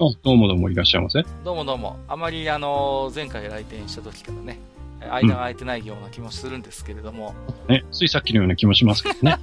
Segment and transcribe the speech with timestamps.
[0.00, 1.22] あ、どうもどうもいらっしゃいませ。
[1.44, 1.98] どうもどうも。
[2.08, 4.58] あまりあの前回来店した時からね
[5.00, 7.34] 間が空いてないような気もするんですけれども、
[7.68, 9.36] ね、ついさっきのような気もしますけどね。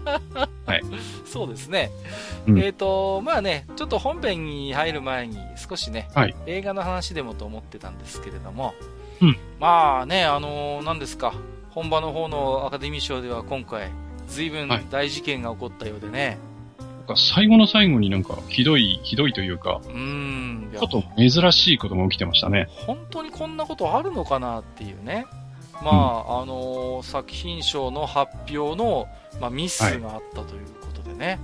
[1.26, 1.92] そうですね。
[2.48, 2.60] うん。
[2.60, 6.36] えっ、と、まあね、ちょっと本編に入る前に少しね、はい。
[6.48, 8.74] 映画の話でもと思ってたんですけれども、
[9.22, 9.38] うん。
[9.60, 11.34] まあね、あのー何ですか、
[11.70, 13.92] 本場の方のアカデミー賞では今回、
[14.28, 14.86] 随分はい。
[14.90, 16.38] 大事件が起こったようでね、
[17.10, 22.68] か最後の最後になんかひどい、ひどいというか、うーん、ちょっと珍しいことが起きてましたね。
[22.72, 25.26] 本当にこんなことあるのかなっていうね。
[25.84, 29.08] まあ、あのー作品賞の発表の、
[29.40, 31.40] まあ、ミスがあったということでね。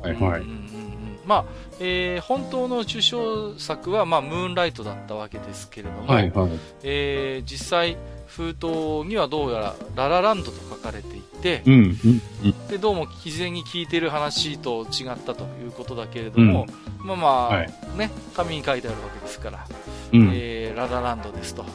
[0.00, 0.40] はいはい。
[0.40, 1.44] うんうんうんうんまあ、
[1.80, 6.50] えー本当の受賞作は、まあ、ムーンライトだったわけですけれども、はいはい。
[6.82, 7.96] えー実際、
[8.36, 12.68] 封筒にはどうやらララランドと書かれていてう、ん、うん、うん。
[12.68, 16.66] で、どうも事前に聞いてる話と違ったということだけれども、
[16.98, 19.66] まあまあ、はいね、紙に書いてあるわけですから、
[20.12, 20.30] うん。
[20.32, 21.68] えーララランドですという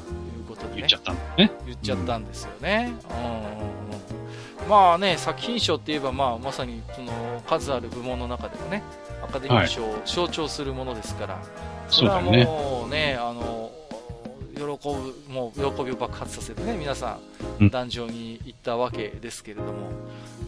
[0.47, 1.51] ことでね言っちゃったんだね。
[1.65, 2.93] 言っちゃったんですよね。
[3.09, 3.67] うんうんうん
[4.67, 8.83] まあね、作品賞って言えば、まあ、まさにその数ある部門の中でもね、
[9.23, 11.41] アカデミー賞を象徴するものですから、
[11.87, 12.43] それはそうね。
[12.43, 13.71] もうね、あの、
[14.57, 17.19] 喜ぶ、もう喜びを爆発させてね、皆さ
[17.59, 17.67] うん。
[17.67, 19.89] ん、壇上に行ったわけですけれども、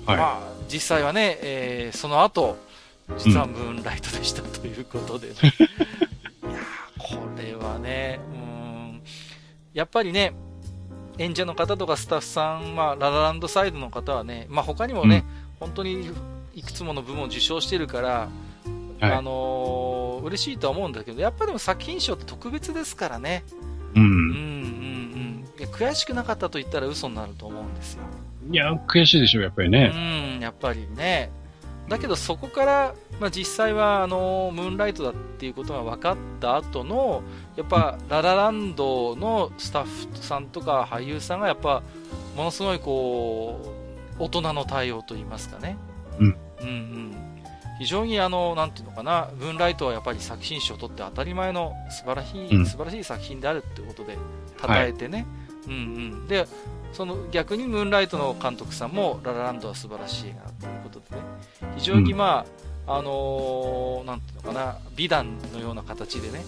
[0.06, 0.18] はい。
[0.18, 2.58] まあ、実際はね、えーその後、
[3.18, 5.34] 実はムーンライトでしたということでね。
[5.44, 9.02] いやーこれはね、うーん、
[9.74, 10.34] やっぱりね、
[11.18, 15.26] 演者の方とかスタッフさん、まあ、ララランドサイドの方はね、まあ他にもね、
[15.60, 16.10] 本当に
[16.56, 18.30] いくつもの部門を受賞してるから、
[19.02, 19.12] はい。
[19.14, 23.44] あのー嬉しいとは思うんだけど、やっぱでも作品賞って特別ですからね。
[23.96, 24.00] う。
[24.00, 25.46] うんうんうん。
[25.58, 28.04] いや悔しくなかったと言ったら嘘になると思うんですよ。
[28.52, 29.92] いや、悔しいでしょう、やっぱりね。
[29.94, 29.98] う
[30.38, 31.32] ん、やっぱりね。
[31.90, 37.24] だけどそこから、まあ、実際はあのムーンライトだっていうことが分かった後の
[37.56, 41.82] やっぱララランドのスタッフさんとか俳優さんがやっぱ
[42.38, 43.76] ものすごいこ
[44.20, 45.78] う大人の対応といいますかね、
[46.20, 47.29] うんうんうん
[47.80, 52.66] 非常にあのなんていうのかなムーンライトはやっぱり作品賞を取って当たり前の素晴らしい、うん。
[52.66, 54.18] 素晴らしい作品であるっていうことで
[54.62, 55.26] 称えてね、
[55.66, 56.46] うんうん、で
[56.92, 61.22] その逆にムーンライトの監督さんもララランドは素晴らしい映画だということでね。
[61.78, 62.46] 非常にま
[62.88, 66.44] あ、あのーなんていうのかな美談のような形でね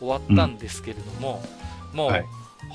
[0.00, 1.42] 終わったんですけれども、
[1.94, 2.24] もう、はい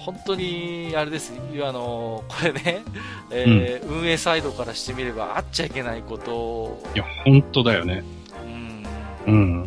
[0.06, 1.32] 本当にあれです。
[1.64, 2.84] あのーこれね、
[3.30, 6.36] えー運営サイドからしてみればあっちゃいけないこと。
[6.36, 8.04] をいや、本当だよね。
[8.46, 8.86] うん。
[9.28, 9.32] う
[9.64, 9.66] ん。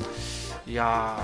[0.66, 1.16] いや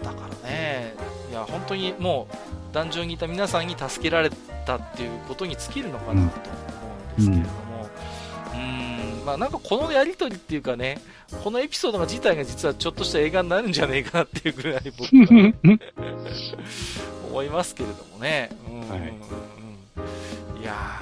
[0.00, 0.94] ーだからね、
[1.30, 2.26] いや本当にも
[2.70, 4.30] う、壇上にいた皆さんに助けられ
[4.66, 6.42] たっていうことに尽きるのかなと思
[7.18, 7.88] うんですけれども、
[8.52, 11.00] うーん、まあなんかこのやりとりっていうかね、
[11.42, 15.52] このエピソードが自体が実はちょっとした映画になるんじゃねえかなっていうぐらい僕は
[17.36, 18.48] 思いますけれどもね。
[18.68, 19.12] うんうんうんうんはい
[20.60, 21.00] いや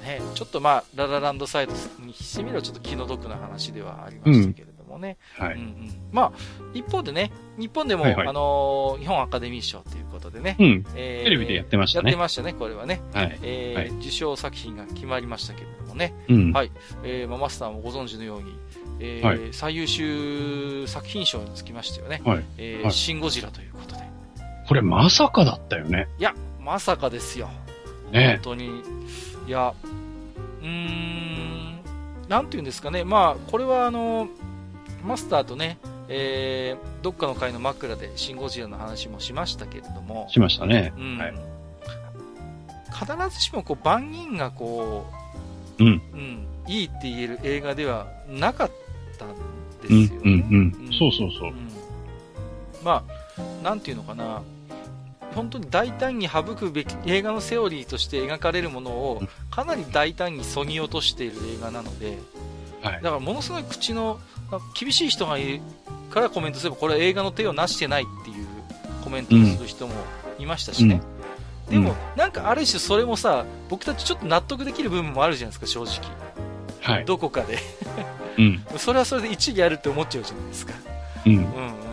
[0.00, 1.72] ーね、ちょっとまあ、ララランドサイド
[2.04, 5.16] にしてみればちょっと気の毒な話ではありましたけれどもね。
[5.38, 5.54] はい。
[5.54, 6.32] うんうんまあ、
[6.74, 10.86] 一方でね、日本でも、はいはいあのー日本アカデミー賞ということでね、うん。
[10.94, 13.00] えーテレビでやってましたねやってましたね、これはね。
[13.14, 13.38] はい。
[13.42, 16.52] えーはい受賞作品が決まりましたけれどもね、うん。
[16.52, 16.70] はい
[17.04, 18.54] えーまあ、マスターもご存知のように、
[19.00, 22.44] えーはい最優秀作品賞につきましてはね、はい。
[22.58, 24.02] えーはいシン・ゴジラということで。
[24.72, 26.08] これまさかだったよね。
[26.18, 27.50] いや、まさかですよ。
[28.10, 28.80] ね本当に。
[29.46, 29.74] いや、
[30.62, 31.80] うーん、
[32.26, 34.28] なんていうんですかね、まあ、これはあの、
[35.04, 35.76] マスターとね、
[36.08, 40.94] えーどっかの回の枕でシン・ゴジラの話もしましたけれども、しましたね。
[40.96, 41.34] うんはい。
[43.28, 45.04] 必ずしもこう万人がこ
[45.80, 45.86] うん。
[45.86, 48.70] う、うん、いいって言える映画ではなかっ
[49.18, 49.28] たん
[49.82, 50.92] ですうんよね。、うん、うんうん。
[50.98, 51.52] そうそうそうう。
[51.52, 51.68] ん
[52.82, 54.42] まあ、なんていうのかな、
[55.34, 62.18] 本当に大胆に省くべき映画のセオリーとして描かれるものをうんかなり大胆にそぎ落としている映画なので、
[62.82, 63.10] はいだ。
[63.10, 64.18] からものすごい口の
[64.78, 65.60] 厳しい人がいる
[66.10, 68.46] からコメントすれば、これは映画の手をなしてないっていう
[69.04, 69.94] コメントをする人も
[70.38, 71.02] いましたしね。
[71.68, 76.10] でも、なんかある種それもさ、僕たちちょっと納得できる部分もあるじゃないですか、正直。
[76.80, 77.04] はい。
[77.04, 77.58] どこかで。
[78.38, 78.64] うん。
[78.76, 80.74] それはそれで一理あるって思っちゃうじゃないですか。
[81.26, 81.32] うん。
[81.36, 81.91] うん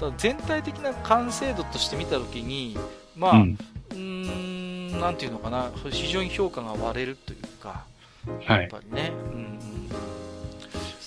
[0.00, 2.76] だ全体的な完成度として見たときに、
[3.16, 3.58] まあ、うん。
[3.90, 7.84] うーん、なんていうのかな、非常に評価が割れるというか、
[8.46, 8.60] はい。
[8.62, 9.58] やっぱりね、うんうん、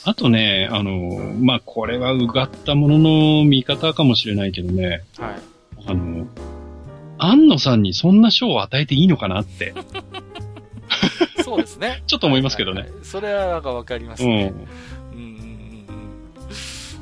[0.04, 5.36] あとね、あの、まあ、これはうがったものの見方かもしれないけどね、はい。
[5.86, 6.28] あの、
[7.18, 9.74] 安野さんにそんな賞を与えていいのかなって、
[11.44, 12.04] そうですね。
[12.08, 12.90] ちょっと思いますけどねはい。
[12.90, 14.46] はいはいそれはなんかわかりますうね。
[14.46, 14.48] ん。
[14.48, 14.66] うんうんうん
[15.20, 16.58] うん。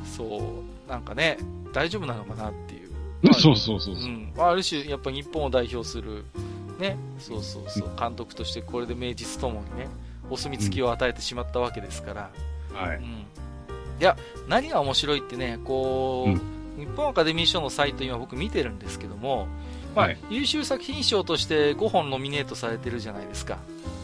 [0.05, 1.37] そう、なんかね、
[1.73, 2.91] 大丈夫なのかなっていう。
[3.21, 4.05] ま あそうそうそうそう。
[4.05, 4.33] うん。
[4.35, 6.25] まあある種、やっぱ日本を代表する、
[6.79, 9.87] ね、そうそうそう、監督としてこれで名実ともにね、
[10.29, 12.29] お墨付きを与えてしまったわけですから、
[12.73, 12.97] はい。
[12.97, 13.03] うん。
[13.03, 13.05] い
[13.99, 19.47] や、何が面白いってね、こう、うん日本アカデミー賞のサイト今僕見てるんですけども、
[19.95, 23.59] まあ、はい優秀作品賞として5本ノミネートされてるじゃないですか。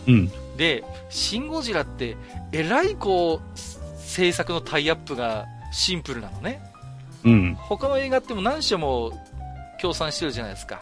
[0.07, 0.31] うん。
[0.57, 2.17] で、シン・ゴジラって、
[2.51, 3.59] えらいこう、
[3.99, 6.61] 制作のタイアップがシンプルなのね。
[7.27, 7.55] うん。
[7.55, 9.11] 他の映画っても何社も
[9.79, 10.81] 協賛してるじゃないですか。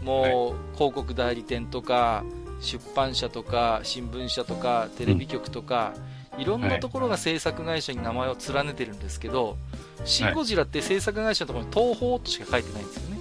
[0.00, 2.24] もう、広告代理店とか、
[2.60, 5.92] 出版社とか、新聞社とか、テレビ局とか、
[6.38, 9.56] いろんなところが制作会社に名前を連ねてるんですけど、
[10.04, 13.18] シン・ゴジラって制作会社のところに東宝としか書いてないんですよね。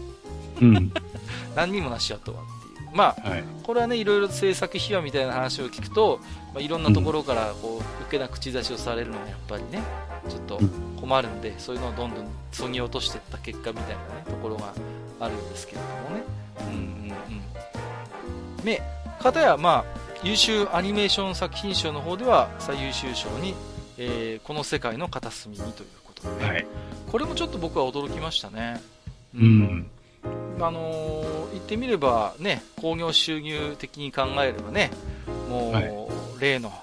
[0.61, 0.93] うん。
[1.55, 2.39] 何にもなしやとは。
[2.93, 3.43] まあ、はい。
[3.63, 6.19] これはね、いろいろ制作秘話みたいな話を聞くと、
[6.53, 9.81] まあ、いろんなところからこう、受けな口出しをされるのはやっぱりね、
[10.29, 10.59] ちょっと
[10.99, 14.73] 困るんで、そういうのをどんどんそぎ落としていった結果みたいなね、ところが
[15.19, 16.23] あるんですけれどもね。
[16.59, 17.37] うんうん
[18.59, 18.65] うん。
[18.65, 18.81] で、
[19.21, 23.55] かたや、まあ、優秀アニメーション作品賞の方では最優秀賞に、
[23.97, 26.65] えーこの世界の片隅にということでね、はい。
[27.11, 28.81] これもちょっと僕は驚きましたね。
[29.35, 29.89] うん。
[30.23, 34.91] あのー言ってみればね、興行収入的に考えればね、
[35.49, 35.91] もう、はい
[36.39, 36.73] 例の、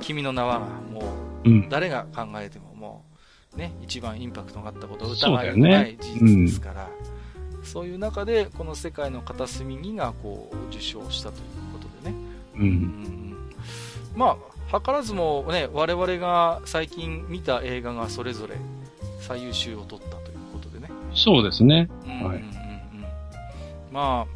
[0.00, 0.58] 君の名は、
[0.92, 1.14] も
[1.44, 1.68] う、うん。
[1.68, 3.04] 誰が考えてもも
[3.54, 6.88] う、ね、一番インパクトがあったことを疑いそうだよねのない事実ですから、
[7.62, 11.42] そういう中で、この世界の片隅にが、こう、受賞したという
[11.72, 12.16] ことでね。
[12.56, 12.58] う。
[12.58, 13.36] うんん
[14.16, 14.36] ま
[14.72, 18.56] あ、図らずもね、我々が最近見た映画がそれぞれ
[19.20, 20.25] 最優秀を取った。
[21.16, 21.88] そうですね。
[22.04, 22.28] うんうんうんうん。
[22.28, 22.44] はい。
[23.90, 24.26] ま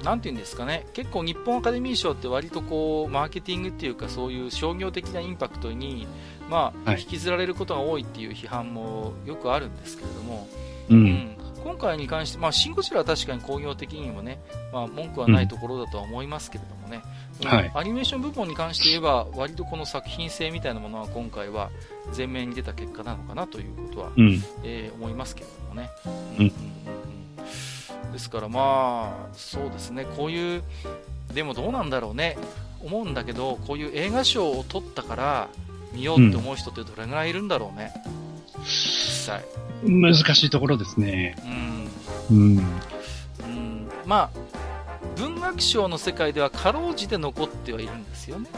[0.00, 6.06] あ、なんていうんですかね、結構日本アカデミー賞って割とこう、マーケティングっていうかそういう商業的なインパクトに、
[6.48, 7.00] まあ、はい。
[7.00, 10.48] 引きずられることが多いっていう批判もよくあるんですけれども、
[10.88, 10.94] う。
[10.94, 11.04] うん。
[11.04, 11.37] ん今
[11.78, 14.40] 回に関して、まあ、シン・ゴジラは確かに工業的にもね、
[14.72, 17.02] まあ、文句はないところだとは思いますけれどもね、
[17.42, 17.48] うん。
[17.48, 17.70] はい。
[17.74, 21.70] アニメーション部門に関して言えば、割とこの作品性みたいなものは今回は
[22.16, 24.42] 前面に出た結果なのかなということは、うん。
[24.64, 25.90] えー思いますけれどもね。
[26.04, 26.52] うんうんうん
[28.06, 28.12] うん。
[28.12, 30.62] ですからまあ、そうですね、こういう、
[31.32, 32.36] でもどうなんだろうね、
[32.82, 35.48] 思うんだけど、こういう映画賞を取ったから
[35.92, 37.92] 見ようって思う人ってどれぐらいいるんだろうね、
[38.64, 39.44] 実際。
[39.84, 41.36] 難しいところですね。
[42.30, 42.58] うんうん。
[42.58, 44.38] うんまあ、
[45.16, 48.48] 文学賞の世界ではかろうじて残ってはいるんですよね。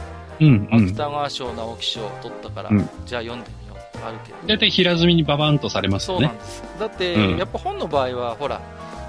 [0.40, 0.68] うん。
[0.72, 0.84] うん。
[0.88, 4.38] 芥川賞、直木賞取ったから、うんじゃあ読んでみようってあるけど。
[4.46, 6.28] だいたい平積みにババンとされますよね。
[6.28, 6.62] そうなんです。
[6.78, 8.60] だって、うんやっぱ本の場合は、ほら、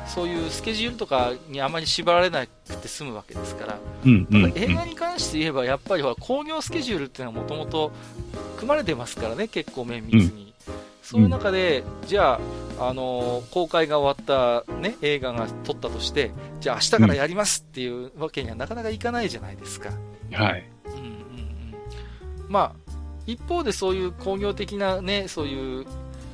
[0.08, 4.28] そういうスケジュールとかにあまり縛られなくて済むわけですから、うん。
[4.30, 4.44] うん。
[4.46, 7.92] うん映画に関して言えば、やっぱりほら興行スケジュールっていうのはもともと
[8.58, 10.51] 組まれてますからね、結構綿密に。
[11.02, 12.40] そういう中で、じゃ
[12.80, 19.92] あ、あのー公開が終わった、ね、映画が撮ったとして、じゃあ明日からやりますっていうわけにはなかなかいかないじゃないですか。
[20.32, 20.70] はい。
[20.86, 21.16] うんうんうん
[22.48, 22.92] まあ、
[23.28, 25.86] 一方でそういう工業的なね、そういう、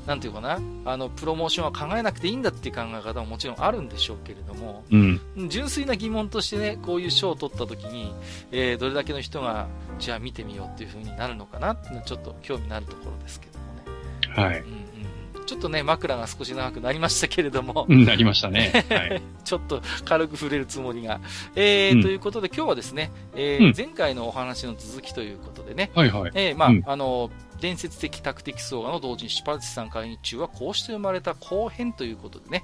[0.06, 5.20] なんていうかな、あの、プロモーションは考えなくていいんだっていう考え方ももちろんあるんでしょうけれども、うん。
[5.50, 8.14] 純粋な疑問としてね、こういう賞を取った時に、
[8.52, 9.68] えーどれだけの人が、
[10.00, 13.57] じゃあ見てみようっていう風になるのかなっていうのはちょっと興味のあるところですけど。
[14.42, 14.64] はい。
[15.48, 18.86] ちょっとね、枕が少し長くなりましたけれども、うんなりましたね。
[18.90, 19.22] はい。
[19.46, 21.22] ちょっと軽く触れるつもりが。
[21.56, 26.32] えーうんということで今日はですね、えーうん前回のお話の続きということでね、はいはい。
[26.36, 32.64] えーまあ、うんあの、伝説的タクティの同人誌パルチさん会議中はこうして生まれた後編ということでね、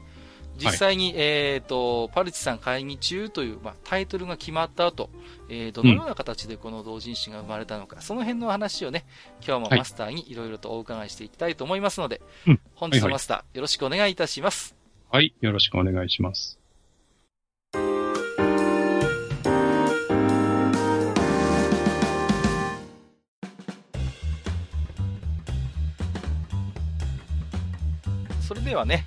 [0.58, 5.10] 実際に、えっ、と、パルチさん会議中という、まあ、タイトルが決まった後、
[5.50, 9.06] えーどのような形でこの同人誌が生まれたのか、その辺の話をね、
[9.46, 14.76] 今日もはいマスターにいろいろとお伺いしていきたいと思いますので、うん本日はいはいのマスター、よろしくお願いいたします。
[15.10, 15.34] はい。
[15.42, 16.60] よろしくお願いします。
[28.42, 29.04] それではね、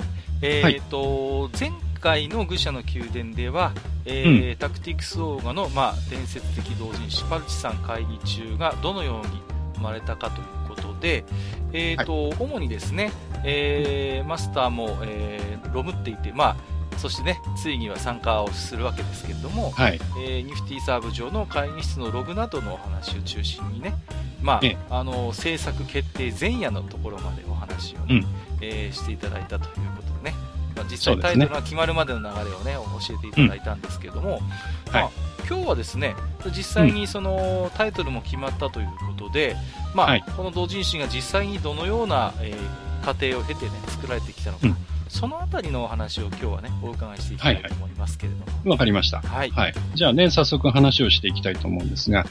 [0.47, 3.73] えっ、と、前回の愚者の宮殿では、
[4.05, 9.43] えータクティクスオーガの、まあ、伝説的同人誌パルチさん会議中がどのように
[9.75, 11.25] 生まれたかということで、
[11.73, 13.13] えっ、と、主にですね、
[13.45, 16.57] えーマスターも、えーロムっていて、ま
[16.95, 20.01] あ、そしてね、ついには参加をするわけですけれども、はい。
[20.25, 23.95] えーニフティサーブ上の会議室のログなどのお話を中心にね、
[24.41, 24.77] まあ、ええ。
[24.91, 28.27] あの制作決定前夜のところまでお話をね、うん。
[28.61, 29.96] えーしていただいたという
[30.27, 30.35] ね、
[30.75, 32.75] まあ、実際タイトルが決まるまでの流れをね、
[33.07, 34.41] 教えていただいたんですけども、
[34.93, 35.13] まあはい
[35.49, 36.17] 今日はですね、
[36.47, 39.55] 実際にそのタイトルも決まったということで、
[39.95, 44.77] まあ、はいこの同人誌が実際にどのような、えー過程を経てね、作られてきたのか、うん
[45.09, 48.73] そのあたりのお話を今日はね、お伺いしていきたいと思いますけれども。
[48.73, 49.21] わかりました。
[49.21, 49.51] はい。
[49.51, 49.75] はい。
[49.95, 52.27] じゃあね、早速話をしていきたいと思うんですが、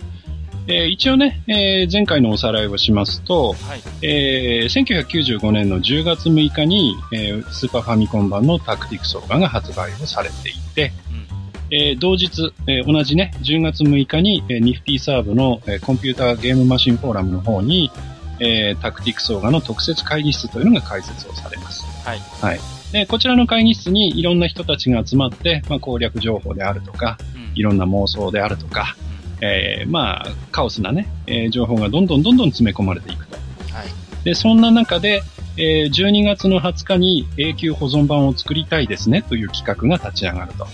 [0.68, 3.82] えー一応ね、えー前回のおさらいをしますと、はい。
[4.02, 11.76] えー1995年の10月6日に、えースーパーファミコン版のタクティクスオーガが発売をされていて、うん。
[11.78, 17.92] えー同日、えー同じね、10月6日に、えーニフティサーブの、えーコンピューターゲームマシンフォーラムの方に、
[18.40, 21.84] えータクティクスオーガの特設会議室というのが開設をされます。
[22.04, 22.20] はい。
[22.42, 22.60] はい。
[22.92, 29.05] で、こちらの会議室にいろんな人たちが集まって、まあ、攻略情報であるとか、うんいろんな妄想であるとか、うん
[29.42, 33.36] えーまあ、カオスなね、えー情報がどんどんどんどん詰め込まれていくと。
[33.36, 33.88] はい。
[34.24, 35.24] で、そんな中で、
[35.58, 40.68] えー12月の20日に永久保存版を作りたいですねという企画が立ち上がると。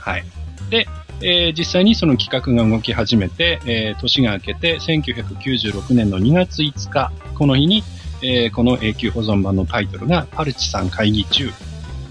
[0.00, 0.24] はい。
[0.70, 0.86] で、
[1.20, 7.82] えー実際にその企画が動き始めて、えー年が明けて1996年の2月5日、この日に、
[8.22, 11.50] えーこの永久保存版のタイトルがパルチさん会議中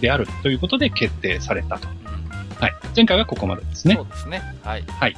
[0.01, 1.87] であるということで決定されたと。
[2.59, 2.73] はい。
[2.95, 4.01] 前回はここまでですねそ。
[4.01, 4.41] うですね。
[4.63, 4.83] はい。
[4.87, 5.15] はい。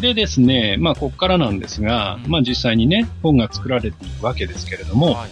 [0.00, 5.28] でですね、まあ、ここからなんですが、うんまあ、実際にね、本が作られていくわけですけれども、はいはい。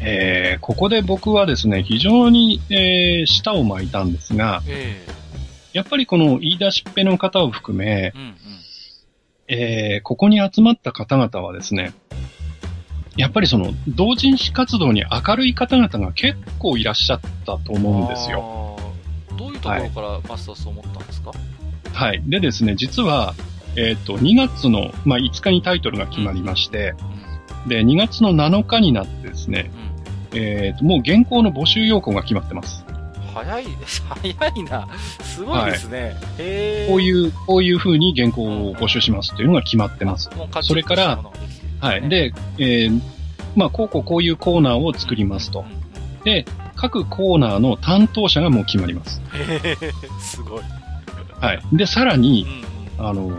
[0.00, 5.04] えーここで僕はですね、非常に、えー舌を巻いたんですが、え
[5.72, 8.36] やっぱりこの言い出しっぺの方を含めえ、うんうん。
[9.48, 11.92] えーここに集まった方々はですね、
[13.18, 18.78] やっぱりその、同人誌活動に明るい方々が結構いらっしゃったと思うんですよ。
[19.36, 21.57] どういうところからマスターそう思ったんですか、はい。
[22.26, 23.34] でですね、実は、
[23.76, 26.94] えっ、と、2月の、まあ、5日にタイトルが決まりまして、
[27.66, 29.70] で、2月の7日になってですね。
[30.32, 32.84] えっ、と、もう原稿の募集要項が決まってます。
[33.34, 33.64] 早い、
[34.38, 34.88] 早いな。
[35.22, 36.16] すごいですね。
[36.38, 36.86] へえ。
[36.86, 40.30] う、こういう、こういう風に原稿を募集しますというのが決まってます。
[40.62, 41.20] それから
[41.80, 43.00] はい。、で、えー
[43.54, 45.64] まあ、こうこうこういうコーナーを作りますと
[46.24, 46.44] で、
[46.76, 49.20] 各コーナーの担当者がもう決まります。
[49.32, 49.76] へえ、
[50.20, 50.62] すごい。
[51.40, 51.62] はい。
[51.72, 52.46] で、さらうに、ん
[53.00, 53.08] うん。
[53.08, 53.30] あの、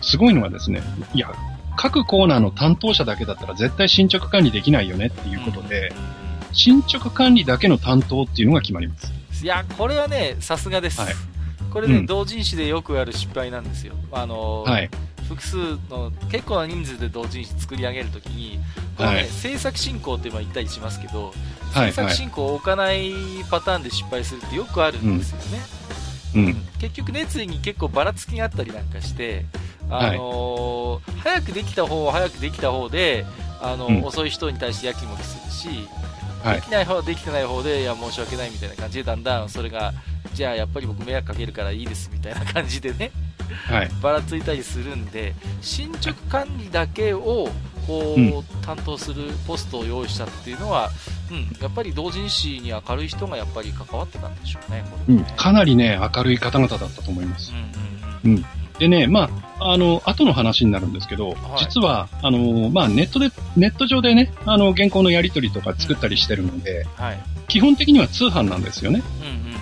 [0.00, 0.82] すごいのがですね、
[1.14, 1.30] いや、
[1.76, 9.10] 各コーナーの担当者だけだったら絶対進捗管理できないよねっていうことで、うん進捗管理だけの担当っていうのが決まります。
[9.42, 11.00] いや、これはね、さすがです。
[11.00, 11.14] はい
[11.72, 13.94] これね、うん同人誌でよくやる失敗なんですよ。
[14.12, 14.90] あの、はい。
[15.26, 15.56] 複数
[15.88, 18.58] の、結構な人数で同人誌作り上げるときに、
[18.98, 21.32] このね、はい制作進行ってまあ言ったりしますけど、
[21.72, 23.14] はい制作進行を置かない
[23.50, 25.44] パターンで失敗するってよくあるんですよね。
[25.54, 26.01] うん。
[26.80, 29.44] 結局熱意に結構ばらつきがあったりなんかして、
[29.90, 33.24] あのー早くできた方は早くできた方で、
[33.60, 34.04] あのうん。
[34.04, 35.74] 遅い人に対してやきもきするし、は
[36.08, 36.11] い
[36.42, 39.92] できない方はできてない方で、いや、申し訳ないみたいな感じで、だんだんそれが、
[40.34, 43.10] じゃあやっぱり僕迷惑かけるからいいですみたいな感じでね、
[43.66, 43.90] はい。
[44.00, 47.48] ばらついたりするんで、進捗管理だけを、
[47.86, 50.90] こう、うん担当するポストを用意したっていうのは、
[51.30, 55.36] うん、やっぱり同人誌に明るい人がやっぱり関わってたんでしょうね、これねうん。
[55.36, 57.54] かなりね、明るい方々だったと思いますう。
[57.54, 67.20] んうんうんうんでね、まあ、あの、後の話になるんですけど、実は、あの、まあ、ネットで、ネット上でね、あの、原稿のやり取りとか作ったりしてるので、はい。
[67.46, 69.04] 基本的には通販なんですよね。
[69.20, 69.52] うんうんうんうん。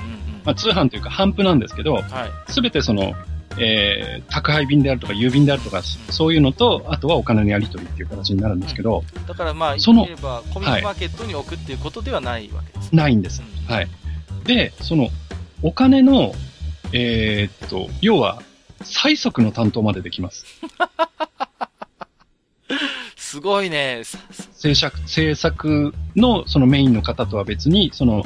[0.43, 2.05] まあ、通販というか、販布なんですけど、はい。
[2.51, 3.13] すべてその、
[3.59, 13.43] えー、宅配便であるとか、郵便であるとか、そういうのと、あとはお金のやり取りっていう形になるんですけど、だからまあ、そのコミックマーケットに置くっていうことではないわけです、ないんです。
[13.43, 13.89] うんはい。
[14.45, 15.11] で、その、
[15.61, 16.33] お金の、
[16.95, 18.41] えーっと、要は、
[18.83, 20.45] 催促の担当までできます。
[23.17, 24.03] すごいね。
[24.05, 24.19] さ
[24.53, 28.25] 制作、制作のそのメインの方とは別に、その、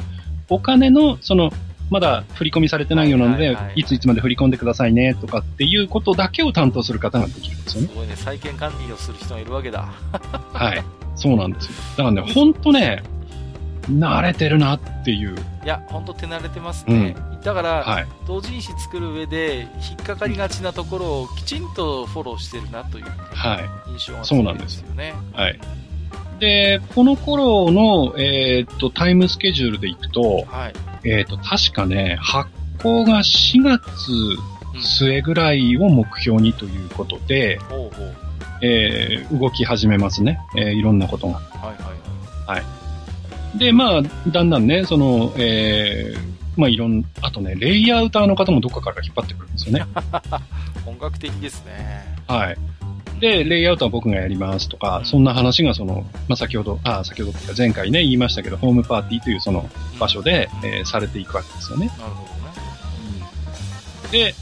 [0.48, 1.50] お金の、その、
[1.90, 7.88] まだ振り込みされてないようなので、いはいはいはいついつまで振り込んでくださいね、とかっていうことだけを担当する方ができるんですよね。
[7.88, 8.16] すごいね。
[8.16, 9.92] 債権管理をする人がいるわけだ。
[10.52, 10.82] はい。
[11.16, 11.72] そうなんですよ。
[11.96, 13.02] だからね、ほんとね、
[13.90, 15.36] 慣れてるなっていう。
[15.64, 17.16] いや、ほんと手慣れてますね。
[17.42, 18.06] だから、はい。
[18.26, 23.90] 同人誌作る上で、引っかかりがちなところをきちんとフォローしてるなというはい。
[23.90, 25.14] 印象がそうなんです強いよね。
[25.32, 25.60] はい。
[26.40, 30.72] で、この頃の、えーっと、タイムスケジュールでいくと、はい。
[31.04, 32.50] えーっと、確かね、発
[32.82, 38.14] 行が4月うん末ぐらいを目標にということで、ほうほう。
[38.62, 40.40] えー動き始めますね。
[40.56, 41.34] えーいろんなことが。
[41.34, 42.64] はいはいはい。
[43.56, 49.84] で、まあ、だんだんね、その、えーまあいろん、あとね、レイアウターの方もどっかから引っ張ってくるんですよね。
[50.86, 52.16] 本格的ですね。
[52.28, 52.56] はい。
[53.20, 59.68] で、レイアウトは僕がやりますとか、うんそんな話がその、まあ、先ほど、あ、先ほどっていうか前回ね、言いましたけど、ホームパーティーというその
[59.98, 61.86] 場所で、うんえーされていくわけですよね。
[61.86, 64.32] なるほどね。
[64.32, 64.34] で、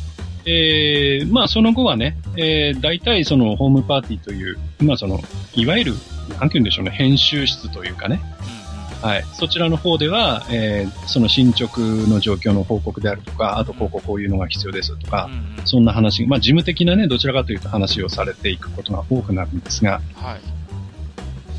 [0.45, 5.21] えーまあその後はね、えー大体そのホームパーティーという、まあその、
[5.55, 8.21] いわゆる、なんて言うんでしょうね、編集室というかね、
[8.61, 8.62] う
[9.03, 9.25] はい。
[9.33, 15.67] そちらの方では、えーその進捗の状況の報告であるとか、あとこうこうこういうのが必要ですとかんうん。、うんうん。
[15.67, 20.41] そんな話、まあ事務的なね、どちらかというと話をされていくことが多くなるんですが、はい。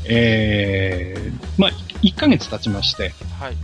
[0.06, 1.70] えー、まあ、
[2.02, 3.56] 1ヶ月経ちまして、はい。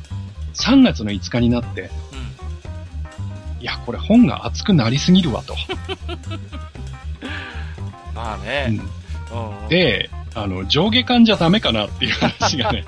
[0.55, 1.91] 3月の5日になって、
[3.59, 3.63] うん。
[3.63, 5.55] いや、これ本が熱くなりすぎるわと。
[8.15, 8.81] まあうね。
[9.63, 12.85] うん、で、あの、上下巻じゃダメかなっていう話がね、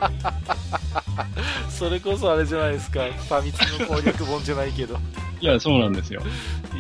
[1.69, 3.01] それこそあれじゃないですか。
[3.05, 4.99] ファミ通の攻略本じゃないけど。
[5.41, 6.23] いや、そうなんですよ。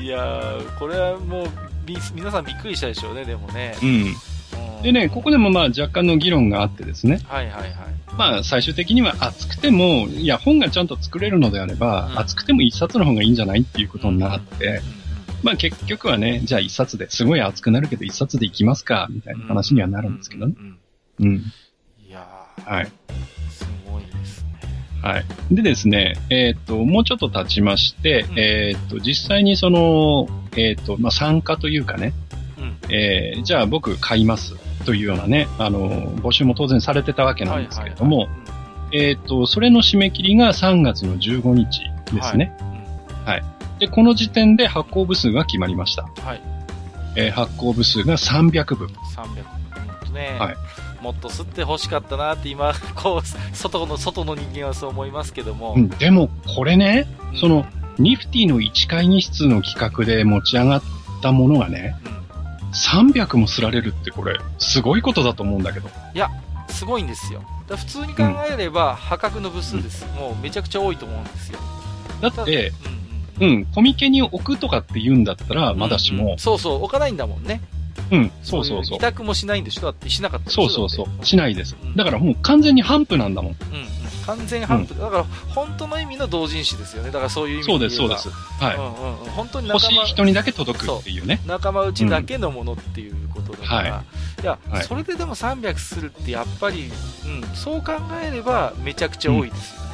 [0.00, 1.48] いやー、これはもう、
[1.86, 3.74] み皆さんびっくりしたでしょうね、でもね。
[3.82, 3.88] うん。
[3.88, 4.16] うん
[4.82, 7.72] でね、ここでもまあ若干の議論があってですね、はいはいはい。
[8.18, 15.01] まあ最終的には熱くても、いや、本がちゃんと作れるのであれば、うん熱くても一冊の方がいいんじゃないっていうことになって、うん
[15.42, 20.54] まあ結局はね、じゃあ一冊ですごい熱くなるけど一冊でいきますか、みたいな話にはなるんですけどね。
[20.58, 20.78] うん
[21.20, 21.42] うん。
[22.06, 22.92] いやー、はい。
[23.50, 24.50] すごいですね。
[25.02, 25.24] はい。
[25.50, 32.12] でですね、えーっと、もうちょっと経ちまして、うんえーっと、実際にその、えーっと、まあ、参加というかね、
[32.58, 32.94] うん。
[32.94, 38.38] えーじゃあ僕買いますというようなね、あの、募集も当然されてたわけなんですけれども、はいはい
[38.94, 41.80] えーっと、それの締め切りが3月の15日
[42.12, 42.52] ですね。
[43.24, 46.04] はいうんで、この時点で発行部数が決まりました。
[46.04, 46.42] はい。
[47.16, 48.86] えー発行部数が300部。
[48.86, 49.24] 300。
[49.24, 50.56] ほんとね、はい
[51.02, 55.74] もっと吸って欲しかったなって今、 こう、外の、外の人間はそう思いますけども。
[55.76, 57.66] うん、でも、これね、うんその、
[57.98, 60.82] ニフティの1階2室の企画で持ち上がっ
[61.20, 62.12] たものがね、うん
[62.72, 65.90] 300もすられるってこれ、すごいことだと思うんだけど。
[66.68, 67.42] すごいんですよ。
[67.68, 70.06] だ普通に考えれば破格の部数です。
[70.16, 71.58] もうめちゃくちゃ多いと思うんですよ。
[72.20, 73.01] だって、うん
[73.46, 77.60] うんうん、コミケに置くとかって言うんだったら、まだしもうんうん、そうそう、置かないんだもんね。
[78.10, 79.00] うん、そうそうそう委。
[79.00, 79.82] 託もしないんでしょ？
[79.82, 81.24] だってしなかったそうそうそう。
[81.24, 81.96] しないですうん。
[81.96, 83.52] だからもう完全に反布なんだもん。
[83.52, 83.86] うんうん。
[84.26, 85.00] 完全反復。
[85.00, 85.24] だから、
[85.54, 87.10] 本当の意味の同人誌ですよね。
[87.10, 88.28] だからそういう意味そうです、そうです。
[88.28, 89.30] はうんうんうん。
[89.30, 89.70] 本当にい。
[89.70, 91.40] 欲しい仲間、人にだけ届くっていうね。
[91.46, 94.02] 仲間内だけのものっていうことだから、は
[94.42, 96.90] いや、はいそれででも300するってやっぱり、
[97.26, 99.88] うん、そう考えればめちゃくちゃ多いですよね。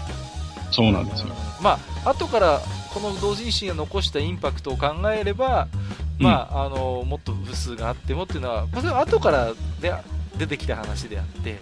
[0.70, 1.28] そうなんですよ。
[1.28, 2.60] うんまあ、後から
[3.00, 5.68] この同人誌が残したインパクトを考えれば、
[6.18, 9.92] まあ、あの、もっと部数があってもっていうのは、まあそれは後からで
[10.36, 11.58] 出てきた話であって、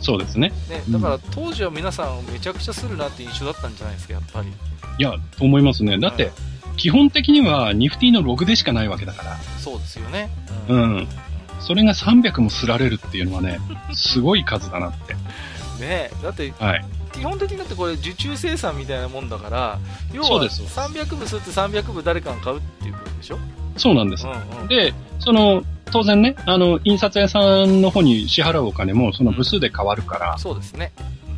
[0.00, 0.50] そうですね。
[0.68, 4.48] ね、うんだから当時は皆さんめちゃくちゃするなって印象だったんじゃないですか、やっぱり。
[4.48, 5.98] いや、と思いますね。
[5.98, 6.32] だって、
[6.76, 10.30] 基本的にはニフティのログでしかないわけだから、そうですよね。
[10.68, 11.08] うん
[11.60, 13.60] それが300もすられるっていうのはね、
[13.92, 15.14] すごい数だなって。
[15.80, 16.84] ねだってはい。
[17.12, 19.78] 基本的にだってこれ受注生産みたいなもんだから、
[20.12, 23.38] 要はそうです300部吸って300部誰かが買うっていうことでしょ？
[23.76, 24.26] そうなんです。
[24.26, 24.68] うんうん。
[24.68, 30.92] で、その、当然ね、あの、印刷屋さんの方に支払うお金もその部数で変わるから、そうですね。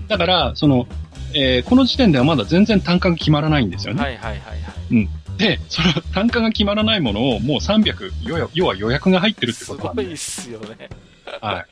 [0.09, 0.87] だから、その、
[1.35, 4.01] えーこの時点ではまだ全然単価が決まらないんですよね。
[4.03, 4.55] はいはいはいは
[5.01, 5.09] い。
[5.37, 10.89] で、その単価が決まらないものをもう300、要は要は予約が入ってるってすことなんでごいっすよね。
[11.41, 11.65] は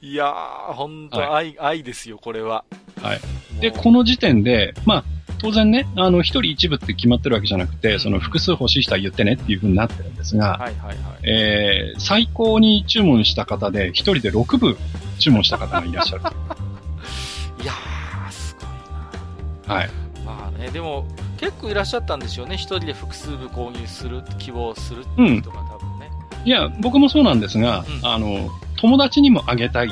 [0.00, 0.06] い。
[0.12, 2.64] いやー、ほんとは愛、愛ですよ、これは。
[3.02, 3.20] はい。
[3.60, 5.04] で、この時点で、まあ、
[5.38, 10.96] 当然ね、あの、一人一部って決まってるわけじゃなくて、その複数欲しい人は言ってねっていう風になってるんですが、はいはいはい。
[11.24, 14.76] えー、最高に注文した方で、一人で6部
[15.18, 16.22] 注文した方がいらっしゃる。
[17.62, 19.74] いやー、すごいな。
[19.74, 19.90] はい。
[20.24, 21.06] まあね、でも、
[21.44, 22.54] 結構いらっしゃったんですよね。
[22.54, 26.10] 一人で複数部購入する、希望するっていう人が多分ね。
[26.44, 29.90] いや、僕もそうなんですが、うんあの、友達にもあげたいっ。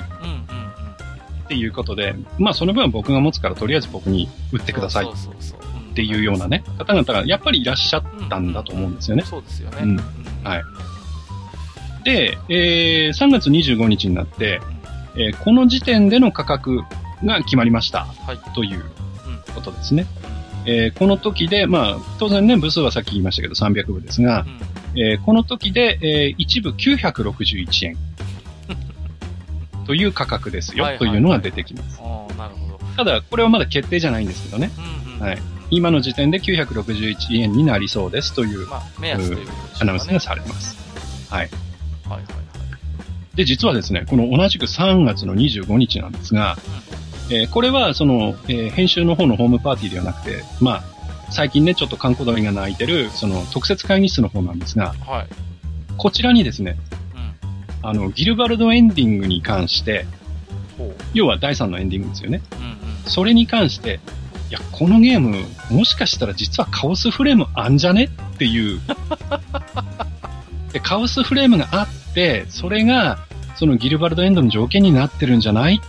[1.49, 5.95] ていうことで、まあその分は僕が持つからとりあえず僕に売ってくださいっ。
[5.95, 9.25] ていうようなね、方々がやっぱりいらっしゃったんだと思うんですよね。
[9.25, 9.79] そうですよね。
[9.83, 9.97] うん
[10.43, 10.63] はい
[12.05, 14.61] で、えー、3月25日になって、
[15.15, 16.83] えーこの時点での価格
[17.23, 18.39] が決まりましたはい。
[18.55, 18.83] という
[19.55, 20.07] ことですね。
[20.67, 24.45] えーこの時で、まあ、当然ね、部数はさっき言いましたけど300部ですが
[24.95, 25.01] う、ん。
[25.01, 27.97] えーこの時で、えー一部961円
[29.87, 32.01] という価格ですよはいはいというのが出てきます。
[32.39, 32.81] なるほど。
[32.97, 34.71] ただ、これはまだ決定じゃないんですけどね。
[35.09, 35.21] うんうん。
[35.21, 35.39] はい。
[35.71, 39.53] 今の時点で961円になりそうですというまあ、目安というね。
[39.81, 40.77] アナウンスがされます。
[41.31, 41.41] はい。
[41.41, 41.51] はい
[42.11, 43.37] はいはい。
[43.37, 46.59] で、実はですね、この同じく3月の25日なんですが、
[47.35, 50.83] えーこれはその、えー編集の方のホームパーティーではなくて、まあ、
[51.31, 55.27] 最近ね、ちょっと観光鳥が鳴いてる、その特設会議室の方なんですが、はい。
[55.97, 56.77] こちらにですね、
[57.83, 57.89] うん。
[57.89, 60.07] あの、ギルバルドエンディングに関して。
[61.15, 62.43] 要は第3のエンディングですよね。
[62.59, 62.77] うんうん。
[63.07, 64.01] それに関して、
[64.51, 65.37] いや、このゲーム、
[65.71, 68.05] もしかしたら実はカオスフレームあんじゃね？
[68.05, 68.81] っていう。
[70.73, 73.19] で、カオスフレームがあって、それが、
[73.57, 75.81] そのギルバルドエンドの条件になってるんじゃない？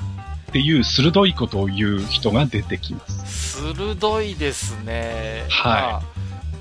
[0.54, 3.60] っていう鋭いことを言う人が出てきます。
[3.60, 5.46] 鋭いですね。
[5.50, 6.04] は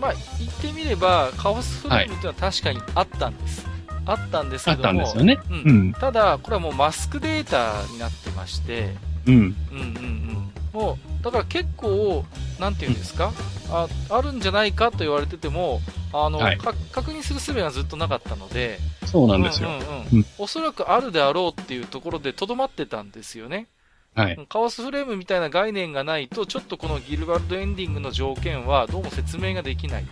[0.00, 3.66] まあ、まあ、言ってみれば、カオスフレームっていうのは確かにあったんです。
[4.06, 5.00] あったんですあっけども。
[5.00, 5.38] たんですよね。
[5.50, 5.54] う。
[5.54, 5.92] うんん。
[5.92, 9.34] ただ、これはもうマスクデータになってまして、うん。
[9.34, 10.52] うんうんうん。
[10.72, 12.24] もう、だから結構、
[12.58, 13.30] なんていうんですか、
[13.70, 15.82] あ、あるんじゃないかと言われてても、
[16.14, 19.68] あの、はいか確認する術がずっとなかったので、そうなんですよ。
[19.68, 20.26] うんうんううんん。
[20.38, 23.66] おそらくあるであろうっていうところで留まってたんですよね。
[24.14, 24.46] はい。
[24.48, 30.04] カオスフレームみたいな概念がないと、ちょっとこのギルバルドエンディングの条件はどうも説明ができない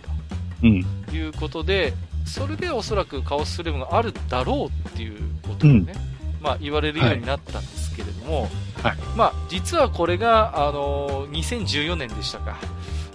[0.63, 0.83] うん。
[1.07, 1.93] ということで、
[2.25, 5.93] それでおそらくカオスフレームがあるだろうっていうことをね、
[6.41, 8.41] まあ言われるようになったんですけれども、
[8.81, 12.57] はいまあ実はこれが、あのー2014年でしたか。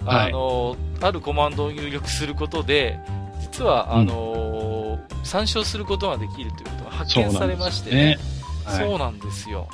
[0.04, 2.98] はいあのーあるコマンドを入力することで、
[3.40, 8.06] 実は、あのー参照することができるということが発見されますしてね。
[8.06, 8.18] はい
[8.66, 9.68] そうなんですよ。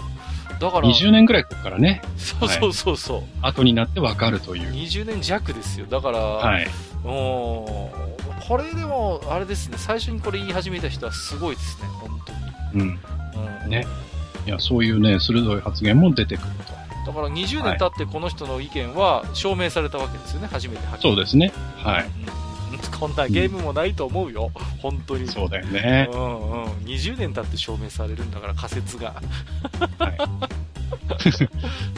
[0.61, 4.73] だから、20年くらいここからね、そうそうそうそう、後になってわかるという。
[4.73, 5.87] 20年弱ですよ。
[5.87, 6.67] だから、はい。
[7.05, 8.13] おー
[8.49, 12.33] これでも、あれですね、最初にこれ言い始めた人はすごいですね、本当
[12.79, 12.85] に。
[12.85, 13.01] うん。
[13.65, 13.87] うん、ね
[14.47, 16.83] いや、そういうね、鋭い発言も出てくると。
[17.07, 21.53] だから20年経ってこの人の意見は証明されたわけですよね、初めてそうですね。
[21.77, 22.05] はい。
[22.05, 22.22] うん
[22.99, 25.29] こんなゲームもないと思うよ、本当に。
[25.29, 26.09] そうだよね。
[26.13, 29.15] うんうん、20年経って証明されるんだから仮説が。
[29.99, 30.17] はい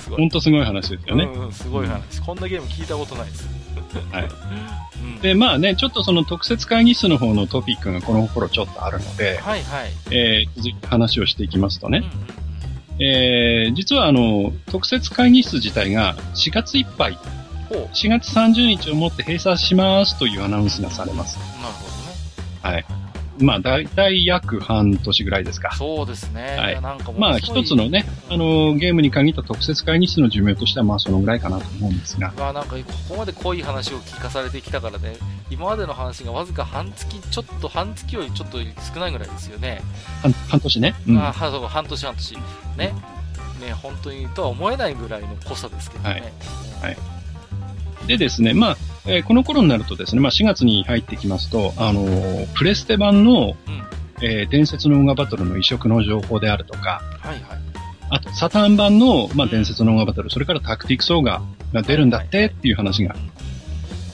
[0.00, 0.18] すごい。
[0.20, 1.24] ほんとすごい話ですよね。
[1.24, 2.20] うんうん、すごい話。
[2.20, 3.48] こんなゲーム聞いたことないです。
[4.10, 4.28] はい。
[5.02, 9.92] うん、で、まあね、ちょっとその特設会議室の方のトピックがこの頃ちょっとあるので、はいはい。
[10.10, 12.44] えー、続いて話をしていきますとね、うんうんうん
[13.00, 17.18] えー、実はあの、特設会議室自体が4月いっぱい、
[17.70, 21.38] 4月30日をもって閉鎖しますというアナウンスがされます。
[21.60, 22.74] なるほどね。
[22.74, 23.04] はい。
[23.40, 25.74] まあ、だいたい約半年ぐらいですか。
[25.76, 26.56] そうですね。
[26.56, 32.32] はいなんかまあ、一つのね、あの、ゲームに限った特設会議室の寿命としては、まあ、そのぐらいかなと思うんですが。
[32.38, 35.16] まあなんかここまで濃い話を聞かされてきたからね、
[35.50, 38.58] 今までの話がわずか半月、ちょっと半月よりちょっと
[38.94, 39.82] 少ないぐらいですよね。
[40.22, 40.94] 半半年ね。
[41.08, 41.18] うん。
[41.18, 42.34] あはそう半年半年。
[42.76, 42.94] ね。
[43.60, 46.10] ね、本当にとは思えないぐらいの濃さですけどね。
[46.10, 46.22] はい
[46.82, 47.13] はい
[48.06, 53.82] でですね、まあ、えーこの頃になるとですね、まあ、4月に入ってきますと、あのープレステ版の、うん。
[54.22, 57.58] えー伝説のオーガバトルの移植の情報であるとか、はいはい。
[58.10, 63.30] あと、サターン版の、まあ、うん伝説のオーガバトル、それからタクティクスオーガが出るんだってっていう話がう、ん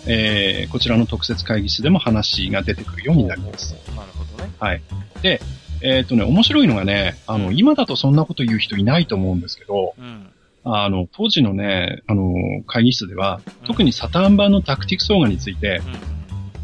[0.06, 3.74] えーこちらの特設会議室でも話が出てくるようになります。
[3.94, 4.50] なるほどね。
[4.58, 4.82] はい。
[5.22, 5.40] で、
[5.82, 10.29] えっ、とね、面白いのがね、あの、今だとそんなこと言う人いないと思うんですけど、うん。
[10.64, 12.34] あの、当時のね、あの、
[12.66, 15.80] 会議室では、特にサターン版のタクティクスオーガについて、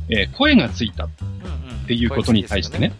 [0.09, 0.17] うん。
[0.19, 1.07] えー声がついた。
[1.07, 1.09] っ
[1.87, 2.93] ていうことに対してね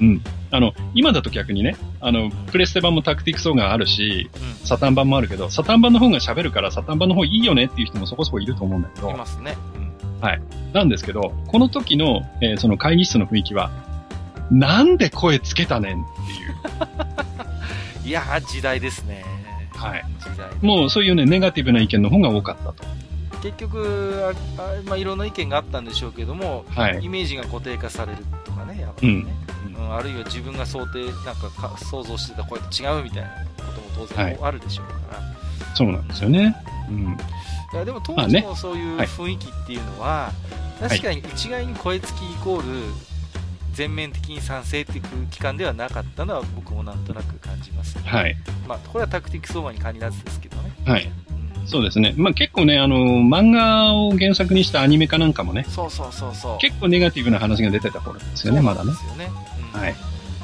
[0.00, 0.08] うん。
[0.08, 0.22] うん。
[0.50, 4.66] あの、今だと逆にね、あの、プレステ版もタクティクスオーガあるし、うん。
[4.66, 9.56] サタン版もあるけど、サタン版の方が喋るから、サタン版の方いいよねっていう人もそこそこいると思うんだけどい、ますね。
[9.74, 9.92] うん。
[10.72, 13.70] なんですけど、この時の、えーその会議室の雰囲気は、
[14.50, 18.06] なんで声つけたねんっていう。
[18.06, 19.24] いやー、時代ですね。
[19.76, 20.04] はい。
[20.20, 20.48] 時代。
[20.62, 22.84] もうそういうね、ネガティブな意見の方が多かったと。
[23.42, 24.24] 結局、
[24.58, 27.04] ああまあ、いろんな意見があったんでしょうけども、はい。
[27.04, 29.14] イメージが固定化されるとかね、やっぱりね。
[29.14, 29.36] うんうん
[29.88, 35.22] あるいは自分が想定、なんかか想像してた声と違うみたいなことも当はい然あるでしょうから。
[35.74, 36.56] そうなんですよね。
[36.88, 37.16] うん。
[37.72, 40.32] いやでも当まあね時のそういうはい雰囲気っていうのは、
[40.80, 42.66] 確かに一概に声付きイコール
[43.76, 48.34] 全面的に賛成っていう空気感ではなかったのは僕もなんとなく感じます、はい。
[48.66, 51.04] まあ、これはタクティクスオーバーに限らずですけどね、はい。
[51.58, 51.68] うん。
[51.68, 52.14] そうですね。
[52.16, 56.58] まあ結構ね、あの、漫画を原作にしたアニメ化なんかもね、そうそうそうそう。
[56.58, 58.96] 結構ネガティブな話が出てた頃ですよね、まだねで。
[58.96, 59.28] すよね、
[59.74, 59.80] うん。
[59.80, 59.94] はい。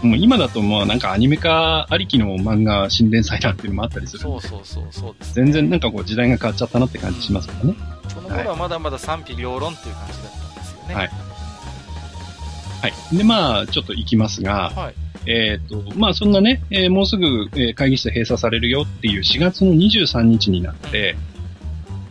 [0.02, 4.18] もう今だともうなんかアニメ化ありきの漫画新連載なんていうのもあったりする。
[4.18, 7.76] そうそうそうそうです、全然なんかこう時代が変わっちゃったなって感じしますけどね。
[8.04, 8.10] うん。
[8.10, 10.94] その頃はまだまだ賛否両論っていう感じだったんですよね。
[10.94, 11.31] はい
[12.82, 13.16] はい。
[13.16, 14.94] で、まあ、ちょっと行きますが、はい
[15.26, 21.16] えっ、と、まあそんなね、えーもうすぐ、えー会議室閉鎖されるよっていう4月の23日になって、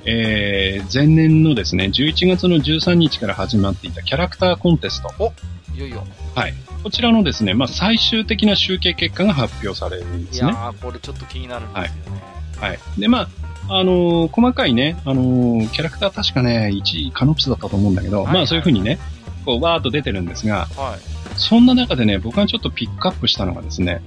[0.06, 5.34] えー前年のですね、11月の13日から始まっていたキャラクターコンテスト。
[5.76, 6.06] いよいよ。
[6.36, 6.54] はい。
[6.84, 10.50] こちらのですね、まあ、最終的な集計結果が発表されるんですね。
[10.50, 12.22] いやー、これちょっと気になるんですよね。
[12.60, 12.80] はい。
[12.98, 13.30] で、まあ、
[13.70, 19.00] あのー細かいね、あのーキャラクター確かね、1位カノプスだったと思うんだけど、はいまあそういう風にね、
[19.46, 21.40] こう、わーっと出てるんですが、はい。
[21.40, 24.02] そんな中でね、僕がちょっとピックアップしたのがですね、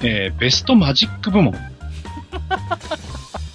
[0.00, 0.06] うん。
[0.08, 1.54] えーベストマジック部門。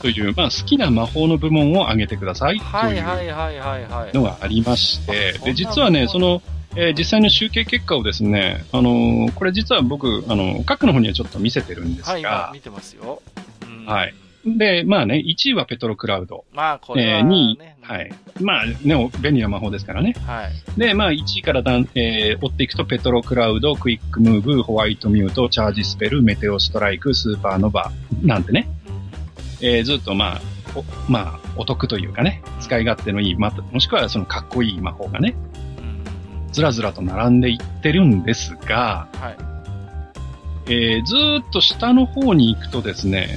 [0.01, 2.59] という、まあ好きな魔法の部門を挙げてください。
[2.59, 2.95] はい
[4.11, 4.23] という。
[4.23, 6.41] のがありまして、あで、実はね、その、
[6.75, 13.21] えー実際の集計結果をですね、あのーこれ実は僕、あの、各の方にはちょっと見せてるんですはい、見てますよ。
[13.63, 14.13] うんはい。
[14.45, 16.45] で、まあね、1位はペトロクラウド。
[16.53, 18.11] まあ、これは、えー、2位ね。、はい。
[18.39, 20.13] まあね、お便利な魔法ですからね。
[20.25, 20.79] はい。
[20.79, 28.69] で、まあ1位からだん、えー追っていくと、ペトロクラウド、クイックムーブ、ホワイトミュート、チャージスペル、メテオストライク、スーパーノバなんてね、
[29.61, 30.41] えーずっとまあ、
[30.75, 35.35] おまあ、お得というかね、使い勝手のいい、また、もしくはそのかっこいい魔法がね、
[36.51, 39.37] ずらずらと並んでいってるんですが、はい。
[40.69, 43.29] えーずーっと下の方に行くとですね、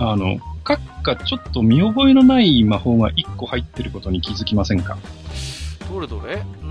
[0.00, 4.96] あの、各かちょっと見覚えのない魔法が1個入ってることに気づきませんか？
[5.90, 5.94] うん。
[5.94, 6.34] どれどれ？
[6.34, 6.68] うーん。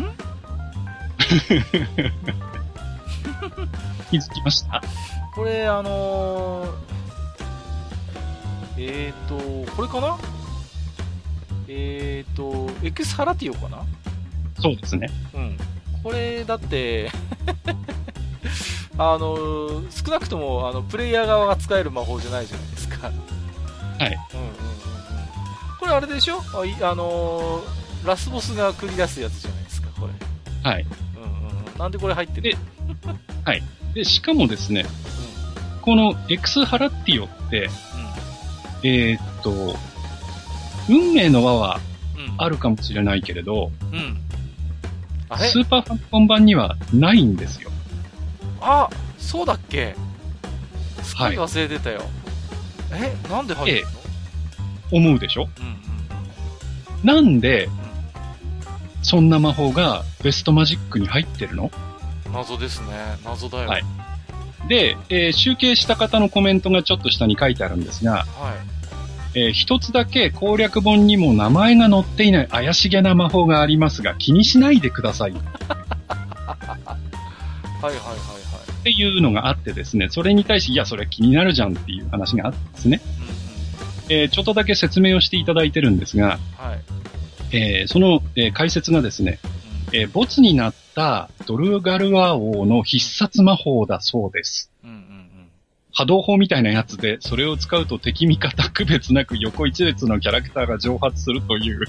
[0.00, 0.04] ん？
[4.10, 4.82] 気づきました？
[5.34, 6.70] これ、あのー、
[8.78, 10.18] えーと、これかな？
[11.68, 13.84] えーと、エクスハラティオかな？
[14.60, 15.08] そうですね。
[15.34, 15.56] うん。
[16.08, 17.10] これ、だって、
[18.96, 23.08] あのー、少なくとも、あの、プレイヤー側が使える魔法じゃないじゃないですか。
[23.98, 24.18] はい。
[24.32, 24.56] うんうんうんうん。
[25.78, 26.40] これあれでしょ？
[26.40, 30.70] あのー、ラスボスが繰り出すやつじゃないですか、これ。
[30.70, 30.86] はい。
[31.16, 31.78] うんうんうん。
[31.78, 32.56] なんでこれ入ってる
[33.44, 34.86] でで、しかもですね、
[35.82, 37.68] このエクスハラッティオって、
[38.82, 39.76] えーっと、
[40.88, 41.80] 運命の輪は
[42.16, 42.24] うん。
[42.24, 42.34] うん。
[42.38, 44.18] あるかもしれないけれど、うん。
[45.36, 47.70] スーパーファミコン版にはないんですよ。
[48.60, 48.88] あ、
[49.18, 49.94] そうだっけ？
[51.02, 52.02] すっかり忘れてたよ。
[52.92, 53.90] え、なんで入ってるの、
[55.10, 55.48] 思うでしょ？
[55.58, 55.78] うんうん
[57.04, 57.68] なんで、
[59.02, 61.70] そんな魔法がベストマジックに入ってるの？
[62.26, 62.32] うん。
[62.32, 62.88] 謎ですね。
[63.24, 63.68] 謎だよ。
[63.68, 63.84] はい
[64.66, 68.26] で、えー集計した方のコメントがちょっと下に書いてあるんですが、はい。
[69.34, 75.40] えー一つだけ攻略本にも名前が載っていない怪しげな魔法がありますが、気にしないでくださいっ は
[77.82, 77.94] いはいはいは
[78.80, 78.82] い。
[78.84, 83.00] ていうのがあってですね、それに対し、いや、それ気になるじゃんっていう話があったんですね。
[83.20, 83.28] うん
[84.10, 86.66] えーちょっとだけ説明をしていただいてるんですが、うん。
[86.70, 86.80] はい。
[87.52, 89.38] えーその、えー解説がですね、
[89.92, 94.67] えーボツになったドルガルア王の必殺魔法だそうです。
[96.02, 101.80] うんうんうん波動砲みたいなやつで、それを使うと敵味方区別なく横一列のキャラクターが蒸発するという。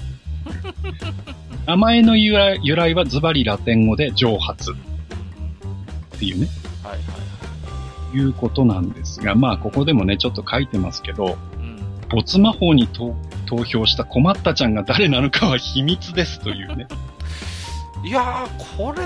[1.64, 4.80] 名前の由来由来はズバリラテン語で蒸発っうん。
[4.80, 6.48] うんていうね、
[6.82, 11.36] はいはいいうことなんですが、まあここでもね、ちょっと書いてますけど、はい。
[12.10, 13.14] ボツ魔法に投
[13.46, 16.88] 投票した困ったちゃんが誰なのかは秘密ですというね。
[18.02, 18.08] うん。
[18.08, 19.04] いやー、これ、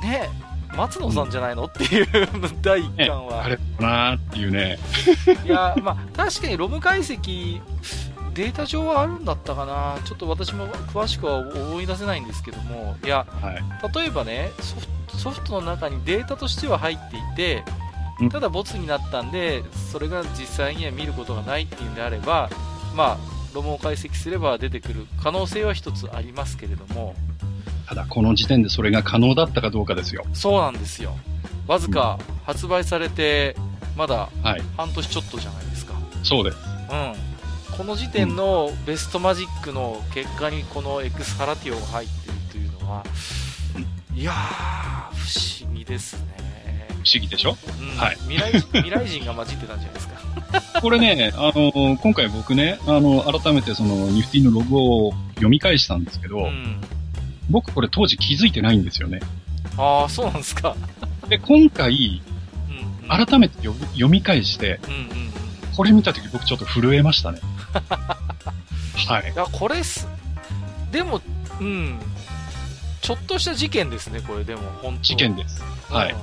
[0.00, 0.30] ね
[0.76, 1.64] 松野さんじゃないの？
[1.64, 2.06] っていう
[2.62, 3.44] 第一ね感は。
[3.44, 4.78] あれだなーっていうね。
[5.44, 7.60] いや、まあ、確かにロム解析、
[8.34, 9.98] データ上はあるんだったかな。
[10.04, 13.94] ちょっと私も詳しくは思い出せないんですけども、いや、はい。
[13.94, 14.50] 例えばね
[15.08, 17.64] ソフト、の中にデータとしては入っていて
[18.20, 22.50] うん、ただボツになったんで、それが実際には見ることがないっていうんであれば、
[22.94, 23.18] まあ、
[23.54, 27.14] ロムを解析すれば出てくる可能性は一つありますけれども、
[27.90, 30.24] ただこの時点でそれが可能だったかどうかですよ。
[30.32, 31.16] そうなんですよ。
[31.66, 33.56] わずか発売されて、
[33.96, 34.62] まだはい。
[34.76, 35.94] 半年ちょっとじゃないですか。
[36.22, 36.58] そうです。
[36.88, 43.04] うん、この時点のベストマジックの結果にこのエクスハラティオが入ってるというのは、
[44.14, 46.86] いやー、不思議ですね。
[47.02, 47.56] 不思議でしょ？
[47.80, 50.80] うんはい未来未来人が混じってたんじゃないですか。
[50.80, 56.80] これね、あの、今回僕ね、あの、改めてその、ニフティのログを読み返したんですけど、うん、
[57.50, 59.20] 僕これ当時気づいてないんですよね。
[59.76, 60.76] ああ、そうなんですか。
[61.28, 62.22] で、今回、
[62.68, 65.30] うん、うん、改めて読み返して、うんうんうん。
[65.76, 67.40] これ見た時僕ちょっと震えましたね。
[69.08, 69.36] はいい。
[69.36, 70.06] や、これす、
[70.92, 71.20] でも、
[71.60, 71.98] うん、
[73.00, 75.62] ちょっとした事件ですね、これでも、本当事件です。
[75.88, 76.18] はいうん。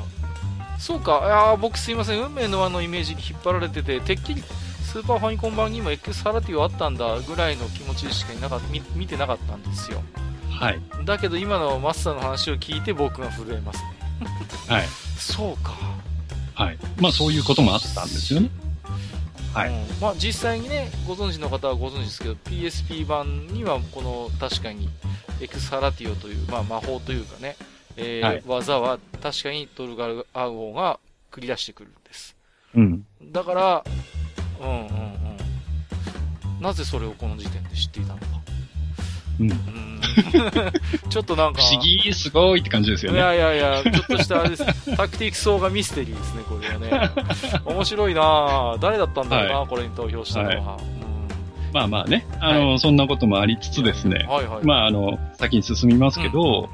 [0.80, 4.44] そうか、いやー僕すいません、運命の輪のイメージに引っ張られてて、てっきり
[4.84, 8.62] スーパーファミコン版にもエクスハラティオあったんだぐらいの気持ちでしかいなか
[8.96, 10.02] 見てなかったんですよ。
[10.58, 10.82] はい。
[11.06, 13.96] だけど今のマスターの話を聞いて僕が震えますね。
[14.67, 14.86] はい。
[15.17, 15.74] そうか。
[16.56, 16.78] はい。
[17.00, 18.50] まあそういうこともあったんですよね。
[19.54, 19.70] はい。
[19.70, 24.89] うんまあ、実際にね、ご存知の方はご存知ですけど、PSP 版にはこの確かに
[25.41, 27.56] エクスハラティオという、まあ、魔法というかね、
[27.96, 31.00] えーはい技は確かにドルガルアゴが
[31.32, 32.36] 繰り出してくるんです。
[32.76, 33.06] うん。
[33.32, 33.84] だから、
[34.62, 36.62] うんうんうん。
[36.62, 38.26] なぜそれをこの時点で知っていたのか。
[39.39, 39.52] うん。
[39.52, 39.97] うん
[41.10, 43.19] ちょっとなんか、不思議、すごいって感じですよいね。
[43.19, 44.65] やいやいや、ちょっとしたあれです。
[44.95, 47.12] タクティクス層がミステリーですね、これはね。
[47.65, 50.78] 面白いなぁ誰だったんだろうな、はこれに投票したのは。
[51.73, 54.65] まあまあね、あの、そんなこともありつつですねうん、はいはい。
[54.65, 56.69] まああの、先に進みますけど、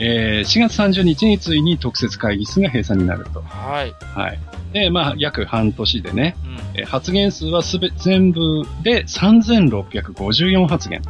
[0.00, 3.42] えー4月30日についに特設会議室が閉鎖になると。
[3.42, 3.92] はい。
[4.18, 4.38] はい。
[4.72, 6.80] で、まあ、約半年でね、うん。
[6.80, 11.02] えー発言数はすべ、全部で3654発言。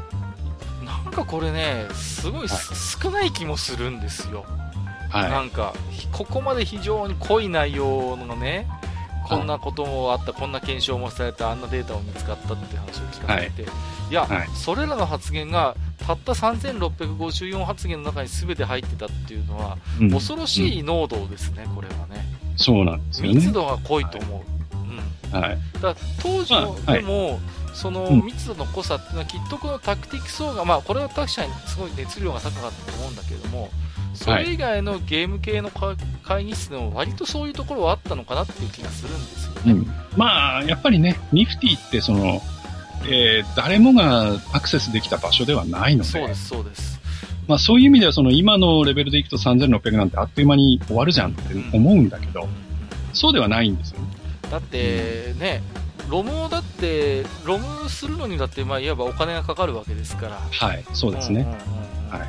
[1.15, 4.45] なんかこれね、すごいす、少ない気もするんですよ。
[5.13, 8.67] なはんか、ひここまで非常に濃い内容のね、
[9.29, 13.67] こんなこともあった、こんな検証もされた、あんなデータも見つかったって話を聞かれて、い、
[14.11, 20.05] や、はいそれらの発言が、たった3654発言の中に全て入ってたっていうのは、い。
[20.07, 22.27] うん恐ろしい濃度ですね、これはね。
[22.57, 23.35] そうなんですよね。
[23.35, 25.33] 密度が濃いと思う。
[25.33, 25.41] うん。
[25.41, 25.59] はい。
[25.81, 26.55] だ当時
[27.75, 33.71] そのうん密度の濃さっていうのはきっとこのタクティクス層が、まあこれは確かにすごい熱量が高かったと思うんだけども、
[34.15, 39.73] それ以外のゲーム系のか会議室でも割とそういうところはあったのかなっていう気がするんですよね。
[39.73, 39.87] うん。
[40.17, 42.41] まあ、やっぱりね、ニフティってその、
[43.07, 47.01] えー誰もがアクセスできた場所ではないので、そうです、そうです。
[47.49, 52.49] まあそういう意味ではその今のレベルでいくと3600なんてあっという間に終わるじゃんって思うんだけど、うん
[53.15, 54.09] そうではないんですよね。
[54.51, 55.63] だってね、
[56.15, 60.37] ロムをだって、ロムするのにだって、まあいわばお金がかかるわけですから。
[60.37, 61.43] はい、そうですね。
[61.43, 61.59] んうんうんうん
[62.09, 62.25] は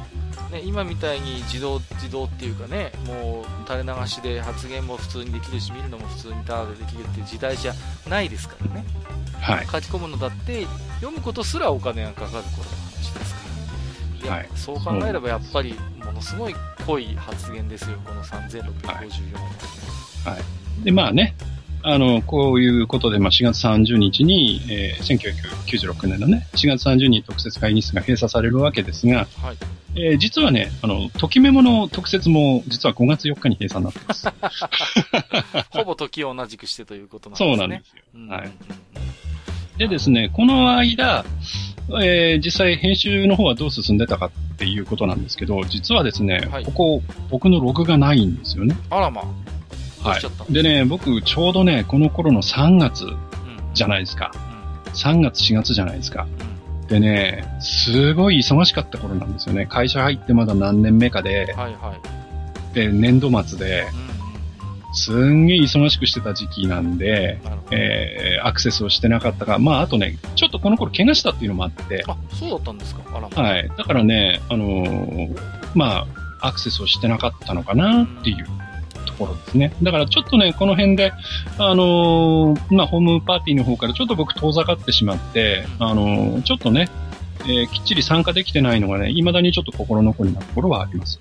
[0.50, 0.54] い。
[0.54, 7.74] ね、今みたいに自動、自動っていうかね、もう垂れ流しで発言も普通にできるし、見るのも普通にタダでできるっていう時代じゃ
[8.10, 8.86] ないですからね。
[9.40, 9.68] はい。
[9.68, 12.44] 書き込むのだって、読むことすらお金がかかる頃の
[12.88, 13.42] 話ですか
[14.20, 14.26] ら。
[14.26, 16.56] いや、はいそう考えればやっぱり、ものすごい
[16.88, 19.34] 濃い発言ですよ、この3654
[20.26, 20.32] は。
[20.32, 20.84] はい。
[20.84, 21.36] で、まあね、
[21.88, 25.20] あの、こういうことで、まあ4月30日に、えー
[25.86, 29.58] 1996年のね、4月30日に特設会議室が閉鎖されるわけですが、はい。
[29.96, 34.28] えー実はね、あの、ときメモの特設も実は5月4日に閉鎖になってます。
[35.78, 37.56] ほぼ時を同じくしてということなんですね。
[37.56, 38.04] そうなんですよ。
[38.16, 38.52] うんはい
[39.78, 41.26] でですね、この間、
[42.02, 48.76] えー実際編集の方はどう進んでたかっていうことなんですけど、実はですね、はいここ、僕のログがないんですよね。
[48.90, 49.26] あらまあ。
[50.10, 50.54] はい。
[50.54, 53.18] でね、僕、ちょうどね、この頃の3月うん
[53.74, 54.32] じゃないですか。
[54.34, 56.24] う3月、4月じゃないですか。
[56.24, 56.56] んうん
[56.88, 59.66] でね、すごい忙しかった頃なんですよね。
[59.66, 61.96] 会社入ってまだ何年目かで、はいは
[62.74, 62.76] い。
[62.76, 63.88] で、年度末で、
[64.94, 67.40] すんげえ忙しくしてた時期なんで。
[67.72, 73.02] えー、アクセスをしてなかったが、まあ、あとね、ちょっとこの頃怪我したっていうのもあって、あ、そうだったんですか？
[73.42, 73.68] はい。
[73.76, 75.40] だからね、あのー
[75.74, 76.06] ま
[76.40, 78.52] あ、アクセスをしてなかったのかなっていうと
[79.16, 79.74] ころですね。
[79.82, 81.12] だからちょっとね、この辺で、
[81.58, 86.90] あのーまあ、ホームパーティーの方からちょっと僕遠ざかってしまって、あのーちょっとね、
[87.42, 91.20] えーきっちり参加できてないのがね、未だにちょっと心残りなところはあります。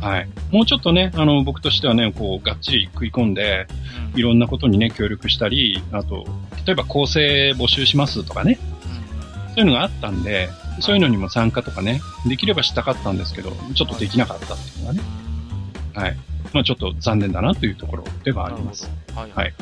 [0.00, 0.28] はい。
[0.50, 3.66] もうちょっとね、あの、僕としてはね、こう、がっちり食い込んで、
[4.12, 6.24] うんいろんなことにね、協力したり、あと、
[6.64, 10.48] 例えば構成募集しますとかね、うんそういうのがあったんで、
[10.80, 15.00] そういうのにも参加とかね、できればしたかったんですけど、ちょっとできなかったっていうのがね、
[15.94, 16.16] はい。
[16.52, 18.90] まあちょっと残念だなというところではあります。
[19.14, 19.54] はいはい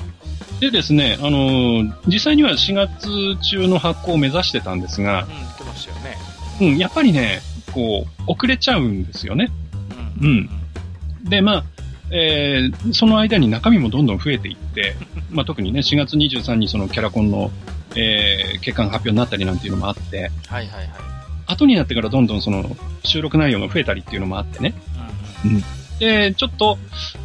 [0.61, 6.17] でですね、あのー実際には4月中の発行を目指してたんですがうん、、言ってましたよね。
[6.61, 7.41] うん、やっぱりね、
[7.73, 9.51] こう、遅れちゃうんですよね。
[10.21, 10.51] うんうん
[11.25, 11.65] で、まあ、
[12.11, 14.95] えーその間に中身もどんどん増えていって、
[15.31, 17.51] まあ特にね、4月23日にそのキャラコンの、
[17.97, 20.89] えー結果が発表になったりなんていうのもあって、はいはいはい。
[21.47, 24.75] 後になってからどんどんその収録内容が増えたりっていうのもあってね。
[26.05, 26.79] で、ちょっと、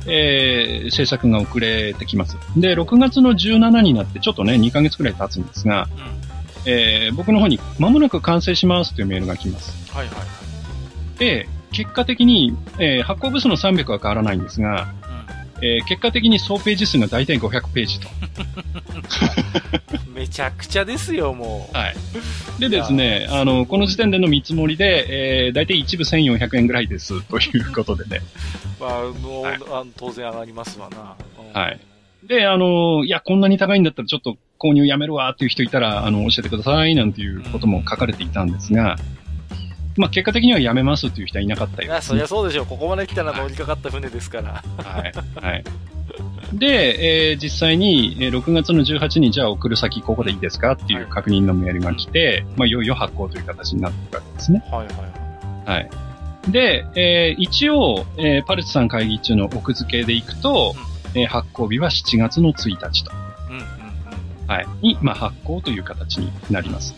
[0.08, 2.38] えー制作が遅れてきます。
[2.56, 5.88] で、6月の17になってちょっとね、2ヶ月くらい経つんですが、
[6.66, 9.94] えー僕の方に間もなく完成しますというメールが来ます。
[9.94, 11.20] はいはいはい。
[11.20, 14.94] で、結果的に、えー発行部数の300は変わらないんですが、
[15.62, 18.08] えー結果的に総ページ数が大体500ページと。
[20.08, 21.78] う んめちゃくちゃですよ、もう。
[21.78, 21.96] はい。
[22.60, 28.20] でですね、あの、この時点での見積もりで、えー、大体一部1400円ぐらいです、ということでね。
[28.80, 31.16] まあ、はい当然上がりますわな。
[31.40, 31.80] うんはい。
[32.28, 38.98] で、あの、いや、こんなに高いんだったらちょっと購入やめるわっていう人いたら、あの、教えてください、なんていうことも書かれていたんですが、
[40.00, 42.66] まあ、結果的にはやめますっていう人はいなかったよそりゃそうでしょう。
[42.66, 44.64] ここまで来たら乗りかかった船ですから。
[44.78, 45.12] はい。
[45.46, 45.64] はい。
[46.54, 54.64] で、えー実際に、えー6月の18日にじゃあ送る先ここでいいですかっていう確認のメールが来て、まあ、いよいよ発行という形になっていくわけですね。
[54.72, 54.96] はいはい
[55.68, 55.80] はい。
[55.80, 55.90] はい。
[56.52, 60.76] で、えー一応、えーパルチさん会議中の奥付けでいくと、
[61.14, 63.12] えー発行日は7月の1日と、
[63.50, 64.48] うんうんうん。
[64.48, 66.96] はい、に、まあ、発行という形になります。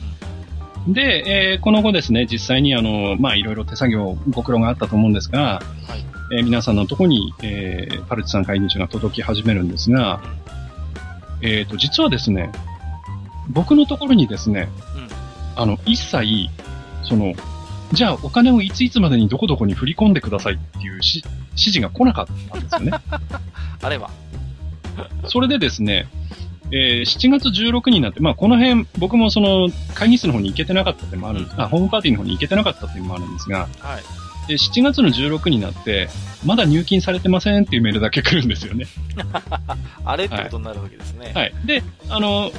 [0.88, 6.38] で、えーこの後ですね、実際にあの、まあ、いろいろ手作業、ご苦労があったと思うんですが、はい。
[6.38, 10.22] えー皆さんのところに、えーパルチさん会議中が届き始めるんですが、
[11.42, 12.52] えっ、と、実はですね、
[13.50, 15.62] 僕のところにですね、うん。
[15.62, 16.50] あの、一切、
[17.04, 17.34] その、
[17.94, 22.92] じゃあお金をいついつまでにどこどこに振り込んでくださいっていうし指示が来なかったんですよね。
[23.82, 24.10] あれは。
[25.26, 26.08] それでですね、
[26.72, 34.22] えー7月16になって、まあこの辺、僕もその会議室の方に行けてなかったっていうのもあるんです、あ、ホームパーティーの方に行けてなかったっていうのもあるんですが、はい。
[34.48, 36.10] で7月の16になって、
[36.46, 38.86] まだ入金されてませんっていうメールだけ来るんですよね。
[40.04, 41.32] あれってことになるわけですね。
[41.34, 41.54] はい。
[41.66, 42.52] で、あの、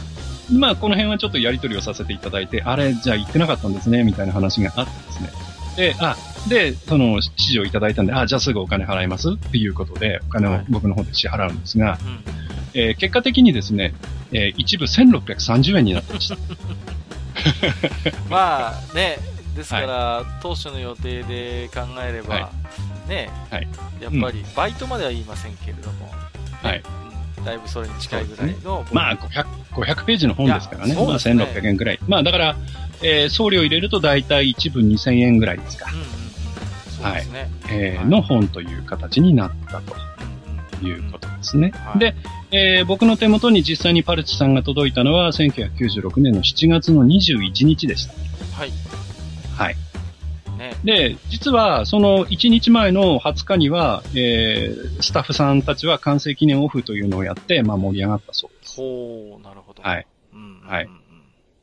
[0.52, 5.30] まあこの辺はちょっとやり取りをさせていただいて、あれ、じゃあ行ってなかったんですね、みたいな話があってですね。
[5.76, 6.16] で、あ、
[6.48, 9.30] で、その指示をいただいたんで、あ、じゃあすぐお金払います？
[9.32, 12.20] っていうことで、お金をはい僕の方で支払うんですが、うん。
[12.74, 13.94] えー結果的にですね、
[14.32, 16.36] えー一部1630円になってました。
[18.28, 19.18] まあね、
[19.56, 22.50] ですから、当初の予定で考えれば、は
[23.08, 23.68] ね、はい
[24.00, 26.10] やっぱりバイトまでは言いませんけれども、
[26.62, 26.82] はい。
[27.42, 30.94] うんだいぶそれに近いぐらいの、まあ、500、500ページの本ですからね。
[30.94, 31.98] まあ、いやそうですね1600円ぐらい。
[32.06, 32.56] まあ、だから、
[33.02, 35.98] えー送料入れると大体一部2000円ぐらいですかうん。
[35.98, 36.06] うんうん、
[37.04, 37.50] そうですね。
[37.70, 39.94] えーはいの本という形になったと
[40.86, 41.72] いうことですね。
[41.84, 42.14] はいで、
[42.52, 48.12] えー僕の手元に実際にパルチさんが届いたのは1996年の7月の21日でした。
[48.56, 48.70] はい。
[49.56, 49.76] はい。
[50.62, 50.76] ね。
[50.84, 58.76] で、実はその1日前の20日には、えースタッフさんたちは完成記念オフというのをやって、まあ盛り上がったそうです。
[58.76, 59.82] ほう、なるほど。
[59.82, 60.06] はい。
[60.32, 60.60] うん。
[60.64, 60.88] はい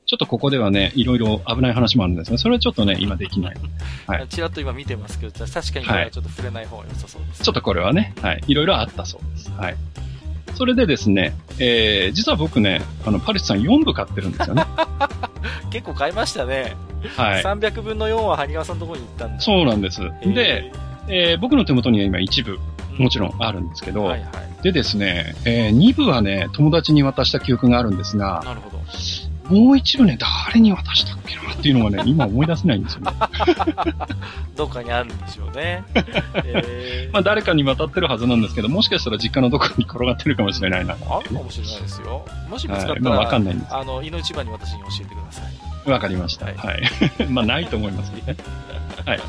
[0.06, 3.56] ちょっとここではね、いろいろ危ない話もあるんですが、それはちょっとね、今できない。
[4.08, 7.43] はいちらっと今見てますけど、確かにこれはちょっと触れない方が良さそうです。
[7.43, 8.43] ちょっとこれはね、はい。
[8.47, 9.52] いろいろあったそうです。
[9.52, 9.76] はい。
[10.56, 14.66] それでですね、えー、実は僕ね、あの、パルチさん4部買ってるんですよね。
[15.72, 16.76] 結構買いましたね。
[17.16, 17.43] はい。
[17.43, 19.41] 300分の4は萩川さんのところに行ったんだ。
[19.41, 20.02] そうなんです。
[20.26, 20.72] で、、
[21.08, 22.60] えー僕の手元には今1部、
[22.97, 23.30] もちろん。
[23.30, 24.64] んあるんですけど、はいはい。
[24.64, 28.80] でですね、えー2部はね、友達に渡した記憶があるんですが、なるほど。
[29.50, 33.12] もう1部ね、誰に渡したっけなっていうのがね、 今思い出せないんですよね。
[34.56, 35.84] どっかにあるんでしょうね。
[36.45, 40.93] えーまあ誰かに渡ってるはずなんですけど、もしかしたら実家のどこかに転がってるかもしれないな。
[40.93, 42.26] あるかもしれないですよ。
[42.50, 43.04] もし見つかったはい。
[43.04, 43.76] ら、まあわかんないんです。
[43.76, 45.41] あの、井の一番に私に教えてくださ
[45.88, 45.89] い。
[45.91, 46.45] わかりました。
[46.45, 46.82] ははい
[47.24, 47.26] い。
[47.30, 48.38] まあ、ないと思いますけどね。
[49.06, 49.20] はい。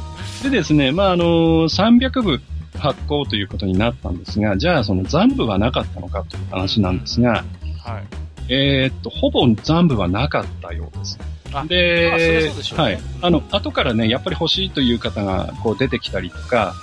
[0.42, 2.42] でですね、まあ、あの300部
[2.78, 8.02] 発行ということになったんですが、じゃあ、その残部はなかったのかという話なんですが、はい。
[8.50, 11.18] えーっと、ほぼ残部はなかったようです。
[11.66, 12.98] でそうでしょうねはい。
[13.22, 16.74] あの、後からね、やっぱり欲しいという方が、こう出てきたりとか、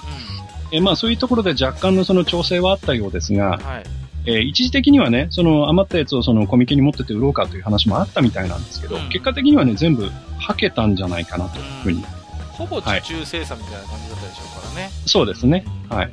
[0.72, 3.84] えまあ、そういうところで若干のその調整はあったようですがうん。、はい。
[4.26, 12.04] えー一時的にはね、その余ったやつをそのコミケに持ってって売ろうかという話もあったみたいなんですけど、うん結果的にはね、全部はけたんじゃないかなというふうに、
[12.52, 14.90] ほぼ受注生産みたいな感じだったでしょうからね。
[15.06, 16.12] そうですね、はい。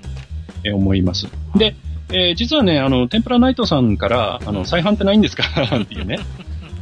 [0.65, 1.27] えー思います。
[1.57, 1.75] で、
[2.15, 5.45] えー実はね、あの、天ぷらナイトさんから、あの、再販ってないんですか？
[5.83, 6.19] っていうね、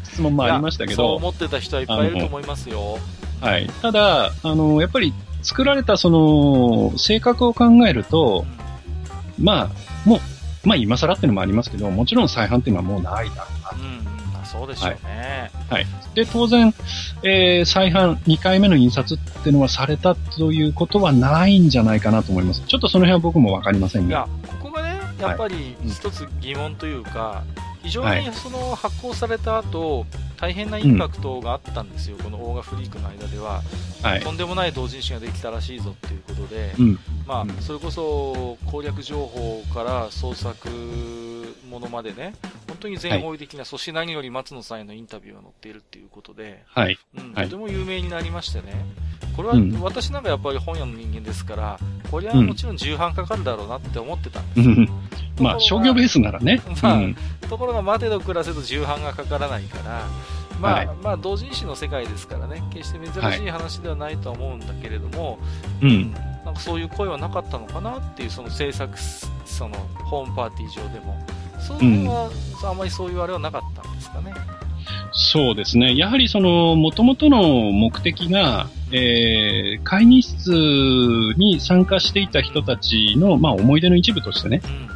[0.04, 2.98] 質問もありましたけど、そう思ってた人はいっぱいいると思いますよ。
[3.40, 3.68] はい。
[3.80, 5.12] ただ、あの、やっぱり
[5.42, 8.44] 作られたその、性格を考えると、
[9.38, 10.20] まあ、もう、
[10.68, 13.98] まあ今更っていうのもありますけど、もちろん再販っていうのはもうないだろうなうん。
[13.98, 14.04] うん。
[14.32, 15.50] まあそうでしょうね。
[16.14, 16.72] で、当然、
[17.24, 22.62] えー再販、2回目の印刷っていうのはされたということはないんじゃないかなと思います。
[22.66, 24.28] ちょっとその辺は僕もわかりませんが。
[25.26, 27.44] いや、っぱり一つ疑問というか、
[27.82, 28.24] 非常はい。
[28.24, 30.06] にその発行された後、
[30.42, 33.62] 大変なインパクトがあったんですよ、このオーガフリークの間では。
[34.02, 34.20] はい。
[34.20, 36.98] とんでもない同人誌ができたらしいぞっていうことで、うん。
[37.28, 40.68] まあうん、それこそ攻略情報から創作
[41.70, 42.34] ものまでね、
[42.66, 46.98] 本当に全方位的な、そして何より松野さんへのインタビューが載っているっていうことで、はい。
[47.16, 48.84] うんはいとても有名になりましてね、
[49.36, 51.78] これはうん私なんかやっぱり本屋の人間ですから、
[52.10, 54.74] これはうんもちろん重版かかるだろうなって思ってたんですよ。
[54.74, 54.88] うん
[55.40, 56.60] まあ、商業ベースならね。
[56.82, 57.16] まあうん。
[57.48, 60.06] ところが待てど暮らせど重版がかからないから、
[60.62, 65.38] まあ、はいまあ、同人誌の世界ですからね、決して珍しい話ではないとは思うんだけれども、
[65.82, 66.12] うん。
[66.44, 71.16] なんかそういう声はなかったのかなっていう、その制作す、その、ホームパーティー上でも。
[71.58, 72.30] そういうのは、
[72.64, 74.32] あまりそういうあれはなかったんですかね。
[75.12, 75.96] そうですね。
[75.96, 80.50] やはりその、元々の目的が、えー、会議室
[81.36, 84.91] に参加していた人たちの、まあ、思い出の一部としてね、うんうん。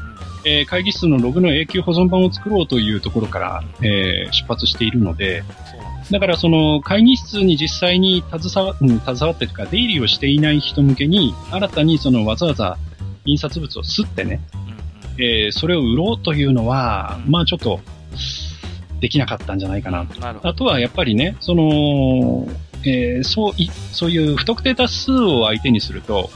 [0.46, 5.42] えー会議室のログの永久保存版を作ろうというところから、えー出発しているので。
[6.08, 12.78] だからその会議室に実際に携わ,、うん、携わってとか、出入りをしていない人向けに、新たにそのわざわざ
[13.24, 14.40] 印刷物を吸ってね、
[15.18, 17.80] えーそれを売ろうというのは、うんまあちょっと、
[19.00, 20.04] できなかったんじゃないかな。
[20.20, 20.48] なるほど。
[20.48, 22.46] あとはやっぱりね、その、
[22.84, 26.30] えーそうい、そういう不特定多数を相手にすると、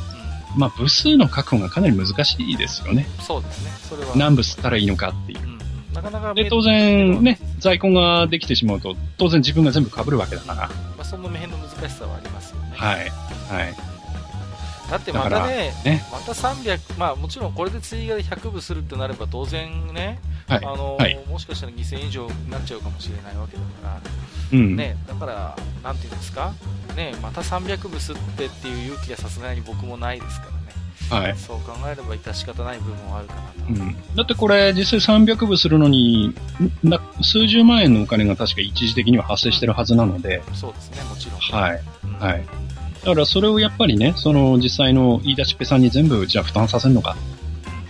[0.57, 3.07] まあ部数の確保がかなり難しいですよね。
[3.19, 3.71] うんそうですね。
[3.89, 4.17] それは。
[4.17, 5.47] 何部吸ったらいいのかっていうう。
[5.47, 5.61] んうん
[5.93, 10.69] なかなかで、め当然ね、在庫ができてしまうと、当然自分が全部被るわけだから。
[10.69, 12.73] まあ、その辺の難しさはありますよね。
[12.77, 12.99] はい。
[12.99, 13.75] はい。
[14.91, 20.19] だってまたね、ねまた300、まあもちろんこれで追加で100部するってなれば当然ね、
[20.51, 20.65] はい。
[20.65, 24.01] あのはいもしかしたら2000以上になっちゃうかもしれないわけだから、
[24.53, 24.77] うん。
[24.77, 26.53] ね、だから、なんていうんですか、
[26.97, 30.47] ね、また300部すってっていう勇気はさすがに僕もないですか
[31.11, 31.37] らね、はい。
[31.37, 33.49] そう考えれば致し方ない部分はあるかなと。
[33.69, 33.97] うん。
[34.17, 36.35] だってこれ、実際300部するのに、
[36.83, 41.61] な数十万円のお金が確か一時的には発生してるはずなので、そうですね、もちろん。
[41.61, 41.81] はい。
[42.05, 42.45] うんはい。
[43.05, 47.17] だからそれをやっぱりね、その実際の言い出しっぺさんに全部じゃあ負担させるのか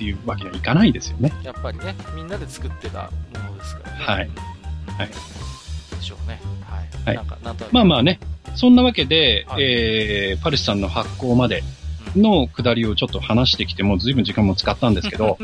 [0.00, 1.30] っていうわけにはいかないですよね。
[1.42, 4.04] やっぱりね、みんなで作ってたものですからね。
[4.04, 4.26] はい。
[4.26, 4.60] うん
[4.96, 5.08] はい。
[5.08, 6.40] でしょうね。
[6.64, 7.06] はい。
[7.06, 7.16] はい。
[7.16, 8.18] なんか、なんとまあまあね、
[8.54, 9.62] そんなわけで、はい。
[9.62, 11.62] えー、パルシさんの発行まで
[12.16, 15.38] の下りをちょっと話してきても、ずいぶん時間も使ったんですけど、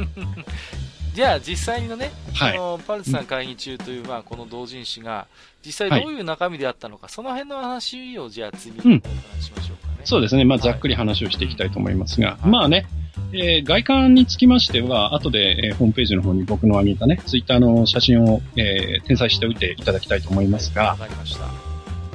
[1.15, 2.53] じゃあ実際のね、はい。
[2.55, 5.27] そのパルスさん会議中という、まあ、この同人誌が、
[5.65, 10.01] 実際どういう中身であったのか、その辺の話をじゃあ次にお話ししましょうかね。
[10.05, 12.87] そうですね、まあざっくり話をしていきたいと思いますが、まあね、
[13.33, 21.45] えー外観につきましては、後で、えーホームページの方に僕の上げたね、ツイッターの写真を、えー転載しておいていただきたいと思いますわが、かりました。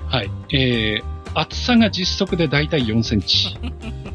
[0.07, 0.29] はい。
[0.53, 3.55] えー、厚さが実測でだいたい4センチ。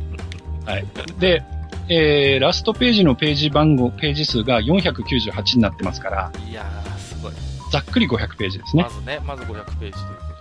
[0.67, 0.85] はい。
[1.21, 1.43] で、
[1.89, 7.33] えー、ラストページのページ番号、ページ数が498になってますから、いやー、すごい。
[7.73, 8.89] ざっくり500ページですねま。
[8.91, 9.93] ずね、まず500ページというこ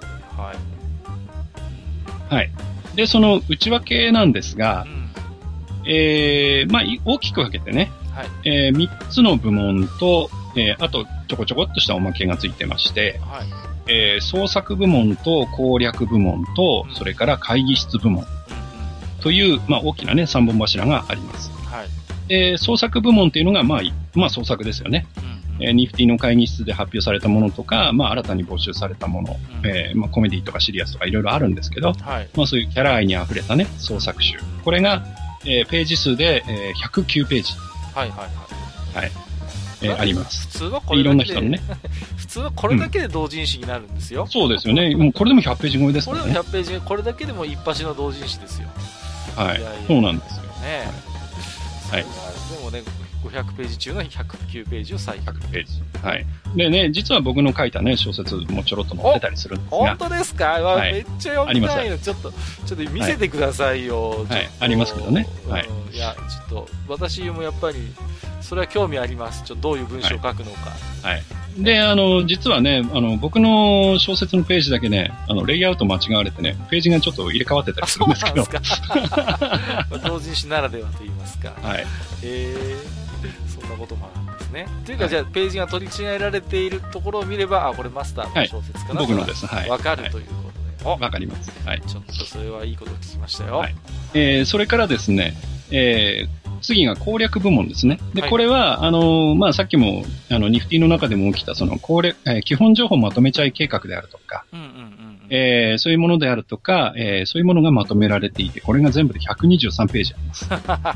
[0.01, 0.41] とで。
[0.41, 2.33] はい。
[2.35, 2.51] はい。
[2.95, 5.04] で、その内訳なんですがう、ん。
[5.87, 8.49] えー、まあ、い大きく分けてね、はい。
[8.49, 13.47] えー、3つの部門と、えー、あとちょこちょこっとしたおまけがついてまして、はい。
[13.87, 21.51] えー、創作部門と攻略部門とう、んそれから会議室部門うんという、まあ、大きなね、3本柱があります。
[21.51, 21.65] うん。
[21.65, 21.87] はい。
[22.27, 25.05] で、創作部門っていうのが、まあ、いまあ、創作ですよね。
[25.17, 32.29] うんうんえーニフティの会議室で発表されたものとか、まあ、新たに募集されたもの、うんえーまあ、コメディとかシリアスとかいろいろあるんですけど、はい。
[32.35, 34.37] まあ、そういうキャラ愛に溢れたね、創作集。
[34.63, 35.05] これが、
[35.45, 37.53] えーページ数で、えー109ページ、
[37.93, 39.11] はいはいはい。
[39.81, 40.47] えーあります。
[40.47, 41.77] 普通はこでいろんれだけで、な人のね。
[42.17, 44.27] 普通はこれだけで同人誌になるんですよ。
[44.29, 44.95] そうですよね。
[44.95, 46.49] もうこれでも100ページ超えですこれでもからね。
[46.49, 48.67] 100ページ、これだけでも一発の同人誌ですよ。
[49.35, 49.79] はいいやいや。
[49.87, 50.43] そうなんですよ。
[50.61, 50.87] ね
[51.91, 52.81] はいいやでもね、
[53.29, 55.81] 500ページ中の109ページを再100ページ。
[56.01, 56.25] はい。
[56.55, 60.93] でね、実は僕の書いたね、小説もちょろっと載ってたりするんです本が、当ですか、わはい。
[60.93, 61.97] めっちゃ読みたいあの。
[61.97, 64.15] ちょっと、ちょっと見せてくださいよ。
[64.15, 65.27] ちょっとありますけどね。
[65.47, 65.95] はいうん。
[65.95, 67.77] いや、ちょっと、私もやっぱり、
[68.45, 69.43] それは興味あります。
[69.43, 70.71] ちょっとどういう文章を書くのか。
[71.01, 71.23] はい。
[71.57, 78.81] で、あの、実はね、あの、僕の小説のページだけね、あの、レイアウト間違われてね、ページがちょっと入れ替わってたあ、りすそうるんですけどなんです、
[80.01, 80.09] か。
[80.09, 81.53] 同人誌ならではと言いますか。
[81.61, 81.85] はい。
[82.23, 84.67] えー、そんなこともあるんですね。
[84.85, 89.47] というか、はいじゃあ、ページが取り違えられているところを見れば、あ、これマスターの小説かな、僕のです。
[89.47, 89.69] はい。
[89.69, 90.33] わかるはいというこ
[90.83, 91.03] とで。
[91.03, 91.51] わかります。
[91.65, 91.81] はい。
[91.83, 93.57] おちょっとそれはいいことを聞きましたよ。
[93.57, 93.75] はい
[94.13, 95.35] えーそれからですね、
[95.71, 97.99] えー次が攻略部門ですね。
[98.13, 105.19] で、はいこれは、あのーまあ、さっきも、あの、ニフティの中でも起きた、その、攻略、えー基本情報まとめちゃい計画であるとか、うんうんうんうん。
[105.29, 110.23] えーそういうものであるとか、えーそういうものがまとめられていて、これが全部で123ページあり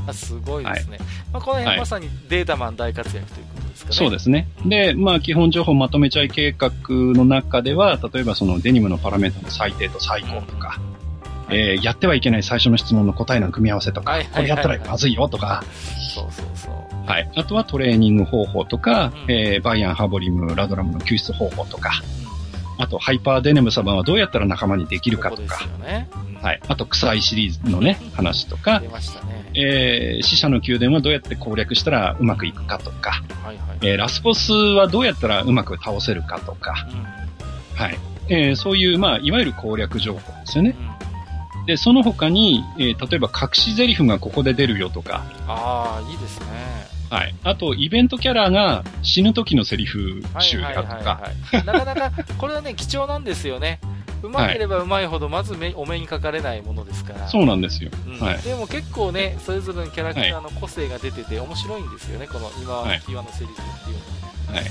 [0.04, 0.26] ます。
[0.26, 0.98] すごいですね。
[1.32, 3.96] まあ、この辺、はいまさにデータマン大活躍ということですかね。
[3.96, 4.48] そうですね。
[4.66, 10.78] で、まあ、基本情報まとめちゃい計画の中では、例えばそのデニムのパラメータの最低と最高とか、
[11.50, 15.62] えーやってはいけない最初の質問の答えの組み合わせとか、はいはいはいこれやったらまずいよとか、
[16.14, 17.06] そうそうそう。
[17.06, 17.30] はい。
[17.36, 22.20] あとはトレーニング方法とか、うんえーバイアン、ハボリム、ラドラムの救出方法とか、うん
[22.82, 26.08] あとハイパーデネムサバンはどうやったら仲間にできるかことか、よね。
[26.14, 26.60] うんはい。
[26.66, 29.50] あと臭いシリーズのね、話とか出、ましたね。
[29.54, 33.78] えー死者の宮殿はどうやって攻略したらうまくいくかとか、はいはい。
[33.82, 37.98] えーラスボスはどうやったらうまく倒せるかとか、うんはい。
[38.28, 40.74] えーそういう、まあ、いわゆる攻略情報ですよね。
[40.78, 41.09] うん
[41.70, 46.46] で、その他に、えー例えば隠し台詞がここで出るよとか、ああ、いいですね。
[47.08, 47.34] はい。
[47.44, 51.64] あと、イベントキャラが死ぬ時のセリフはい集ではいはいあるとか、はい。
[51.64, 53.78] なかなか、これはね、貴重なんですよね。
[54.24, 57.28] うまければうまいほど、まず目お目にかかれないものですから。
[57.28, 57.90] そうなんですよ。
[58.08, 58.42] うんはい。
[58.42, 63.96] でも結構ね、それぞれのキャラクターの個性が出てて面白いんですよね、この今ははいキワのセリフっていう
[64.50, 64.60] のは。
[64.60, 64.64] はい。
[64.66, 64.70] う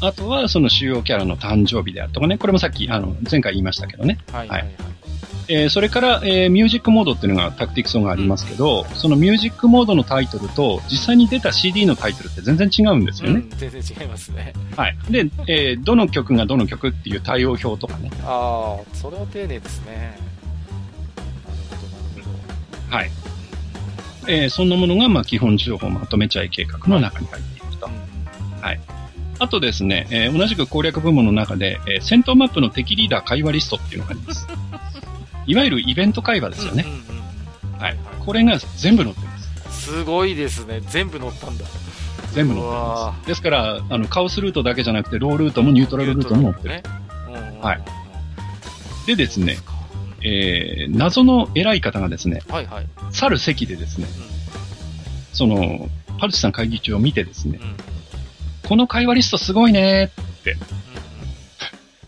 [0.00, 4.18] あとは、その主要キャラの誕生日であるとかね、これもさっき、あの、前回言いましたけどね。
[4.30, 4.34] ん。
[4.34, 4.74] はいはいはい。
[5.48, 13.40] えーそれから、えーミュージックモードっていうのがタクティクソンがありますけど、そのミュージックモードのタイトルと、実際に出た CD のタイトルって全然違うんですよね。
[13.50, 14.52] うん、全然違いますね。
[14.76, 14.96] はい。
[15.10, 18.10] で、えーどの曲がどの曲っていう対応表とかね。
[18.24, 20.18] ああ、それは丁寧ですね。
[21.46, 22.96] なるほど、なるほど。
[22.96, 23.10] はい。
[24.28, 27.86] えーそんなものが、まあ、基本情報まとめちゃい計画の中に入っていると。
[27.86, 27.92] うん
[29.38, 34.46] あとですね、えー同じく攻略部門の中で、えー戦闘マップの敵リーダー会話リストっていうのがあります。
[35.46, 36.84] いわゆるイベント会話ですよね。
[36.86, 37.26] うんうんうん
[37.78, 37.96] はい。
[38.24, 39.38] これが全部載ってま
[39.70, 39.82] す。
[39.86, 40.80] すごいですね。
[40.88, 41.64] 全部乗ったんだ。
[42.32, 43.28] 全部載ってます。
[43.28, 46.74] ですから、あの、カオスルートだけじゃなくて、ロールートもニュートラルルートも載ってる。
[46.76, 46.82] ね。
[47.28, 47.80] うんうんうんはい。
[49.06, 49.58] でですね、
[50.22, 52.86] えー謎の偉い方がですね、はいはい。
[53.12, 54.06] 去る席でですね、
[55.32, 55.88] その、
[56.18, 57.60] パルチさん会議中を見てですね。
[58.66, 60.56] この会話リストすごいねって、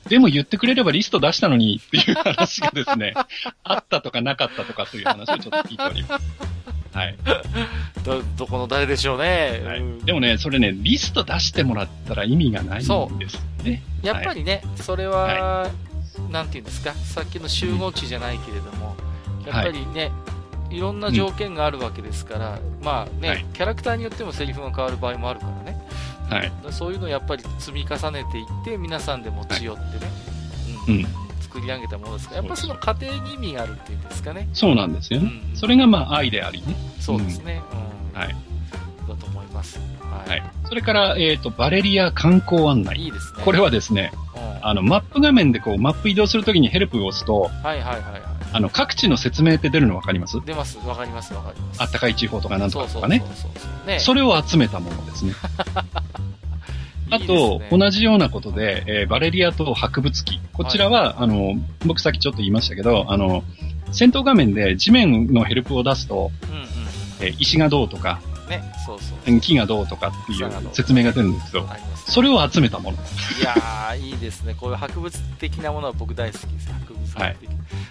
[0.09, 3.15] でも言ってくれればリスト出したのにっていう話がですね、
[3.65, 6.59] あったとかなかったとかという話をちょっと聞いております。
[6.93, 7.17] はい。
[8.05, 9.63] ど、どこの誰でしょうね。
[9.65, 9.79] はい。
[9.79, 9.99] うん。
[10.05, 13.83] でもね、それね、リスト出してもらったら意味がないんですね。
[14.03, 15.71] やっぱりね、それは、
[16.31, 18.97] なんていうんですか、さっきの集合値じゃないけれども、
[19.47, 20.11] やっぱりね、
[20.71, 23.47] いろんな条件があるわけですから、まあね、はい。
[23.53, 25.81] キャラクターによってもセリフが変わる場合もあるからね、
[26.29, 26.53] はい。
[26.71, 30.11] そういうのをやっぱり積み重ねていって、皆さんで持ち寄ってね、
[30.89, 31.07] ううんん
[31.41, 34.49] 作り上げたものですから、やっぱその過程に意味があるっていうんですかね。
[34.53, 35.31] そうなんですよね。
[35.53, 36.75] うんそれがまあ愛でありね。
[37.01, 37.63] そうですね。
[38.15, 38.37] うんはい。
[39.09, 39.79] だと思います。
[40.01, 40.25] は。
[40.29, 40.43] はいい。
[40.69, 42.99] それから、えっ、と、バレリア観光案内。
[43.01, 43.43] いいですね。
[43.43, 50.37] これはですね、うん、あの、マップ画面でこう、マップ移動するときにヘルプを押すと、はいはいはいはあの、各地の説明って出るのわかります？
[50.39, 50.43] い。
[50.45, 50.79] 出ます。
[50.87, 51.83] わかりますわかります。
[51.83, 53.21] あったかい地方とかなんとそうそうかとかね。
[53.35, 53.87] そうそうそう。
[53.87, 53.99] ね。
[53.99, 55.33] それを集めたものですね。
[57.11, 60.41] あいいと、同じようなことで、えーバレリアと博物機。
[60.53, 61.55] こちらは、あの、
[61.87, 63.45] 僕さっきちょっと言いましたけど、あの、
[63.93, 66.65] 戦闘画面で地面のヘルプを出すと、うんうん。
[67.21, 69.41] えー石がどうとか、ね、そうそう。
[69.41, 71.71] 木がどうとかっていうう説明が出るんですけど、ね
[72.07, 72.97] それを集めたもの。
[72.97, 74.55] いやー、いいですね。
[74.59, 76.73] こういう博物的なものは僕大好きです。
[76.73, 77.21] 博物的。
[77.23, 77.37] はい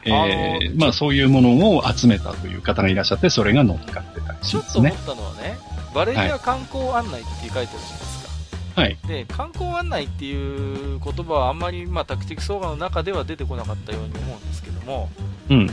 [0.06, 5.26] えあーのまあそういうものを集めたという方がいらっしゃって、それが乗っかってたりしちょますねっと思っ。
[5.36, 5.58] たのはね、
[5.94, 7.88] バレリア観光案内って書いてあるじゃないですか。
[7.88, 8.17] はい。
[9.08, 15.10] で、観光案内っていう言葉はあんまり、まあ、タクティクスオーガの中では出てこなかったように思うんですけども、
[15.50, 15.66] うん。
[15.66, 15.70] う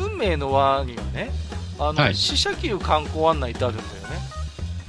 [0.00, 1.30] 運命の輪にはね、
[1.78, 4.18] あの、はい死者級観光案内ってあるんだよね。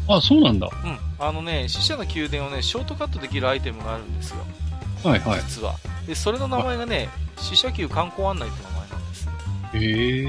[0.07, 0.69] あ、そうなんだ。
[0.83, 0.97] うん。
[1.17, 4.37] あのね、死者の宮殿をね、ショートカットできるアイテムがあるんですよ。
[5.03, 5.41] はいはい。
[5.41, 5.75] 実は。
[6.05, 8.74] で、それの名前がね、死者級観光案内って。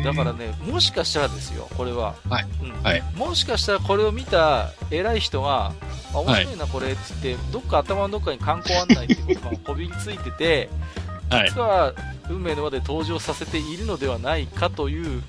[0.04, 2.14] だからね、もしかしたらですよ、これは。
[2.28, 5.72] はいうんはいもしかしたらこれを見た偉い人が、
[6.12, 10.68] あ、面白いな、これって言って、どっか頭のどっかに観光案内っていう言葉がこびりついてて、
[11.30, 11.48] はい。
[11.48, 11.92] 実は
[12.28, 15.22] 運命の輪で登場させているのではないかという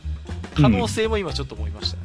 [0.55, 2.03] 可能性も今ちょっと思いましたね。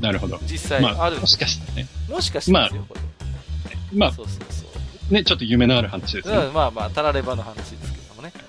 [0.00, 0.38] なるほど。
[0.42, 1.88] 実際まあ、ある、もしかしたらね。
[2.08, 3.00] もしかしてですよ、これ。
[3.92, 4.66] まあ、そうそうそ
[5.10, 5.14] う。
[5.14, 6.36] ね、ちょっと夢のある話ですね。
[6.36, 7.76] うんまあまあ、たらればの話。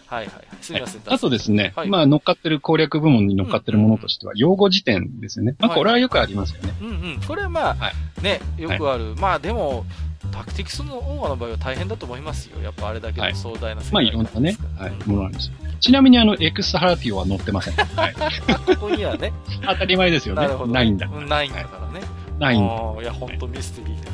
[0.07, 0.45] はいはいはい。
[0.61, 1.01] すみません。
[1.05, 5.55] あとですね、はいまあ乗っかってる攻略部門に乗っかってるものとしては、用語辞典ですよね。
[5.59, 6.73] まあはいこれはよくありますよね。
[6.81, 7.21] うんうん。
[7.27, 7.91] これはまあ、は
[8.21, 9.15] ね、よくある。
[9.19, 9.85] まあでも、
[10.31, 12.61] タクティクスのオーガの場合は大変だと思いますよ。
[12.61, 15.53] やっぱあれだけの壮大な世まあ界いろんなねはい、うんものなんですよ。
[15.79, 17.73] ちなみにあの、エクスハラティオは載ってません。
[17.75, 18.13] はい。
[18.75, 19.33] ここにはね、
[19.65, 20.65] 当たり前ですよねなるほ。
[20.65, 20.73] ど。
[20.73, 21.07] ないんだ。
[21.07, 22.05] うないんだからね。
[22.39, 23.01] ないんだ。
[23.01, 24.11] いや、ほんとミステリーだ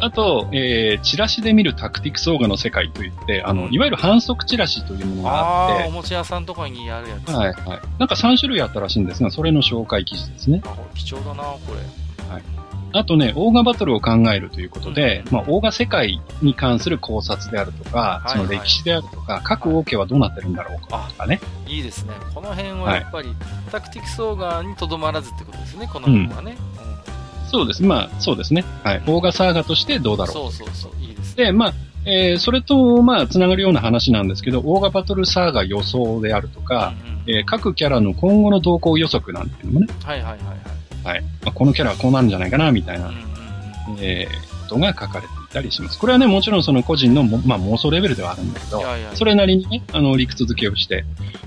[0.00, 5.30] あと、えー、チラシで見るタクティクスオーガの世界といって、あの、うんいわゆる反則チラシというものな。
[5.30, 7.26] があああー、おっもちゃ屋さんとかにあるやつ。
[7.26, 7.80] て、はい、はい。
[7.98, 10.62] なんか3種類あったらしいんですが、それの紹介記事ですね。
[10.64, 12.06] あ貴重だな、これ。
[12.92, 21.40] あとね、オーガバトルを考えるということで、うんまあ、オーガ世界に関する考察であるとか、はいその歴史であるとか、各王家はどうなってるんだろうかとかね。
[21.66, 22.14] いいですね。
[22.34, 23.34] この辺はやっぱり、
[23.70, 26.56] タクティクスオーガにとどまらずってことですね、この辺はね。
[27.50, 27.82] そうです。
[27.82, 28.64] まあ、そうですね。
[28.84, 29.02] はい。
[29.06, 30.52] オーガサーガとしてどうだうんろう。
[30.52, 31.44] そうそうそう、いいですね。
[31.46, 31.74] で、まあ、
[32.04, 41.14] えーそれと、まあ、つながるような話なんですけど、オーガバトルサーガ予想であるとか、うんうんえー各キャラの今後の動向予測なんていうのもね、はいはいはいはい。
[41.14, 41.22] はい。
[41.22, 45.98] まあ、このキャラはこうなるんじゃないかな、みたいなうん、うんうんえーことが書かれていたりします。
[45.98, 51.04] これはね、もちろんその個人のも、まあ、妄想レベルではあるんだけどい、やいやそれなりにね、あの、理屈付けをして、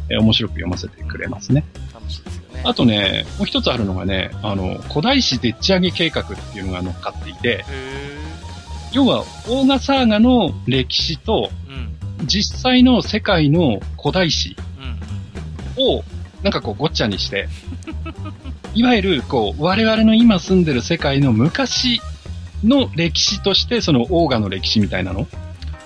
[0.09, 1.65] えー面白く読ませてくれますね。
[1.93, 2.69] 楽しいですよね。
[2.69, 8.19] あとね、もう一つあるのがね、あの、古代史でっち上げ計画っていうのが乗っかっていて、へ
[8.91, 12.27] 要は、オーガサーガの歴史と、ーうん。
[12.27, 14.55] 実際の世界の古代史。
[15.77, 16.03] を、
[16.43, 17.47] なんかこうごっちゃにして、
[18.75, 22.01] いわゆる、こう、我々の今住んでる世界の昔
[22.63, 25.27] の歴史として、そのオーガの歴史みたいなの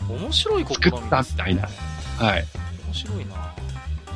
[0.10, 0.92] 面白い試みです、ね。
[0.92, 1.70] 作ったみたいな
[2.18, 2.46] はい。
[2.88, 3.54] 面白いな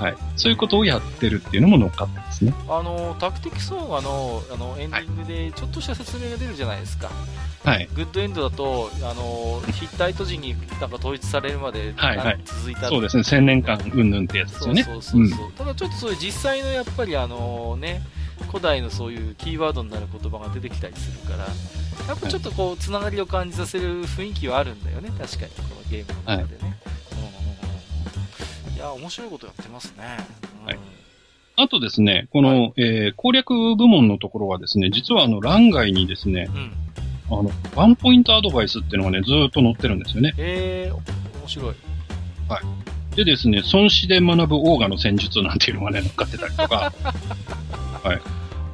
[0.06, 0.16] はい。
[0.36, 2.66] そういうことをやってるっていうのも乗っかってますね。
[2.70, 7.10] あの、タクティクスオーガの、あの、エンディングで、ちょっとした説明が出るじゃないですか。
[7.64, 7.90] はい。
[7.94, 13.24] グッドエンドだと、あの、ヒッタイト人になんか統一されるまで、はいはい続いたそうですね。
[13.24, 14.84] 千年間、うんぬんってやつですよね。
[14.84, 18.02] そうそうそうただちょっとそういう実際のやっぱりあのね、
[18.48, 21.46] 古代のそういうキーワードになる言葉が出てきたりするから、
[22.08, 26.60] やっぱちょっとこう、つながりを感じさせる雰囲気はあるんだよね、確かに、このゲームの中でね。
[26.62, 26.98] うんうんうんうん
[28.78, 30.18] いや、面白いことやってますね。
[30.62, 30.78] うんはい
[31.60, 36.50] あとですね、この、えー攻略部門のところはですね、実はあの、欄外にですね、
[37.30, 37.40] うん。
[37.40, 40.34] あの、ワンポイントアドバイスっていうのがね、ずーっと載ってるんですよね。
[40.38, 41.76] えー、面白い。
[43.18, 46.94] でですね、孫子で学ぶオーガの戦術なんていうのがね、乗っかってたりとか、
[48.04, 48.22] はい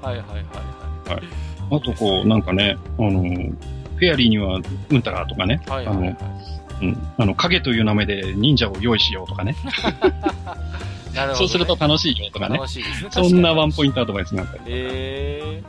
[0.02, 1.24] はいはいはい。
[1.72, 4.60] あとこう、なんかね、あの、フェアリーには
[4.90, 6.10] うんたらとかね、はいはいはい。
[6.10, 6.44] あ
[6.82, 9.56] うん、あの、影という名前で忍者を用意しようとかね、
[11.16, 11.36] なるほどね。
[11.36, 13.10] そうすると楽しいよとかね、楽しいですね。
[13.12, 14.64] そんなワンポイントアドバイスがあったり。
[14.68, 15.64] え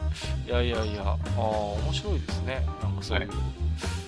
[0.46, 2.66] ー、いやいやいや、ああ、面白いですね。
[2.82, 3.28] なんかそういう。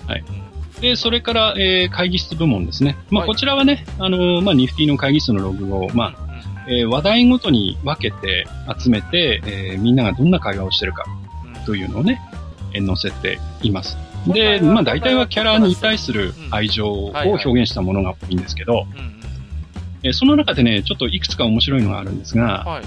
[0.07, 0.25] はい。
[0.29, 0.81] うん。
[0.81, 2.97] で、それから、えー会議室部門ですね。
[3.11, 3.29] まあ、はい。
[3.29, 6.23] こちらはね、あのーまあ、ニフティの会議室のログを、まあ、
[6.69, 8.47] うんえー話題ごとに分けて
[8.79, 11.05] 集めて、えーみんながどんな会話をしてるか
[11.57, 11.65] うん。
[11.65, 12.21] というのをね、
[12.75, 13.97] えー載せています。
[14.27, 17.45] で、まあ大体はキャラに対する愛情をはいはい。
[17.45, 19.16] 表現したものが多いんですけど、うん
[20.07, 22.85] えーその中でね、ちょっといくつか面白いのがあるんですが、はい。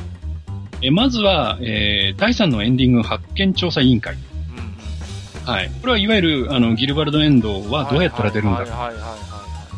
[0.82, 4.14] えーまずは、えー第3のエンディング発見調査委員会。
[4.16, 5.72] うんうんはい。
[5.82, 8.66] これはいわゆる、あの、ギルバルドエンドはどうやったら出るんだっ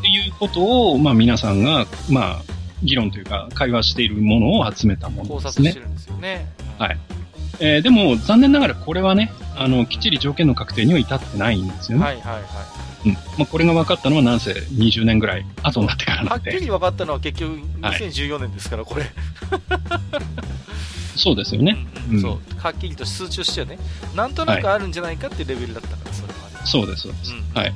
[0.01, 2.41] ていうことを、まあ皆さんが、まあ、
[2.83, 5.69] 議論というか、会話しているものを集めたものですね。
[5.69, 6.47] 察してるんですよね。
[6.77, 6.97] うんはい。
[7.59, 12.03] えーでも、残念ながらこれはね、あの、きっちり条件の確定には至ってないんですよね。
[12.03, 12.41] はいはいはい。
[13.05, 13.13] うん。
[13.13, 16.59] まあ、これが分かったのはなんせ20年ぐらい後になってからはっきなんで。
[16.59, 19.11] り分かったのは結局はい2014年ですから、これ。
[21.15, 21.77] そうですよね。
[22.09, 22.59] うんうんうんそう。
[22.59, 23.77] はっきりと数値としてはね、
[24.15, 26.39] なんとなくあるんじゃないかっていうレベルだったから、それはね。
[26.65, 27.33] そうです、そうです。
[27.33, 27.73] うんはい。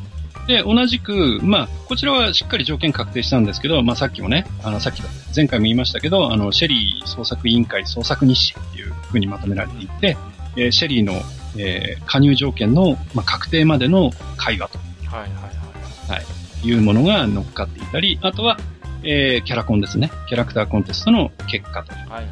[0.48, 10.18] で、同じく、まあ、こちらはしっかり条件確定したんですけど、まあ、さっきもね、あの、さっきだ、前回も言いましたけど、あの、シェリー創作委員会創作日誌っていう風にまとめられていて、
[10.56, 11.14] えーシェリーの、
[11.58, 14.80] えー加入条件の、まあ、確定までの会話と
[15.16, 15.30] はい。
[15.30, 15.32] はい。
[15.32, 16.20] はい。
[16.20, 16.68] はい。
[16.68, 16.74] い。
[16.74, 17.82] うものが乗っかってい。
[17.84, 18.58] たり、あとは、
[19.04, 20.12] えーキャラコンですね。
[20.28, 21.94] キャラクターコンテストの結果と。
[21.94, 22.10] はい。
[22.10, 22.24] はい。
[22.24, 22.32] はい。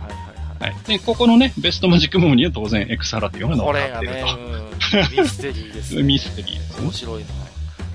[0.62, 0.72] はい。
[0.74, 0.84] はい。
[0.88, 4.08] で、ここのね、ベストマジック部門には当然エクサラティオが乗っかってい。
[4.08, 5.96] るれがね、ミステリーです。
[5.96, 6.04] ね。
[6.04, 6.92] ミステリーですね面。
[6.94, 7.24] 白い。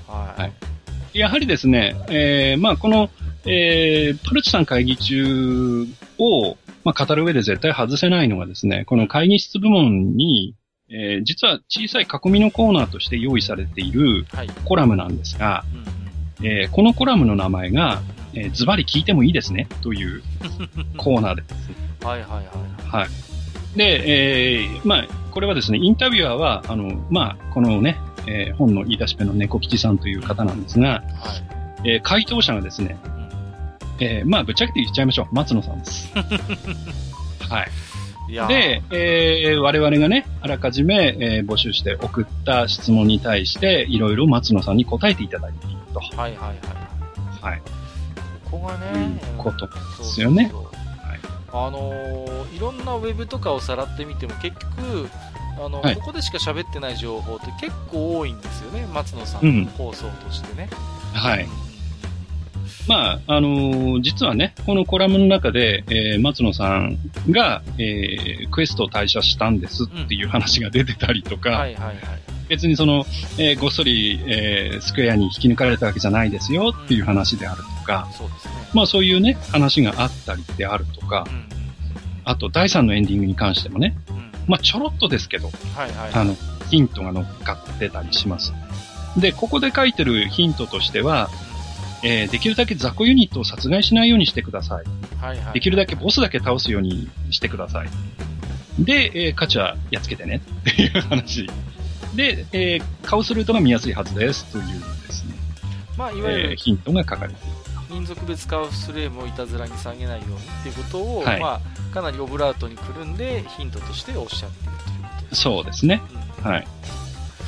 [0.07, 0.13] な。
[0.13, 0.41] はい。
[0.41, 0.53] はい。
[1.13, 3.09] やはりですね、えーまあこの、
[3.45, 5.85] えーパルチさん会議中
[6.19, 8.27] を、まあ語る上で絶対外せない。
[8.27, 10.55] のがですね、この会議室部門に、
[10.91, 14.49] えー実は小さい囲みのコーナーとして用意されているはい。
[14.65, 18.01] コラムなんですが、うんうんえーこのコラムの名前が、
[18.33, 20.23] えーズバリ聞いてもいいですね、という
[20.97, 21.75] コーナーでですね。
[22.03, 22.45] はいはいはい
[22.91, 23.01] はい。
[23.01, 23.09] はい。
[23.77, 31.03] で、えーまあ、これはですね、インタビュアーは、あの、まあ、このね、えー本の言い出しっぺの猫吉さんという方なんですが、は
[31.83, 31.89] い。
[31.89, 33.29] えー回答者がですね、うん
[34.01, 35.35] えーまあ、ぶっちゃけて言っちゃいましょう。
[35.35, 36.11] 松野さんです。
[37.49, 37.67] はい。
[38.47, 45.99] で、えー我々がね、あらかじめ、えー募集して送った質問に対して、いろいろ松野さんに答えていただいていると。
[45.99, 47.51] はいはいはい。
[47.51, 47.61] はい。
[48.51, 49.73] ここがいうね、ことで
[50.03, 50.71] すよねそうそう
[51.51, 55.09] あのーいろんなウェブとかをさらってみても結局、
[55.63, 60.69] あの、はいここでしか喋ってない情報って結構多いんですよね、松野さうんんの放送としてね。
[61.13, 61.47] はい。
[62.89, 66.97] まあ、あのー実はね、このコラムの中で、えー松野さん
[67.29, 71.67] が、えークエストを退社したんですっていう話が出てたりとか。
[72.49, 73.05] 別にその、
[73.37, 78.07] えーごっそり、えースクエアに引き抜かれたわけじゃないですよっていう話であるとか。
[78.73, 81.45] まあそういうね、話があったりであるとかう、ん
[82.25, 84.31] あと第3のエンディングに関してもね、うんうん。
[84.47, 85.51] まあちょろっとですけど。
[86.11, 86.35] あの、
[86.71, 88.51] ヒントが乗っかってたりします。
[89.17, 91.29] で、ここで書いてるヒントとしては、
[92.03, 94.85] えーできるだけ雑魚ユニットを殺害しないようにしてください。
[95.23, 95.53] はいはい。
[95.53, 97.89] できるだけボスだけ倒すようにしてください。
[98.79, 101.49] で、えー価値はやっつけてねっていう話。
[102.15, 104.65] で、えーカオスルートが見やすいはずですという
[105.07, 105.33] ですね、
[105.97, 107.55] まあ、いわゆるえーヒントが書かれている。
[107.89, 111.59] 民族別カウスレームをいたずらに下げないようにっていうことを、はいま
[111.91, 115.41] あ、かなりオブラートにくるんでヒントとしておっしゃっているということです。
[115.41, 116.01] そうですね。
[116.43, 116.67] うんはい。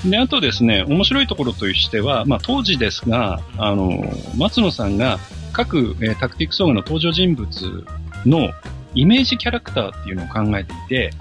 [0.06, 4.04] で、あとですね、面白いところとしては、まあ当時ですが、あの、
[4.38, 5.20] 松野さんが、
[5.54, 7.86] 各、えータクティクスオーガの登場人物
[8.26, 8.52] の
[8.96, 11.12] イメージキャラクターっていうのを考えていて、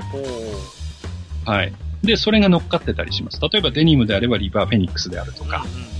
[1.44, 1.72] はい。
[2.02, 3.40] で、それが乗っかってたりします。
[3.40, 5.90] 例えばデニムであればリバーフェニックスであるとか、うんうん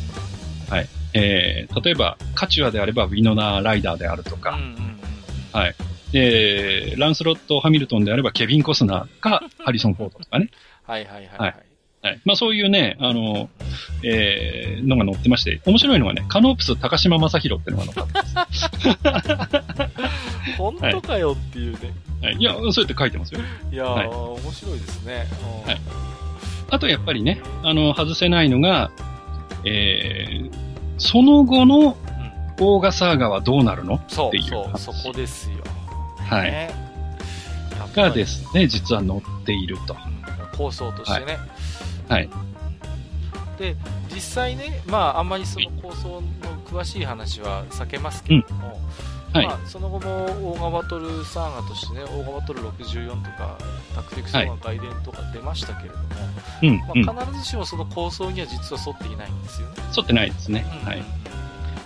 [1.12, 4.58] えー、例えばカチュアであればウィノナーライダーであるとか、
[5.52, 5.74] はい。
[6.12, 10.50] で、ランスロット・ハミルトンであればケビン・コスナーか ハリソン・フォードとかね。
[10.86, 11.69] はいはいはいははいい。
[12.02, 12.20] はい。
[12.24, 13.50] まあそういうね、あの、
[14.02, 18.70] えー、のが載ってまして、面白いのがね、カノープス高島正宏っていうのが載ってます。
[20.56, 21.92] 本当かよっていうね。
[22.22, 22.36] はい。
[22.36, 23.40] いや、そうやって書いてますよ。
[23.70, 25.26] いやー、はい面白いですね。
[25.64, 25.80] うんはい
[26.72, 28.92] あとやっぱりね、あの、外せないのが、
[29.64, 30.50] えー、
[30.98, 33.96] その後のうんオーガサーガはどうなるの？
[33.96, 35.56] っていうそうそう、話そこですよ。
[36.28, 36.52] はい。
[36.52, 36.70] ね
[37.92, 39.94] がですね、実は載っていると。
[39.94, 40.20] うん
[40.60, 41.32] 構想としてね。
[41.32, 41.38] はい。
[43.58, 43.76] で、
[44.12, 46.22] 実際ね、まあ、あんまりその構想の
[46.64, 48.80] 詳しい話は避けますけれども、
[49.32, 53.58] はいまあ、その後もオーガバトルサーガとしてね、オーガバトル64とか、
[53.94, 56.04] タクティクスオーガ外伝とか出ましたけれども、
[56.62, 57.04] うん、うん。
[57.04, 59.74] まあ、必ずしもその構想には実は沿っていないんですよね。
[59.96, 60.64] 沿ってないですね。
[60.84, 60.98] はい。
[60.98, 61.04] うん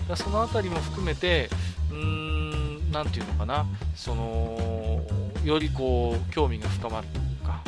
[0.05, 1.49] だからそのあたりも含めて、
[1.89, 3.65] うーん、なんていうのかな、
[3.95, 5.01] その、
[5.43, 7.61] よりこう、興味が深まるというか、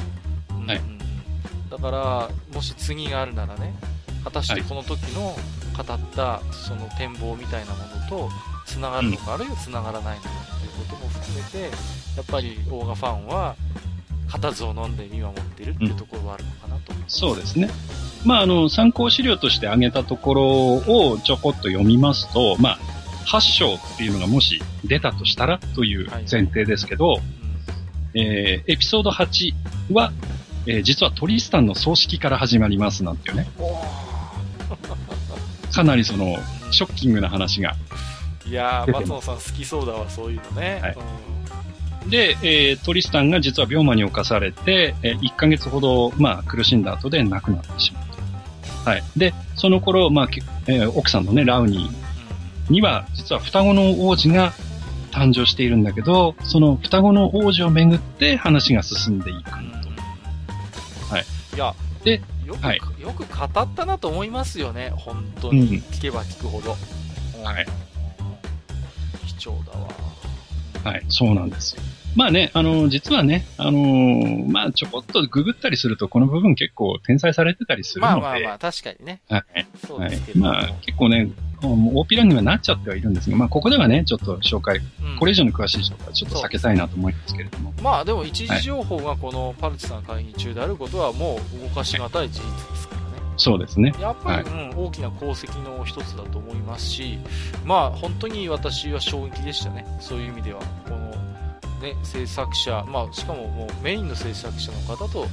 [0.52, 0.97] うんうんはい
[1.70, 3.74] だから、もし次があるならね、
[4.24, 5.36] 果たしてこの時の
[5.76, 8.30] 語ったその展望みたいなものと
[8.66, 11.62] つながるのか、あるいはつながらないのかっていうことも含めて、
[12.16, 13.56] やっぱりオーガファンは、
[14.30, 17.18] 固唾を飲んで見守っているっていうところはあるのかなと思います。
[17.18, 17.70] そうですね。
[18.26, 20.44] まあ、あの、参考資料として挙げたところ
[20.76, 22.80] をちょこっと読みますと、まあ、
[23.28, 27.20] 8章っていうのがもし出たとしたらという前提ですけど、
[28.14, 29.54] えーエピソード8
[29.94, 30.12] は、
[30.68, 33.48] えー実はトリスタンの葬式から始まりますなんていうね、
[35.74, 36.38] かなりその、
[36.72, 37.76] ショッキングな話が。
[38.46, 40.80] ーいやー、松野さん好きそうだわ、そういうのね。
[40.82, 41.38] はいうん
[42.10, 48.06] で、えートリスタンが実は病魔に侵されて、え1ヶ月ほど、まあ、苦しんだ後で亡くなってしまう
[48.86, 48.90] と。
[48.90, 49.04] はい。
[49.18, 54.54] で、その頃、まあ、けえー奥さんのね、ラウニーには、実は双子の王子が
[55.12, 59.77] 誕生しているんだけど、その双子の王子をめぐって話が進んでいく
[61.58, 61.60] い。
[61.60, 65.82] いや、でよく、はいよく語ったなと思いますよね、本当うんに。
[65.82, 66.72] 聞けば聞くほど。
[67.44, 67.68] はい。
[69.26, 69.88] 貴重だわ。
[70.84, 71.82] はい、そうなんですよ。
[72.16, 79.22] まあね、あの、実はね、あのーまあちょこっとググったりすると、この部分結構転載されてたりするので、まあまあまあ、確かにね。
[79.30, 79.68] はい。
[79.86, 80.52] そうはいですけれども。
[80.54, 81.30] まあ結構ね、
[81.62, 87.74] 大っぴらにはなっちゃってはいるんですが、まあここではね、ちょっと紹介、うんこれ以上の詳しい人はちょっと避けたいなと思いますけれども。
[87.82, 93.08] まあでも一時情報がこのパルチさん会議中であることはもう動かしがたい事実ですからね。
[93.38, 93.94] そうですね。
[94.00, 97.18] やっぱり、うん、大きな功績の一つだと思いますし、
[97.66, 99.88] まあ本当に私は衝撃でしたね。
[100.00, 100.62] そういう意味では。
[100.88, 101.10] この、
[101.82, 105.28] ね、制作者、まあしかももうメインの制作者の方と、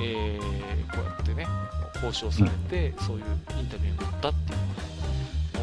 [0.00, 1.46] えー、こうやってね、
[1.94, 3.24] 交渉されて、そういう
[3.58, 4.63] インタビューに乗ったっていうの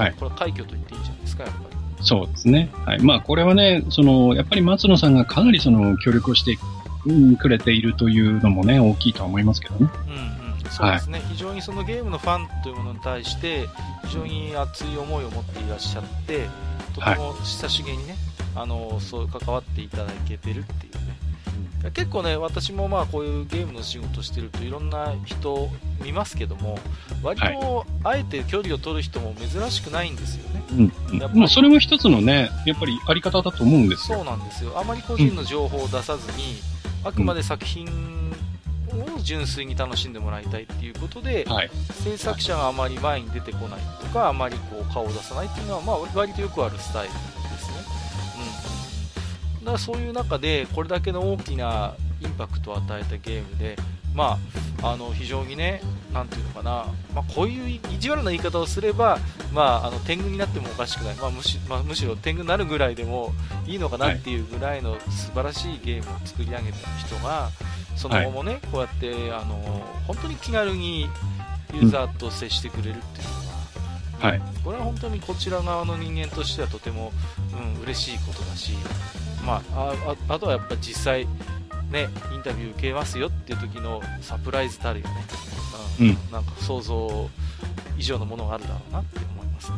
[0.02, 1.82] は、はいこれは快挙と言っていいんじゃないですか、やっぱり。
[2.04, 2.70] そうですね。
[2.86, 3.00] はい。
[3.02, 6.58] まあこれはね、その、やっぱり松野さんがかなりその協力をして
[7.06, 9.90] うんくれているというのもね、大きいとは思いますけどね。
[10.08, 13.68] うんうん、そうですね、非常にそのゲームのファンというものに対して、
[14.06, 16.48] 非常に熱い思いを持っていらっしゃって、
[16.94, 18.16] とても親しげにね、
[18.56, 21.21] あのそう関わっていただけてるっていうね。
[21.90, 25.68] 結構ね、私もまあこういうゲームの仕事してるといろんな人
[26.04, 26.78] 見ますけども、
[27.24, 30.64] 割とあえて距離を取る人も珍しくないんですよね。
[31.12, 31.18] うん。
[31.18, 34.24] やっぱりまあそれも一つのね、やっぱりあり方だと思うんですそうよ。
[34.24, 34.80] なんですよ。
[34.80, 36.56] あまり個人の情報を出さずに、
[37.04, 37.88] あくまで作品
[38.92, 41.72] を純粋に楽しんでもらいたいっていうことで、はい。
[42.04, 47.14] 制作者があまり前に出てこないとか、あまりこう顔を出さないっていうのは、まあ、割とよくあるスタイル。
[49.62, 53.78] だからそういう中で、これだけの大きなインパクトを与えたゲームで、
[54.14, 54.38] ま
[54.82, 55.82] あ、あの非常にね、
[56.14, 56.86] なんていうのかな、
[57.16, 59.20] まあ、こういう意地悪な言い方をすれば、
[59.54, 63.34] まあ、あの天狗になってもおかしくない、まあむしまあ、むしろ天狗になるぐらいでも
[63.68, 67.50] いいのかなっていうぐらいの素晴らしいゲームを作り上げた人が、
[67.96, 69.56] その後もね、こうやってあの
[70.08, 71.08] 本当に気軽に
[71.74, 73.28] ユーザーと接してくれるっていう
[74.22, 74.42] のは、はい。
[74.64, 77.12] これは本当にこちら側の人間としてはとても、
[77.76, 78.74] うん、嬉しいことだし、
[79.46, 81.26] まあ、あああとはやっぱ実際、
[81.92, 85.14] ね、インタビュー受けますよっていう時のサプライズたるよね、
[86.00, 86.08] うん。
[86.08, 86.18] うん。
[86.32, 87.30] なんか想像
[87.98, 89.78] 以上のものがあるだろうなって思いますね。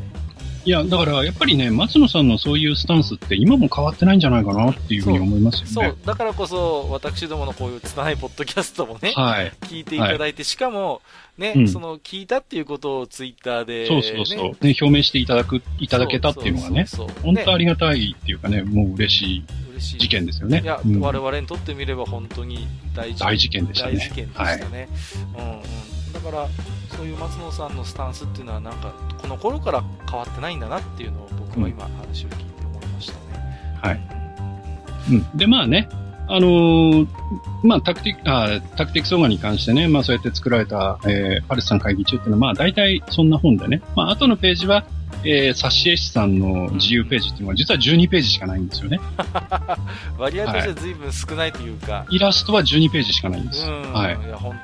[0.66, 5.72] いや、だからやっぱりね、松野さんのそういうスタンスって今も変わってないんじゃないかなっていうふうに思いますよね。
[5.72, 9.52] そう、だからこそ私どものこういう拙いポッドキャストもね、はい。
[9.62, 11.02] 聞いていただいて、しかも、
[11.38, 14.38] ね、うんその聞いたっていうことをツイッターで、そうそうそう。
[14.38, 20.62] ねね、表明していただく、いただけたっていうのがね、そうそうそう本当あねりがたいっていうかね、もう嬉しい嬉しい事件ですよね。
[20.64, 24.90] いや、うん我々にとってみれば本当に大事大事件でしたね大事件でしたね。
[25.38, 25.93] うんうん。
[26.14, 26.48] だから、
[26.96, 33.80] そういう松野さんのスタンスっていうのは、なんか、この頃から変わってないんだなっていうのを僕は今、話を聞いて思いましたね。
[33.82, 34.02] はい。
[34.18, 34.24] うん
[35.10, 35.38] うん。
[35.38, 35.90] で、まあね、
[36.28, 37.08] あのー
[37.64, 44.86] まあ、タクティク、あタクティクスオーガに関してね、まあ、そうやって作られた、えーパレスさん会議中っていうのは、まあ、大体そんな本でね、まあ、後のページは、
[45.24, 49.00] えー、サシエシさんの自由ページっていうのは、実は12ページしかないんですよね。
[50.18, 53.66] 割合としては随分少ないというか、イラストは12ページしかないんです。
[53.66, 53.94] うん。
[53.94, 54.14] はい。
[54.14, 54.18] い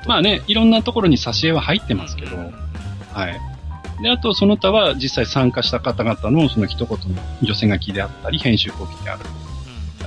[0.06, 2.54] まあね、いろんなところに挿絵は入ってますけど、うん
[3.12, 3.40] はい。
[4.02, 9.20] で、あと、その他は実際参加した方々のその一言の寄せ書きであったり、編集後期である。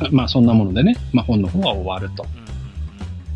[0.02, 2.26] うんまあ、そんなものでね、まあ、本の方は終わると。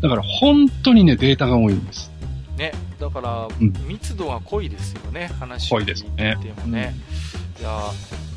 [0.00, 2.10] だから、本当にね、データが多いんです。
[2.56, 3.72] ね、だから、うん。
[3.86, 6.38] 密度が濃いですよね、話を聞いていですね。
[6.42, 6.94] てもね。
[7.60, 7.80] いや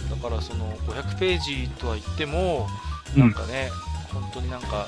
[0.10, 2.68] だからその500ページとは言っても、
[3.16, 3.22] うん。
[3.22, 3.70] なんかね、
[4.14, 4.88] 本当になんか、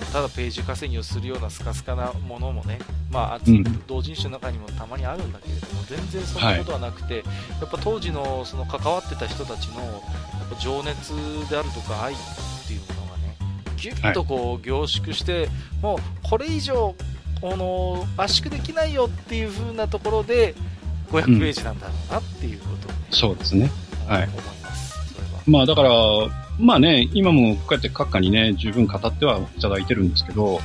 [0.00, 2.78] うん、ただページ稼ぎをするようなスカスカなものもね、
[3.10, 3.40] まあ、
[3.86, 7.22] 同人誌の中にもたまにあるんだけれども、全然そんなことはなくて、や
[7.66, 9.88] っぱ当時のその関わってた人たちのや
[10.46, 11.12] っぱ情熱
[11.48, 12.16] であるとか愛っ
[12.66, 13.36] ていうものがね、
[13.76, 15.48] ぎゅっとこう凝縮して、
[15.80, 16.94] もうこれ以上、
[17.42, 20.54] この圧縮できないよっていう風なところで、
[21.10, 23.70] 500ページなんだろうなっていうことをね、そうですね。
[24.06, 24.92] はい思います。
[25.46, 25.90] まあ、だから、
[26.58, 30.62] まあね、今もこうやって閣下にね、十分語ってはいただいてるんですけど、はい。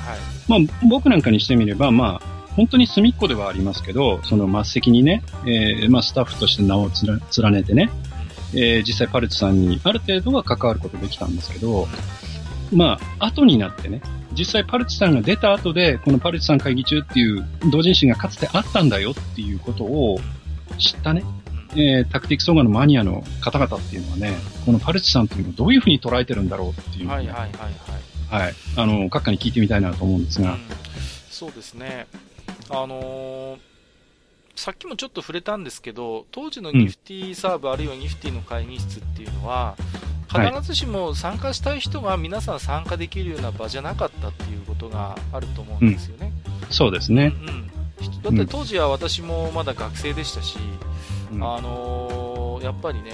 [0.48, 6.90] まあ、僕なんかにしてみれば、まあ、本当に隅っこではありますけど、その末席にね、えーまあ、スタッフとして名を
[7.38, 7.90] 連ねてね、
[8.54, 11.88] えー実際パルチさんにある程度は関わることできたんですけど、
[12.74, 14.02] まあ、後になってね、
[14.38, 20.20] 実際パルチさんが出た後で、このパルチさん会議中っていう同人誌がかつてあったんだよっていうことを
[20.78, 21.48] 知ったね、うん
[21.80, 27.50] えータクティクスオーガのマニアの方々っていうのはね、このパルチさんっていうのをどういうふうに捉えてるんだろうっていうね、はいはいはい
[28.30, 28.44] はい。
[28.44, 28.54] はい。
[28.76, 30.60] あの、閣下に聞いてみたいなと思うんですが、うん
[31.30, 32.08] そうですね。
[32.70, 33.58] あのー
[34.56, 46.32] さっきもちょっと触れたんですけど、当時のニフティサーブ、あるいはニフティの会議室っていうのは、はい必ずしも参加したい人が皆さん参加できるような場じゃなかったっていうことがあると思うんですよね。
[46.70, 47.34] そうですね。
[47.42, 47.50] うん。
[47.50, 47.68] うん
[48.22, 50.60] だって当時は私もまだ学生でしたし、
[51.34, 51.44] うん。
[51.44, 53.12] あのーやっぱりね、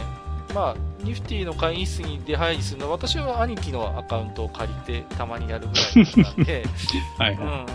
[0.55, 6.65] まあ、ニフティの会議室に出入りするのは、私は兄貴のアカウントを借りてたまにやるぐらいだったんで、
[7.19, 7.34] はい。
[7.34, 7.65] うんうん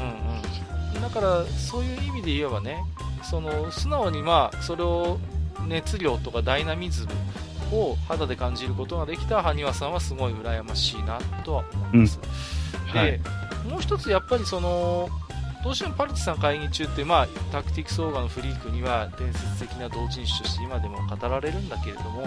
[0.95, 2.83] うん、だからそういう意味で言えばね
[3.23, 5.19] その素直にまあそれを
[5.67, 7.09] 熱量とかダイナミズム
[7.73, 12.19] を肌で感じることができた埴輪さんはすごい羨ましいなとは思います、
[12.93, 13.21] で、はい。
[13.69, 15.09] もう一つやっぱりその
[15.63, 22.23] どうしてもパルチさん会議中って、まあ、タクティクスオーガのフリークには伝説的な同人誌として今でも語られるんだけれども、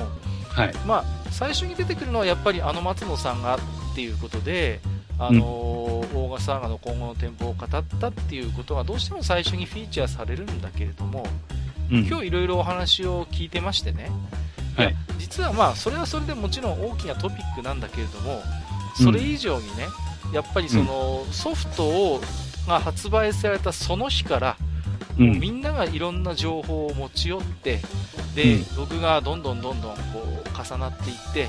[0.50, 0.74] はい。
[0.86, 3.60] まあ、最初に出てくるのはやっぱりあの松野さんがっ
[3.96, 4.82] ていうことで、
[5.18, 5.82] あのー
[6.14, 11.26] オーガサーガの今後の展望を語ったっていうことがどうしても最初にフィーチャーされるんだけれども、
[11.90, 12.06] うん。
[12.06, 14.10] 今日いろいろお話を聞いてましてね、
[14.76, 14.86] はい。
[14.88, 18.42] や実はまあそれはそれでもちろん大きなトピックなんだけれども、
[18.96, 19.88] それ以上にね、
[20.34, 22.22] やっぱりそのソフトを
[22.68, 24.58] が発売されたその日から、
[25.20, 25.40] うん。
[25.40, 27.80] みんながいろんな情報を持ち寄って、
[28.36, 28.66] で、うん。
[28.78, 31.48] 僕がどんどんどんどんこう重なっていって、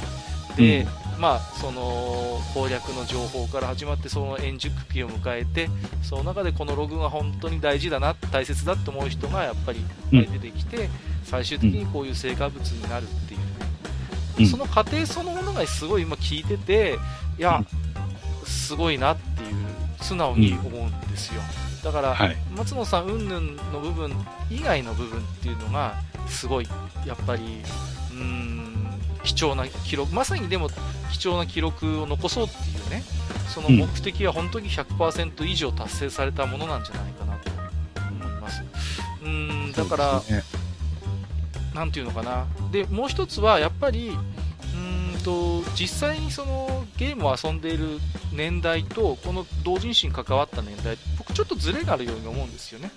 [0.57, 0.87] で、
[1.19, 5.69] まあ、その攻略の情報から始まって、その円熟期を迎えて、
[6.03, 10.89] その中でこのログが本当に大事だな、大切だと思う人がやっぱり出てきて、
[11.25, 13.41] 最終的にこういう成果物になるっていう。
[13.41, 13.47] ね、
[14.41, 14.47] うん。
[14.47, 16.99] その過程そのものがすごい今聞いてて、
[17.39, 17.65] いや、
[18.45, 19.55] すごいなっていう、
[20.01, 21.41] 素直に思うんですよ。
[21.85, 22.37] だから、はい。
[22.57, 24.13] 松野さん云々の部分
[24.51, 25.95] 以外の部分っていうのが
[26.29, 26.69] すごい
[27.07, 27.43] やっぱり
[28.13, 28.89] うーん
[29.25, 30.69] 貴重な記録まさにでも
[31.13, 33.03] 貴重な記録を残そうっていうね
[33.49, 37.51] その目的は本当に100%以上達成されたものなんじゃないかなと
[38.11, 38.63] 思います。
[39.23, 40.43] うーんだから、ね
[41.75, 47.99] なんていうのかなでもう一つはやっぱりうーんと実際にそのゲームを遊んでいる
[48.33, 52.91] 年代とこの同人誌に関わった年代僕ちょっとズレがあるように思うんですよね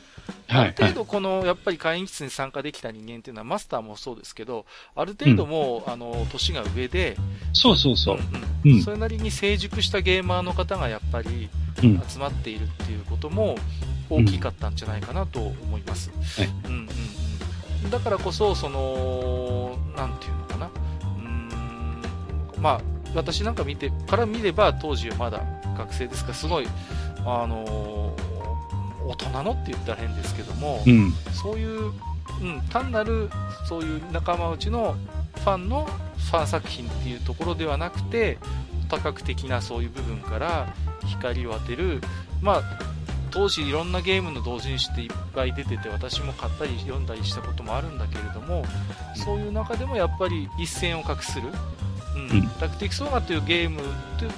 [0.48, 0.76] あはいる。
[0.78, 4.66] 程度このやっぱり会議室に参加できた人間っていうのはマスターもそうですけど
[4.96, 7.18] ある程度もう、あの年が上で
[7.54, 8.18] そうそうそう。
[8.18, 8.20] ん
[8.74, 11.50] うんそれなりに成熟したゲーマーの方がやっぱり
[11.84, 12.02] うん。
[12.08, 13.56] 集まっているっていうことも
[14.10, 16.12] 大きかったんじゃないかなと思います。
[16.40, 16.90] はいうんうんうん、
[17.90, 20.66] だからこそそのなんていうのかな。
[20.68, 22.82] うーん、まあ、
[23.14, 25.42] 私なんか見て、から見れば当時はまだ
[25.78, 26.68] 学生ですから、すごい、
[27.26, 28.36] あのー
[29.08, 31.12] 大人のって言ったら変ですけども、うん。
[31.32, 31.92] そういう、
[32.42, 33.30] うん、単なる
[33.70, 34.96] そういう仲間内の
[35.36, 38.40] ファンのファン作品っていうところではなくて
[38.90, 40.74] 多角的なそういう部分から
[41.06, 42.02] 光を当てる、
[42.42, 42.64] まあ、
[43.36, 48.64] 当時いろんなゲームの同人誌っていっぱい出てて私も買ったり読んだりしたこともあるんだけれども
[49.14, 51.50] そういう中でもやっぱり一線を画する、
[52.16, 53.82] うんうんタクティクスオーガというゲーム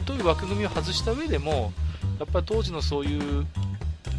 [0.05, 1.71] という枠組みを外した上でも
[2.17, 3.45] やっぱり当時のそういう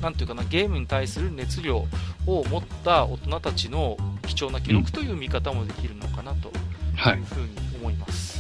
[0.01, 1.79] なんていうかなゲームに対する熱量
[2.27, 6.53] を持った大人たちの貴重な記録という見方もできるのかなと
[6.95, 7.25] はいいう。
[7.25, 7.49] ふうに
[7.81, 8.39] 思います。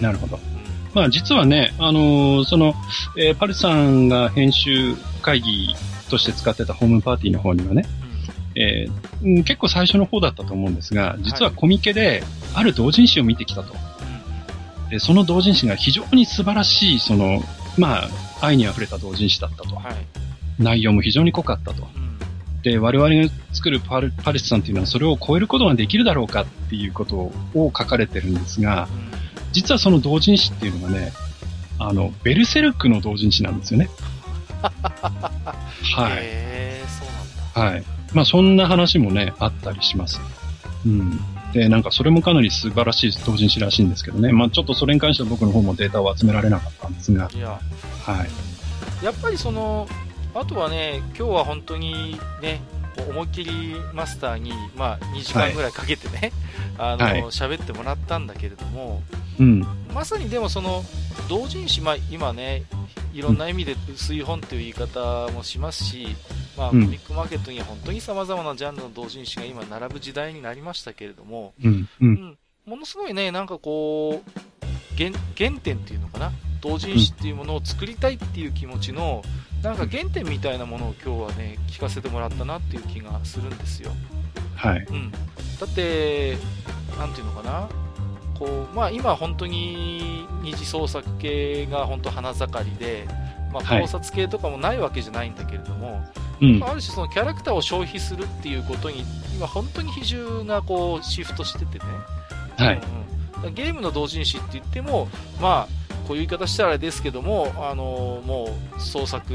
[0.00, 0.36] なるほど。
[0.36, 0.62] うん
[0.94, 2.74] まあ実はね、あのーその、
[3.16, 5.74] えーパルさんが編集会議
[6.10, 7.84] として使ってたホームパーティーの方にはね、
[8.54, 8.92] えー
[9.24, 12.22] うん結構最初の方だったと思うんですが、実はコミケで
[12.54, 13.74] ある同人誌を見てきたと。
[14.90, 17.40] でその同人誌が非常に素晴らしい、その、
[17.78, 18.08] まあ、
[18.42, 19.76] 愛に溢れた同人誌だったとうん。
[19.76, 19.94] はい。
[20.58, 21.88] 内容も非常に濃かったと。
[21.96, 22.12] うん
[22.62, 28.88] で、我々が作るパルパレスさんっていうのはそれを超えることができるだろうかっていうことを書かれてるんですが、
[29.52, 31.12] 実はその同人誌っていうのがね、
[31.78, 33.90] あの、ベルセルクの同人誌なんですよね。
[35.96, 36.22] はい。
[36.88, 37.70] そうなんだ。
[37.72, 37.84] はい。
[38.12, 40.20] まあそんな話もね、あったりします。
[40.86, 41.20] うん。
[41.52, 44.32] で、なんかそれもかなり素晴らしい同人誌らしいんですけどね。
[44.32, 47.60] まあちょっとそれに関しては僕の方もデータを集められなかったんですが、いや、
[48.04, 49.04] はい。
[49.04, 49.88] やっぱりその、
[50.34, 52.60] あとはね、今日は本当にね、
[53.08, 56.32] 思いっきりマスターに、まあ、2時間ぐらいかけてね、
[56.78, 59.02] あの、はい喋ってもらったんだけれども、
[59.38, 59.66] うん。
[59.94, 60.84] まさにでもその、
[61.28, 62.64] 同人誌、まあ、今ね、
[63.12, 66.16] いろんな意味で薄い本という言い方もしますし、
[66.56, 71.88] まあ、コうんミックマーケットには本当に様々なジャンルの同人誌が今並ぶ時代になりましたけれども、うん。
[72.00, 72.06] う。
[72.06, 74.30] うんん、ものすごいね、なんかこう、
[74.96, 79.22] 原原点っていうのかな、同人誌っていうものを作りたいっていう気持ちの、
[79.62, 83.92] なんか原点みたいなものを今日はね、聞かせてもらったなっていう気がするんですよ。
[84.56, 84.86] はい。
[84.88, 85.18] うん、だ
[85.66, 86.36] って、
[86.98, 87.68] なんていうのかな、
[88.38, 93.06] こうまあ、今、本当に二次創作系が本当花盛りで、
[93.52, 96.04] まあ、はい考察系とかもないわけじゃないんだけれども、
[96.40, 96.66] うんま。
[96.66, 99.04] あある種、そのキャラクターを消費するっていうことに、
[99.36, 101.84] 今、本当に比重がこうシフトしててね、
[102.56, 102.76] はい。
[102.76, 103.02] うんうん
[103.50, 105.08] ゲームの同人誌って言っても、
[105.40, 109.32] まあ、こういう言い方したらあれですけども、あのもう創作、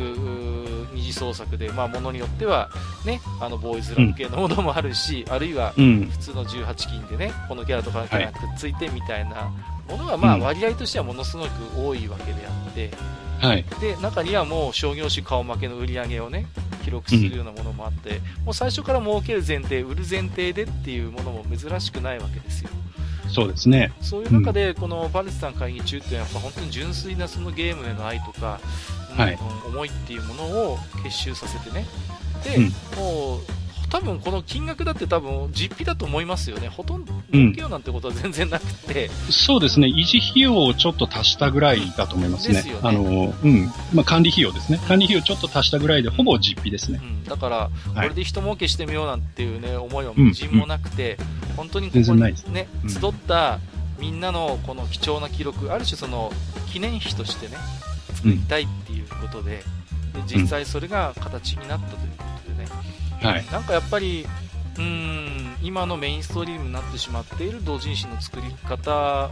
[0.94, 2.70] 二次創作で、まあ、ものによっては、
[3.06, 6.06] ね、あのボーイズラブ系のものもあるし、あるいはうん。
[6.08, 9.52] 普通の18金でね、このキャラとかのキャラがくっついてみたいな
[9.90, 12.92] ものが、まあ、うん割合としてはものすごく多いわけであって、
[13.40, 13.66] はい。
[13.80, 16.48] で、中にはもう商業誌顔負けの売り上げをね、
[16.84, 22.70] 記録するようなものもあって、もう最初から儲ける前提、売る前提でっていうものも珍しくないわけですよ。
[23.30, 23.92] そうですね。
[24.02, 28.60] そういう中で、このパレスさん会議中っていうのは、やっぱ本当に純粋なそのゲームへの愛とか、
[29.12, 31.86] うんはいうん思いっていうものを結集させてね。
[32.44, 32.64] で、うん
[32.98, 33.42] もう、
[33.90, 36.68] 多分この金額だって多分実費だと思いますよね。
[36.68, 39.88] ほとんどうん儲けようなんてことは全然なくて、 そうですね。
[39.88, 42.56] 維持費用をちょっと足したぐらいだと思いますね。
[42.56, 43.72] ですよねあの、うん。
[43.94, 44.80] まあ、管理費用ですね。
[44.88, 47.06] 管理費用ちょっと足したぐらいで、ほぼ実費ですねう。
[47.06, 51.18] ん、だから、これで人儲けしてみようなんていうね、思いはうんみじんもなくて、
[51.56, 53.60] 本当にこ全こにね、うん集った
[54.00, 56.32] みんなのこの貴重な記録、ある種その
[56.72, 57.58] 記念碑としてね、
[58.14, 59.64] 作りたいっていうことで、
[60.14, 62.70] で実際それが形になったということでね、
[63.22, 63.46] はい。
[63.52, 64.26] なんかやっぱり、
[64.78, 69.32] うーん、今のメインストリームになってしまっている同人誌の作り方を考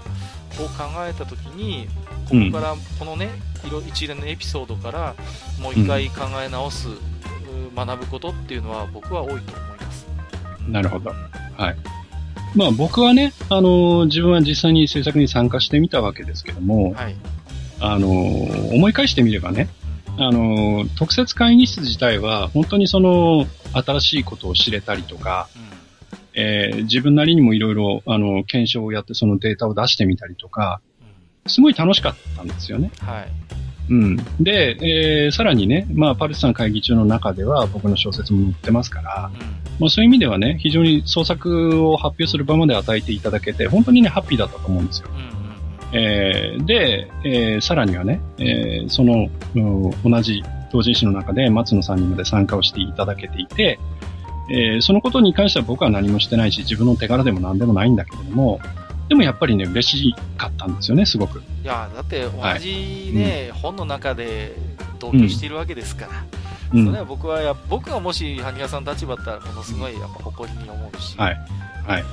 [1.08, 1.88] えたときに、
[2.30, 3.30] ここから、このね、
[3.66, 5.16] 色一連のエピソードから、
[5.60, 7.16] もう一回考え直す、うー
[7.76, 9.42] 学ぶことっていうのは僕は多いと思い
[9.80, 10.08] ます。
[10.68, 11.64] なるほどうん。
[11.64, 11.76] はい。
[12.56, 17.16] まあ僕はね、あの自分は実際に制作に参加してみたわけですけども、はい。
[17.82, 19.68] あの思い返してみればね、
[20.18, 25.62] あの特設会議室自体は本当にその新しいことを知れたりとか、うん
[26.38, 31.06] えー自分なりにもいろいろあの検証をやってそのデータを出してみたりとか、うん
[31.48, 32.90] すごい楽しかったんですよね。
[33.02, 33.28] はい。
[33.92, 34.16] うん。
[34.40, 39.40] で、えーさらにね、まあパルスさん会議中の中では僕の小説も載ってますから、うん
[39.80, 45.10] まあ、そういう意味ではね、非常に創作を発表する場まで与えていただけて、本当にね、ハッピーだったと思うんですよ。
[45.12, 45.35] うんうん
[45.94, 53.80] えーで、えーさらにはね、えーその、うん同じ同人誌の中で松野さんにまで参加をしていただけていて、
[54.50, 58.60] えーそのことに関しては僕は何もしてないし、自分の手柄でも何でもないんだけれども、
[59.08, 61.40] でもやっぱりね、嬉しかったんですよね、すごく。
[61.40, 62.60] いやだって同はい。
[62.60, 64.54] じね、本の中で
[65.00, 66.12] 同居しているわけですから、
[66.74, 66.86] うん。
[66.88, 71.38] それは僕はや僕がもし羽賀さんの立場だったらものすごいやっぱ誇りに思うし、はい。
[71.88, 72.04] はい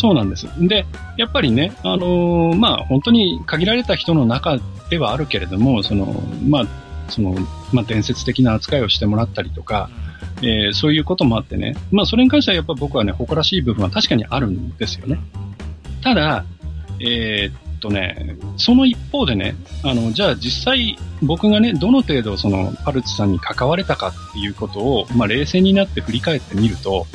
[0.00, 0.46] そうなんです。
[0.66, 0.86] で、
[1.18, 4.58] やっぱりね、あのーまあ、本当に限られた人の中
[4.88, 6.06] ではあるけれども、その、
[6.48, 6.66] まあ、
[7.10, 7.34] その、
[7.70, 9.90] まあ、伝説的な扱いをしてもらったりとか、
[10.42, 15.20] えーそういうこともあってね、まあ、それに関してはやっぱ僕はね、誇らしい部分は確かにあるんですよね。
[16.02, 16.46] ただ、
[16.98, 19.54] えーっとね、その一方でね、
[19.84, 27.06] あの、じゃあ実際僕がね、どの程度そのパルチさんに関われたかっていうことを、まあ冷静になって振り返ってみると、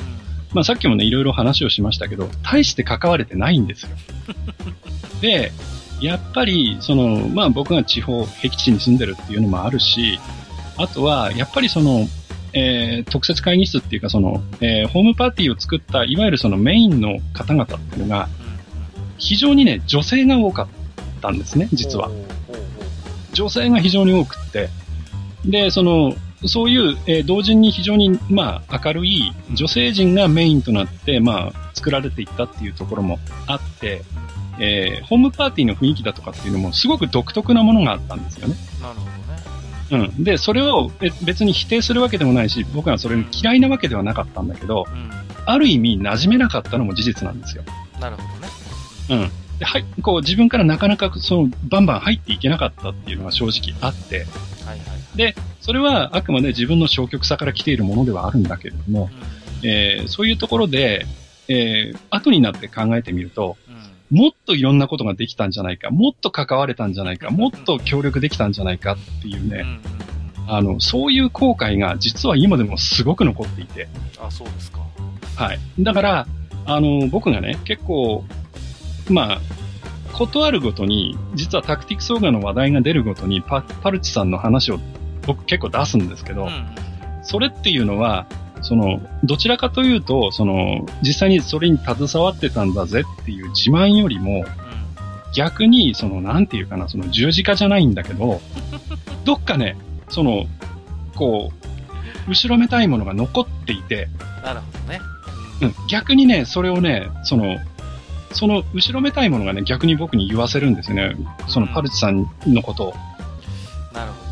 [0.56, 3.90] まあさっきもね、いろいろ話をしましたけど、大して関われてないんですよ。
[5.20, 5.52] で、
[6.00, 10.18] やっぱり、その、まあ僕が地方、僻地に住んでるっていうのもあるし、
[10.78, 12.08] あとは、やっぱりその、
[12.54, 18.30] えー特設会議室っていうかその、えーホームパーティーを作った、いわゆるそのメインの方々っていうのが、
[19.18, 20.68] 非常にね、女性が多かっ
[21.22, 22.10] たんですね、実は。
[23.34, 24.70] 女性が非常に多くって。
[25.44, 34.02] で、その、そういう、えー同人に非常に、まあ、明るい女性陣がメインとなって、まあ、作られていったっていうところもあって、
[34.60, 38.56] えーホームパーティーの雰囲気だとかっていうのもすごく独特なものがあったんですよね。
[38.82, 39.06] なるほ
[39.92, 40.06] どね。
[40.18, 40.24] うん。
[40.24, 45.10] で、それをべ別に否定するわけでもないし、僕はそれに嫌いなわけではなかったんだけど、うん。
[45.46, 47.64] ある意味馴染めなかったのも事実なんですよ。
[48.00, 48.48] なるほどね。
[49.10, 49.60] うん。
[49.60, 54.26] で、はい、こう自分からなかなかそのバンバン入っていけなかったっていうのが正直あって、はい
[54.68, 54.80] はい。
[55.16, 59.10] で、それはあくまで自分の消極さから来ているものではあるんだけれども、
[59.64, 61.06] えーそういうところで、
[61.48, 63.76] えー後になって考えてみると、うん。
[63.76, 64.26] うん。
[64.26, 70.56] もっといろんなことができたんじゃないか、もっと関われたんじゃないか、もっと協力できたんじゃないかっていうね、うんうんうん。
[70.56, 73.88] あの、そういう後悔が実は今でもすごく残っていて、
[74.20, 74.82] あ、そうですか。
[75.36, 75.60] はい。
[75.80, 76.28] だから、
[76.66, 78.24] あの、僕がね、結構、
[79.10, 79.42] まあ、
[80.14, 84.80] ことあるごとに、実はタクティクスオーガの話題が出るごとにパ、パルチさんの話を
[85.26, 86.50] 僕結構出すんですけど。
[87.24, 88.28] それっていうのは、
[88.62, 94.46] その、どちらかというと、その、実際にそれに携わってたんだぜっていう自慢よりも、
[95.36, 98.42] 逆に、その、なんていうかな、その十字架じゃないんだけど、
[99.26, 99.76] どっかね、
[100.10, 100.46] その、
[101.16, 101.52] こ
[102.28, 104.08] う、後ろめたいものが残っていて、
[104.40, 104.44] うん。
[104.44, 105.00] なるほどね。
[105.62, 107.58] うん、逆にね、それをね、その、
[108.32, 111.16] その後ろめたいものがね、逆に僕に言わせるんですよね。
[111.48, 112.94] そのパルチさんのことを。
[113.94, 114.25] なるほどね。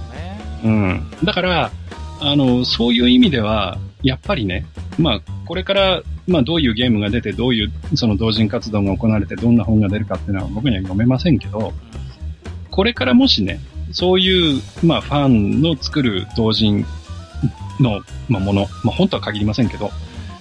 [0.64, 1.08] うん。
[1.24, 1.72] だから、
[2.20, 4.66] あの、そういう意味では、やっぱりね、
[4.98, 11.74] まあ、これから、まあ、どういうゲームが出て、どういう、その同人活動が行われて、どんな本が出るかっていうのは僕には読めませんけど、
[12.72, 13.60] これからもしね、
[13.92, 16.86] そういう、まあ、ファンの作る同人
[17.80, 19.92] の、まあ、もの、まあ、本とは限りませんけど、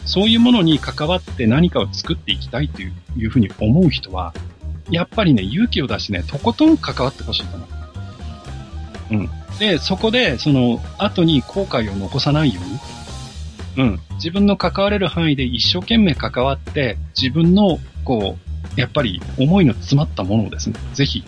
[0.04, 4.32] そういうものに関わって何かを作っていきたいといういうふうに思う人は、
[4.90, 7.68] やっぱりね、勇気を出してね、とことん関わってほしいと思う。
[9.12, 9.30] うん。
[9.58, 12.60] で、そこで、その、後に後悔を残さないよ
[13.76, 14.00] うに、うん。
[14.14, 18.36] 自分の関われる範囲で一生懸命関わって、自分の、こ
[18.76, 21.24] う、やっぱり思いの詰まったものをですね、ぜひ、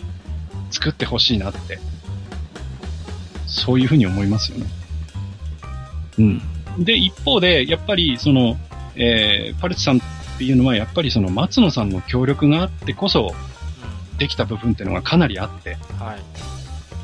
[0.71, 1.79] 作ってほしいなって、
[3.45, 4.65] そういうふうに思いますよね。
[6.17, 6.41] うん。
[6.83, 8.57] で、一方で、やっぱり、その、
[8.95, 10.01] えー、パルチさんっ
[10.37, 13.33] ていうのは、やっぱりその、松野さんの協力があってこそ、
[14.17, 16.54] できた部分っていうのがかなりあって、うんはい。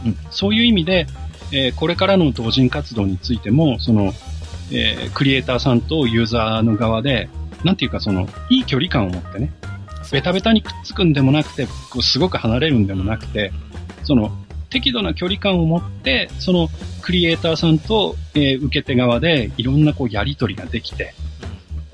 [0.06, 1.08] うん、そういう意味で、
[1.52, 4.14] えーこれからの同人活動についても、その、
[4.72, 7.30] えークリエイターさんとユーザーの側で、
[7.64, 9.52] なんていうかその、いい距離感を持ってね、
[10.12, 13.52] ベタベタにくっつくんでもなくて、こうすごく離れるんでもなくて、
[14.04, 14.32] その、
[14.70, 16.70] 適度な距離感を持って、その、
[17.02, 21.14] クリエイターさんと、えー受け手側で、いろんなこう、やりとりができて、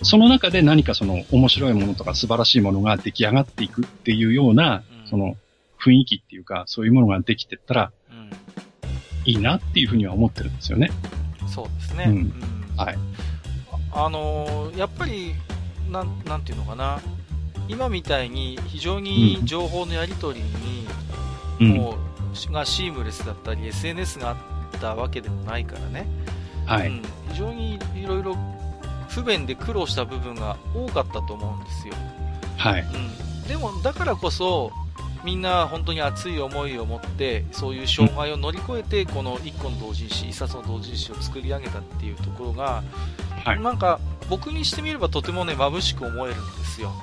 [0.03, 5.35] その中で何かその、面白いものとか素晴らしいものが出来上がっていくっていうようなうん、その、
[5.87, 8.29] 雰囲気っていうか、そういうものができてったら、うんうん
[9.27, 10.89] いいなっていうふうには思ってるんですよね。
[11.53, 12.05] そうですね。
[12.07, 12.97] うんうんはい。
[13.91, 15.35] あのーやっぱり、
[15.91, 17.01] なん、なんていうのかな。
[17.67, 20.87] 今みたいに非常に情報のやり取りに、
[21.59, 21.77] うん。
[21.77, 21.97] も
[22.49, 26.07] う、がシームレスだったり、SNS があったわけでもないからね。
[26.65, 26.87] はい。
[26.87, 27.01] うん、
[27.31, 28.37] 非常にいろいろ
[29.09, 31.93] 不便で苦労した部分が多かったと思うんですよ。
[32.55, 32.81] はい。
[32.81, 34.71] うん、でも、だからこそ、
[35.27, 42.81] みんな本当に熱い思いを持って、そういう障害を乗り越えて、この1個の同人誌、1冊の同人誌を作り上げたっていうところが、
[43.43, 43.99] はいなんか
[44.29, 46.93] 僕にしてみればとてもね、眩しく思えるんですよ。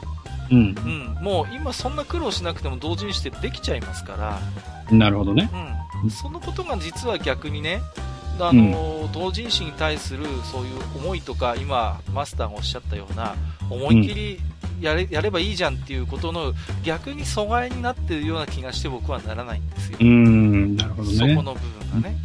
[0.50, 1.20] うんう。
[1.20, 4.40] ん、もう今そんな苦労しなくても同人誌ってできちゃいますか
[4.90, 5.50] ら、なるほどね。
[6.02, 7.82] うん、そのことが実は逆にね、
[8.38, 13.34] あの同人誌に対するそういう思いとか、今、マスターがおっしゃったような、
[13.70, 14.40] 思いっきり
[14.80, 16.52] やれ,、やればいいじゃんっていうことの
[16.82, 20.76] 逆に阻害になっているような気がして僕はならないんですよ、うーん。
[20.76, 21.16] なるほどね。
[21.16, 22.16] そこの部分がね、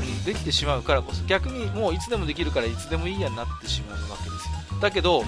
[0.00, 4.80] うん、できてしまうからこそ、逆にもういつでもできるからいつでもいいやになってしまうわけですよ。
[4.80, 5.24] だけど、ん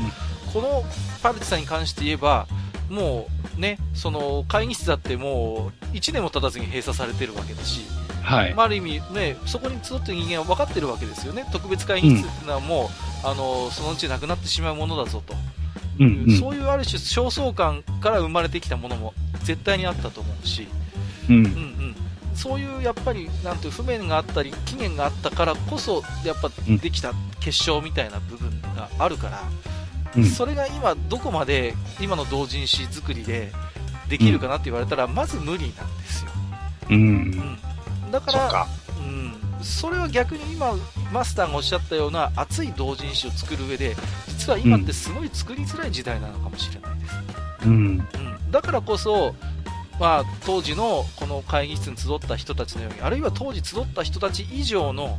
[0.52, 0.84] この
[1.22, 2.46] パルチさんに関して言えば、
[2.88, 7.80] もうね、その会議室だってもう1年も経たずに閉鎖されてるわけだし、
[8.22, 8.54] はい。
[8.54, 11.46] まあ、ある意味ね、そこに集ってる人間は分かってるわけですよね。
[11.52, 12.90] 特別会議室っていうのはも
[13.24, 15.34] う、あの、そのうちなくなってしまうものだぞと。
[15.98, 16.38] うんうん。
[16.38, 20.68] そういうある種焦燥感から生まれてきたものも絶対にあったと思うし、
[21.28, 21.36] うん。
[21.36, 21.94] うんうん、
[22.34, 26.78] そういうやっぱりなんていう不便があったり期限があったからこそやっぱうん。
[26.78, 29.42] できた結晶みたいな部分があるから、
[30.16, 30.24] うん。
[30.24, 33.52] それが今どこまで今の同人誌作りで
[34.10, 36.30] できるかなって言われたら、まず無理なんですよ、
[36.90, 36.94] う。
[36.94, 37.30] うん。
[37.30, 37.58] ん、
[38.10, 38.66] だから。
[38.98, 40.74] うん、それは逆に今
[41.12, 43.96] マスターがおっしゃったような熱い同人誌を作る上で
[44.28, 47.14] 実は今ってすごい作りづらい時代なのかもしれないです、
[47.66, 47.72] うん。
[47.72, 47.76] う
[48.48, 49.34] ん、だからこそ、
[49.98, 55.18] まあ、当時のこの会議室に集った人たちのようにあるいは当時集った人たち以上の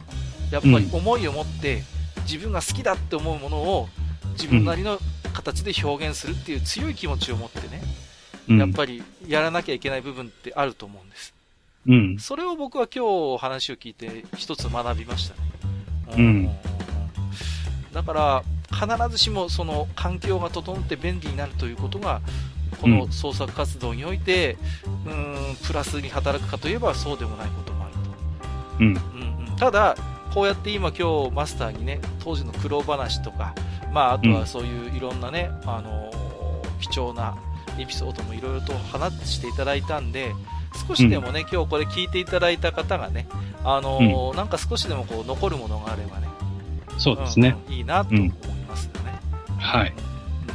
[0.52, 1.82] やっぱり思いを持って、
[2.24, 3.88] 自分が好きだって思うものを
[4.34, 5.00] 自分なりの
[5.34, 8.01] 形で表現するっていう強い気持ちを持ってね、うん
[8.48, 11.34] やっぱりやらなきゃいけない部分ってあると思うんです
[11.88, 12.20] うん。
[12.20, 15.42] それを僕は今日話を聞いて一つ学びましたね。
[16.18, 16.50] うん
[17.94, 22.22] だから、必ずしもその環境が整って便利になるということが、
[22.80, 24.58] この創作活動において、
[25.06, 28.00] うーん、プラスに働くかといえばそうでもないこともあると。
[28.80, 28.86] うん。
[28.88, 29.98] うんうん、ただ、
[30.34, 33.54] こうやって今今日マスターにね、当時の苦労話とか、
[33.92, 36.32] まああとはそういういろんなね、あのー
[36.82, 37.38] 貴重な
[37.82, 40.34] エピソードもいろいろと話していただいたんで、
[40.88, 43.28] 少しでもね、今日これ聞いていただいた方がね、
[43.64, 46.28] あのーなんか少しでもこう残るものがあればね、
[46.98, 47.56] そうですね。
[47.68, 48.30] うんうんいいなと思い
[48.68, 49.20] ますよね。
[49.60, 49.94] はい。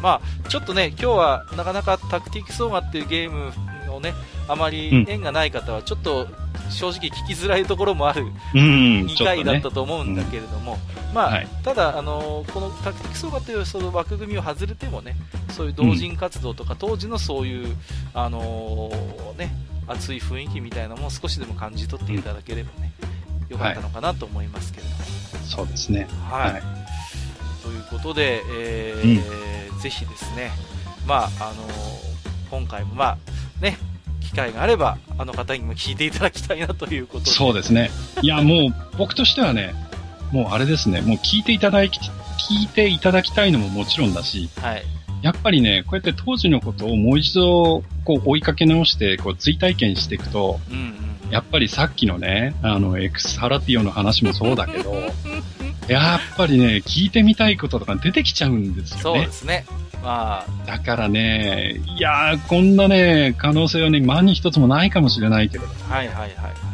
[0.02, 3.52] まあ、ちょっとね、今日はなかなかタクティックソーガっていうゲーム
[3.92, 4.14] をね、
[4.48, 6.28] あまり縁がない方は、ちょっと
[6.70, 8.22] 正直聞きづらいところもある
[8.54, 9.06] うん。
[9.06, 9.70] 2ちょっとね回だった。
[9.70, 10.78] と思うんだけれども、
[11.14, 15.16] まあ、はいただ、あのこのタクティックソーガというその枠組みを外れてもね、
[15.50, 17.76] そういう同人活動とか、当時のそういう、
[18.14, 18.90] あの
[19.38, 19.50] ね、
[19.86, 22.92] 熱い雰囲気みたいなのも少しでも感じ取っていただければね、
[23.48, 24.96] よかったのかなと思いますけれども。
[25.44, 26.08] そうですね。
[26.28, 26.52] はい。
[26.52, 26.62] はい
[27.62, 30.50] ということで、えーぜひですね、
[31.06, 31.68] まあ、あの
[32.50, 33.18] 今回もまあ、
[33.60, 33.95] ね、機
[34.36, 37.30] 会があれば、あの方にも聞いていただきたいなということで。
[37.30, 37.90] そうですね。
[38.22, 39.74] いや、もう、僕としてはね、
[40.30, 44.84] もうあれですね、もう聞いていただき、聞いていただきたいのももちろんだし、はい。
[45.22, 51.30] やっぱりね、こうやって当時のことをもう一度、こう追いかけ直して、こう追体験していくと、うんうん。
[51.30, 54.94] やっぱりさっきのね、あの、エクスハラティオの話もそうだけど、
[55.88, 59.32] やっぱりね、聞いてみたいこととか出てきちゃうんですよねそうで。
[59.32, 59.66] すね。
[60.02, 66.65] まあ、だからね、いやー、こんなね、可能性はね、万に一つもないかもしれないけど、はいはいはいはい。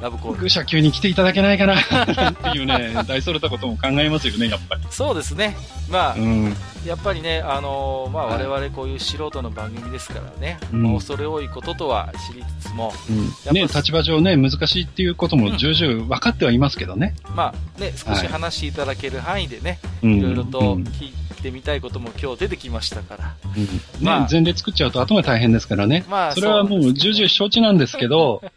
[0.00, 0.40] ラブコール。
[0.40, 4.82] 愚者級に来ていただけないかな、 っていうね、大それたことも考えますよね、やっぱり。
[4.90, 5.56] そうですね。
[5.90, 6.56] まあ、うん。
[6.86, 17.14] やっぱりね、あのーまあ、はい我々こういう素人の番組ですからね、うんまあ、恐れ多いこととは知りつつも、うん、ね、立場上ね、難しいっていうことも重々分かってはいますけどね。
[17.34, 20.18] まあね、少し話していただける範囲でね、うん。
[20.18, 21.12] いろいろとうん聞い
[21.42, 23.68] てみたいことも今日出てきましたから、うんね、
[24.00, 26.04] まあ前例作っちゃうと後が大変ですからね。
[26.08, 28.42] まあそれはもう重々承知なんですけど、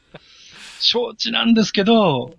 [0.79, 2.33] 承知なんですけど、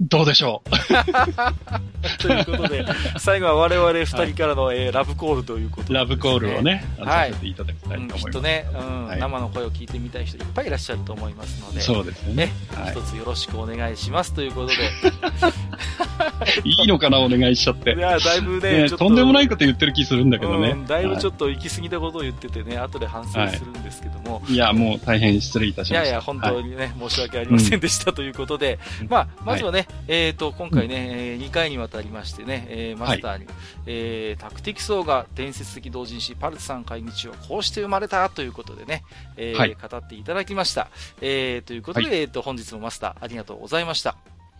[0.00, 0.70] どうでしょう？
[2.22, 2.84] ということで、
[3.18, 6.62] 最後は我々二人からの、えーラブコールということで、ラブコールを。
[6.62, 8.24] ね、はいさせていただきたいうん、と思います。
[8.24, 12.52] きっとね、うんはい生の声を聞いてみたい人いっぱいいらっしゃると思いますので、そうですよねね。
[12.74, 14.74] はい一つよろしくお願いしますということで、
[16.64, 17.94] いいのかな、お願いしちゃって。
[17.94, 20.70] いや、だいぶね、ねちょっとんでもないこと言ってる気するんだけどね。
[20.70, 24.52] うんだいぶちょっっと行き過ぎたことを言っててね、後で反省するんですけども、と。
[24.52, 26.02] いや、もう大変失礼いたしました。
[26.02, 33.46] いやいや、本当はいにね、申し訳ありませんでしたということで、うんまあ、まずはね、えっ、と、今回ね、え2回にわたりましてね、えーマスターに、
[33.86, 39.02] えータクティクソーが伝説的同人誌パルツさん会議中はこうして生まれたということでね、
[39.36, 40.88] えーはい語っていただきました。
[41.20, 44.16] えーということで、はえっ、と、本日もマスターありがとうございました。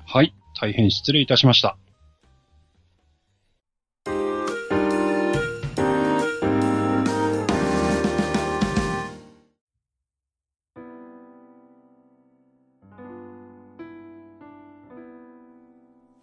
[0.07, 0.35] はい。
[0.61, 1.77] 大変失礼いたしました。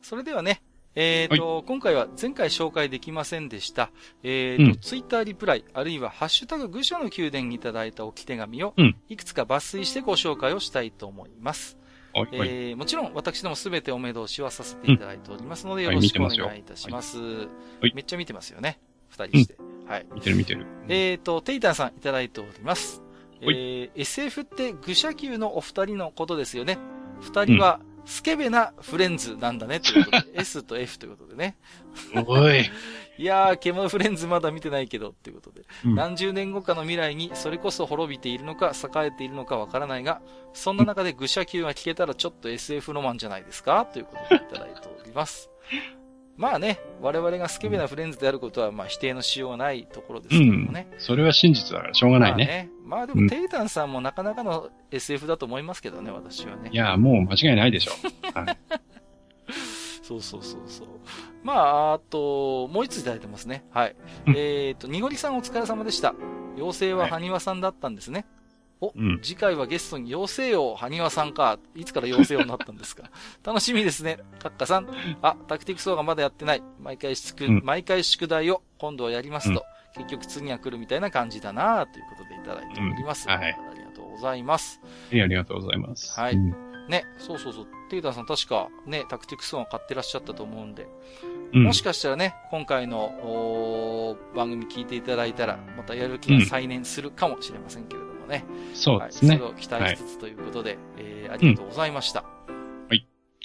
[0.03, 0.61] それではね、
[0.95, 3.89] えっ、と、今回は前回紹介できませんでした、
[4.21, 11.77] えっ、と、うんツイッターリプライ、あるいはハッシュタグ愚者の宮殿にいただいた置き手紙をうん、いくつか抜粋してご紹介をしたいと思います。
[12.13, 12.49] はい、はい。
[12.49, 17.17] えーもちろん私どもすべてお目通しはさせていただいておりますので、はいよろしくお願いいたします。
[17.17, 18.79] いめっちゃ見てますよね。
[19.09, 19.55] 二人して。
[19.87, 20.05] はい。
[20.13, 20.65] 見てる見てる。
[20.89, 23.01] えっ、と、テイタンさんいただいております。
[23.41, 26.77] えはいー SF って愚者級のお二人のことですよね。
[27.21, 31.57] 二人はスケベなフレンズなんだねということで、 S と F ということでね。
[32.25, 32.69] おい。
[33.17, 40.21] いやー、ケモフレンズまだ見てないけどっていうことで、うん何十年後かの未来にそれこそ滅びているのか栄えているのかわからないが、
[40.53, 45.49] そんな中で愚者級が聞けたらちょっと SF ロマンじゃないですかということでいただいております。
[46.35, 50.87] まあね、我々がスケベなフレンズであることは、まあ否定のしようがないところですうんけどもね。。
[50.97, 52.69] それは真実だからしょうがないね。
[52.85, 53.03] まあね。
[53.03, 56.75] まあでも、うんテイタンさんもなかなかの SF だと思いますけどね、私はねい。
[56.75, 57.91] や、もう間違いないでしょ。
[58.33, 58.57] はい。
[60.01, 60.87] そうそうそうそう。
[61.43, 63.63] まあ、あと、もう一ついただいてますね。
[63.71, 63.95] はい。
[64.27, 66.13] うんえっ、と、にごりさんお疲れ様でした。
[66.55, 68.25] 妖精は埴輪さんだったんですね。
[68.85, 71.57] お、うん次回はゲストに妖精王埴輪さんか。
[71.75, 73.03] いつから妖精王になったんですか？
[73.43, 74.17] 楽しみですね。
[74.39, 74.87] カッカさん。
[75.21, 76.63] あ、タクティクス王がまだやってない。
[76.79, 79.63] 毎回宿、うん毎回宿題を今度はやりますと、
[79.95, 83.27] 結局次が来るみたいな感じだなということでいただいております。
[83.29, 84.81] うんはいありがとうございます。
[85.11, 86.19] えありがとうございます。
[86.19, 86.55] はいうん
[86.89, 87.67] ね、そうそうそう。
[87.89, 90.85] テイタンさん確かね、タクティクス王が買ってらっしゃったと思うんで、
[91.53, 98.45] うんもしかしたらね、今回の番組聞いていただいたら、またやる気が再燃するかもしれませんけれどもね。
[98.73, 102.25] そうですねはい、期待しつつということで、えーありがとうございました。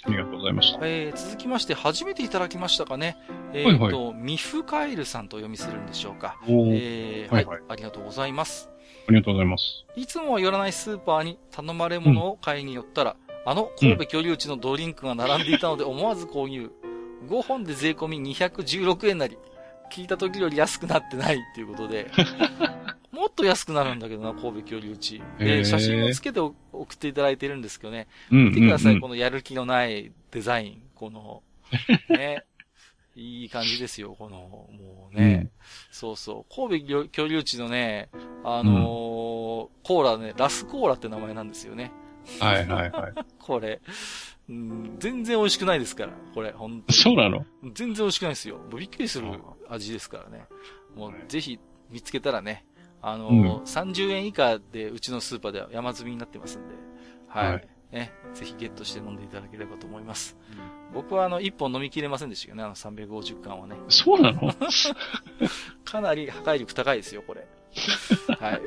[0.05, 0.79] ありがとうございました。
[0.83, 3.17] えー続きまして、初めていただきましたかね。
[3.53, 6.39] えっ、はいと、ミフカエルさんとお読みするんでしょうか。
[6.47, 8.69] えーはいい、ははいありがとうございます。
[9.07, 9.85] ありがとうございます。
[9.95, 16.71] いつもは寄らないスーパーに頼まれ物を買いに寄ったら、あの神戸居留地のドリンクが並んでいたので 思わず購入。
[17.27, 19.37] 5本で税込み216円なり、
[19.91, 22.09] 聞いた時より安くなってないっていうことで、
[23.19, 25.21] もっと安くなるんだけどな、神戸居留地。
[25.37, 26.55] で、写真をつけて送
[26.93, 28.45] っていただいてるんですけどね、うん。
[28.45, 30.81] 見てください、うんこのやる気のないデザイン。
[30.95, 31.43] この、
[32.09, 32.45] ね。
[33.15, 35.33] いい感じですよ、この、もうね。
[35.43, 35.51] うん
[35.91, 36.55] そうそう。
[36.55, 38.09] 神戸居留地のね、
[38.43, 38.77] あのー
[39.83, 41.91] コーラね、ラスコーラって名前なんですよね。
[42.39, 43.13] はいはいはい。
[43.37, 43.81] これ。
[44.47, 47.45] うん、全然美味しくないですから、これ、本当にそうなの？
[47.73, 48.57] 全然美味しくないですよ。
[48.57, 49.27] もうびっくりする
[49.67, 50.45] 味ですからね。
[50.95, 51.59] もうぜひ
[51.89, 52.65] 見つけたらね、
[53.01, 56.75] あのー30円以下でうちのスーパーでは山積みになってますんで、
[57.27, 57.47] はい。
[57.53, 60.37] はいね、ぜひゲットして飲んでいただければと思います。
[60.93, 63.77] 僕はあの、1本飲みきれませんでしたけどね、あの350巻はね。
[63.89, 64.53] そうなの？
[65.85, 67.47] かなり破壊力高いですよ、これ。
[68.39, 68.61] はい。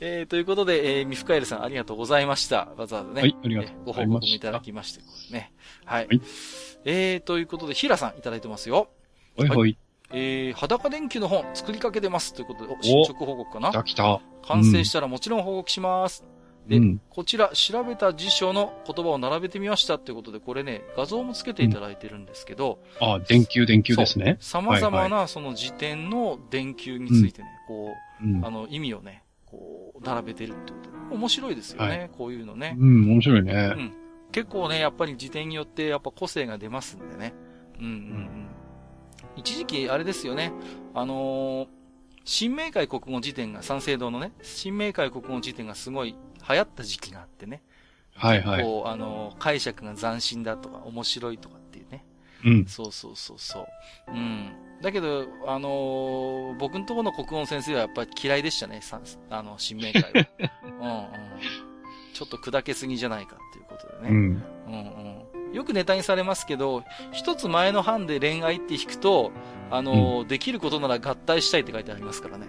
[0.00, 2.70] えー、ということで、えー、ミフカエルさんありがとうございました。
[2.78, 3.20] わざわざね。
[3.20, 5.52] はいありがとうえーごございました報告もいただきまして、これね。
[5.84, 6.06] はい。
[6.06, 6.20] はい
[6.86, 8.88] えー、ということで、ヒラさんいただいてますよ。
[9.36, 9.76] ほいほい。
[10.12, 12.34] えー、裸電球の本作りかけてます。
[12.34, 14.20] ということで、お進捗報告か来なた来た。
[14.42, 16.24] 完成したらもちろん報告します。
[16.66, 17.00] で、うん。
[17.10, 24.36] こちら、調べた辞書の言葉を並べてみましたっていうことで、これね、画像もつけていただいてるんですけど、あ、電球電球ですね。
[24.40, 28.50] 様々なその辞典の電球についてね、こうんう、あ。
[28.50, 32.76] の、意味をね、こう、並べてるってことで、面白いですよね、はこういうのね。
[32.78, 33.52] うん、面白いうね。
[33.68, 33.92] ん。
[34.32, 37.34] 結構ね、やっぱり辞典によって、やっぱ個性が出ますんでね。
[37.78, 38.49] うんうんうん。
[39.36, 40.52] 一時期、あれですよね、
[40.94, 41.68] あのー
[42.22, 46.14] 新明解国語辞典が、三省堂のね、新明解国語辞典がすごい
[46.48, 47.62] 流行った時期があってね。
[48.14, 48.62] はいはい。
[48.62, 52.04] こう、あのー解釈が斬新だとか、面白いとかっていうね。
[52.44, 52.66] うん。
[52.66, 53.66] そうそうそうそう。
[54.12, 54.52] うん。
[54.82, 59.00] だけど、あのー僕のところの国語の先生はやっぱり嫌いでしたね、さ
[59.30, 60.10] あの、新明解は。
[60.62, 61.08] うんうん。
[62.12, 64.08] ちょっと砕けすぎじゃないかっていうことでね。
[64.10, 64.16] うん。
[64.66, 65.22] うんうん。
[65.52, 69.32] よくネタにされますけど、一つ前の版で恋愛って引くと、
[69.70, 72.46] あのーできることなら合体したいって書いてありますからね。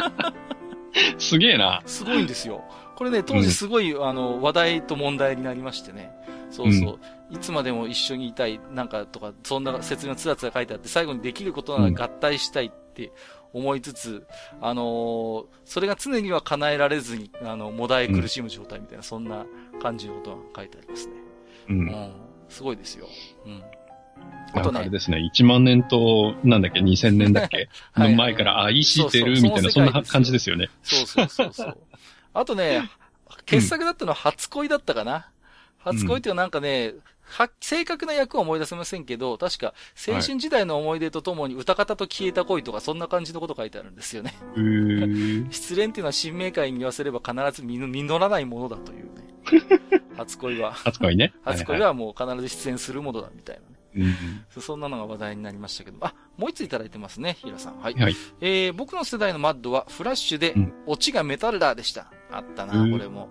[1.18, 1.82] すげえな。
[1.86, 2.64] すごいんですよ。
[2.96, 6.10] これね、当時すごい、あの、話題と問題になりましてね。
[6.50, 6.98] そうそう。
[7.30, 13.12] いつまでも一緒にいたい、なんかとか、そんな説明のつらつら書いてあって、最後にできることなら合体したいって
[13.52, 14.26] 思いつつ、
[14.60, 19.46] あのーそれが常には叶えられずに、あの、もだえ苦しむ状態みたいな、そんな
[19.80, 21.14] 感じのことが書いてありますね。
[21.68, 21.72] う。
[21.72, 22.12] うんん。
[22.48, 23.06] すごいですよ。
[23.46, 23.62] うん。
[24.52, 30.68] あとね、かあれですね、1万年と、なんだっけ、2000年だっけ、 はいの前から、あ、石出るそうそうみたいな、そんな感じですよね。
[30.82, 31.78] そうそうそうそう。
[32.34, 32.88] あとね、
[33.46, 35.30] 傑作だったのは初恋だったかな？
[35.78, 36.94] 初恋っていうのはなんかね、
[37.30, 39.74] は、正確な役は思い出せませんけど、確か、
[40.08, 44.34] 青春時代の思い出とともに歌方と消えた恋とか、そんな感じのこと書いてあるんですよね。
[44.56, 49.30] へー 失恋っていうのは新明会に言わせれば必ず実実らないものだというね。
[50.16, 50.72] 初恋は。
[50.72, 51.32] 初恋ね。
[51.44, 53.80] 初恋はもう必ず出演するものだみたいなね。
[53.96, 55.98] うんそそんなのが話題になりましたけど。
[56.00, 57.80] あ、もう一ついただいてますね、平さん。
[57.80, 57.94] はい。
[57.94, 58.16] はい。
[58.40, 62.12] えー、僕の世代のマッドはフラッシュでうん、オチがメタルダーでした。
[62.30, 63.28] あったな、うんこれも。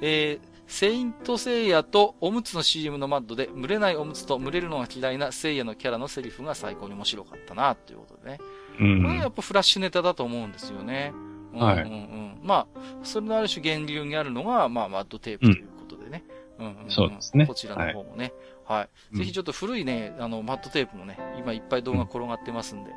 [0.00, 8.38] えー、セイントセイヤとおむつの CM のマッドで、群れないおむつと群れるのが嫌いなセイヤのキャラのセリフが最高に面白かったな、ということでね。
[8.76, 9.28] うこれはやん。
[9.28, 11.12] っぱフラッシュネタだと思うんですよね。
[11.52, 12.40] うんはいうんうん。
[12.42, 16.24] まあ、それのある種源流にあるのが、まあ、マッドテープということでね。
[16.58, 18.32] うんうんうんそうですねこちらの方もね。
[18.64, 18.88] はい。
[19.12, 22.90] うんぜひちょっと古いね、あの、マットテープもね、今いっぱい動画転がってますんで、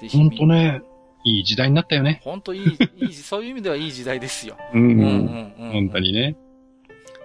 [0.00, 0.80] ぜひほ見んとね、
[1.24, 2.22] いい時代になったよね。
[2.24, 4.56] ほんといい、いい、そういう意味ではいい時代ですよ。
[4.72, 4.90] うんうん。
[4.90, 5.72] うんうんうん。
[5.72, 5.98] 本当。
[5.98, 6.36] にね。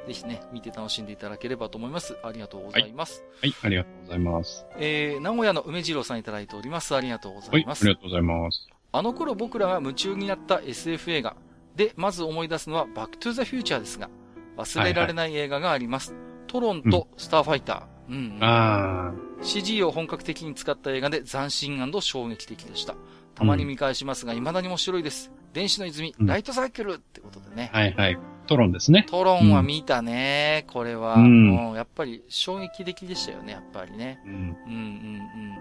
[0.08, 2.18] ぜひね、見て楽しんでいただければと思います。
[2.24, 3.24] ありがとうございます。
[3.42, 4.66] はい、ありがとうございます。
[4.78, 6.96] えー、名古屋の梅次郎さんいただいております。
[6.96, 7.86] ありがとうござはいい、あます。
[7.88, 8.68] りがとうございます。
[8.92, 11.36] あの頃僕らが夢中になった SF 映画
[11.76, 14.10] で、まず思い出すのはバックトゥザフューチャーですが、
[14.58, 16.14] 忘れられない映画があります。
[16.48, 17.84] トロンとスターファイター。
[18.10, 22.96] うんうんあ CG を本格的に使った映画で斬新衝撃的でした。
[23.36, 25.32] たまに見返しますが、未だに面白いです。
[25.54, 27.70] 電子の泉、うんライトサイクルってことでね。
[27.74, 28.18] あ、はいはい。
[28.48, 29.06] トロンですね。
[29.10, 31.16] トロンは見たね、これは。
[31.16, 34.22] うんもうやっぱり衝撃的でしたよね、やっぱりね。
[34.26, 34.32] うん。
[34.32, 35.58] うんうんうん。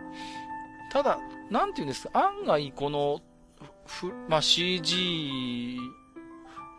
[0.91, 1.19] ただ、
[1.51, 3.21] なんて言うんですか、案外この、
[3.87, 5.79] ふ、まあ、CG、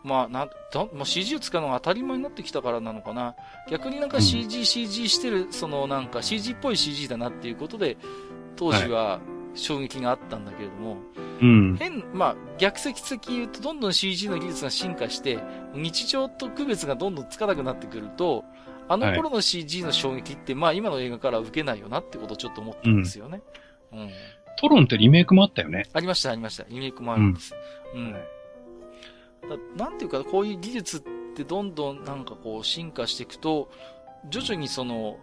[0.04, 3.36] まあ、なん、どまあ、CG を使うのが当たり前になってきたからなのかな。
[3.70, 7.98] 逆になんかうん CG、CG してる、そのなんか CG っぽい CG だなっていうことで、
[8.56, 9.20] 当時は
[9.56, 10.98] 衝撃があったんだけれども、
[11.42, 11.78] うん。
[11.78, 15.40] 変、まあ、逆説的言うと、どんどん CG の技術が進化して、
[15.74, 18.44] 日常と区別がどんどんつかなくなってくると、
[18.88, 23.42] あの頃の CG の衝撃って、まあ今の映画からは受けないよなってことをちょっと思ったんですよね。
[23.92, 24.10] うん。
[24.60, 25.88] トロンってリメイクもあったよね。
[25.94, 26.66] ありました、ありました。
[26.70, 27.54] リメイクもあるんです。
[27.94, 28.14] うん。
[28.14, 28.20] だ
[29.78, 31.02] なんていうか、こういう技術っ
[31.36, 33.70] てどんどんなんかこう進化していくと、
[34.30, 35.18] 徐々にその、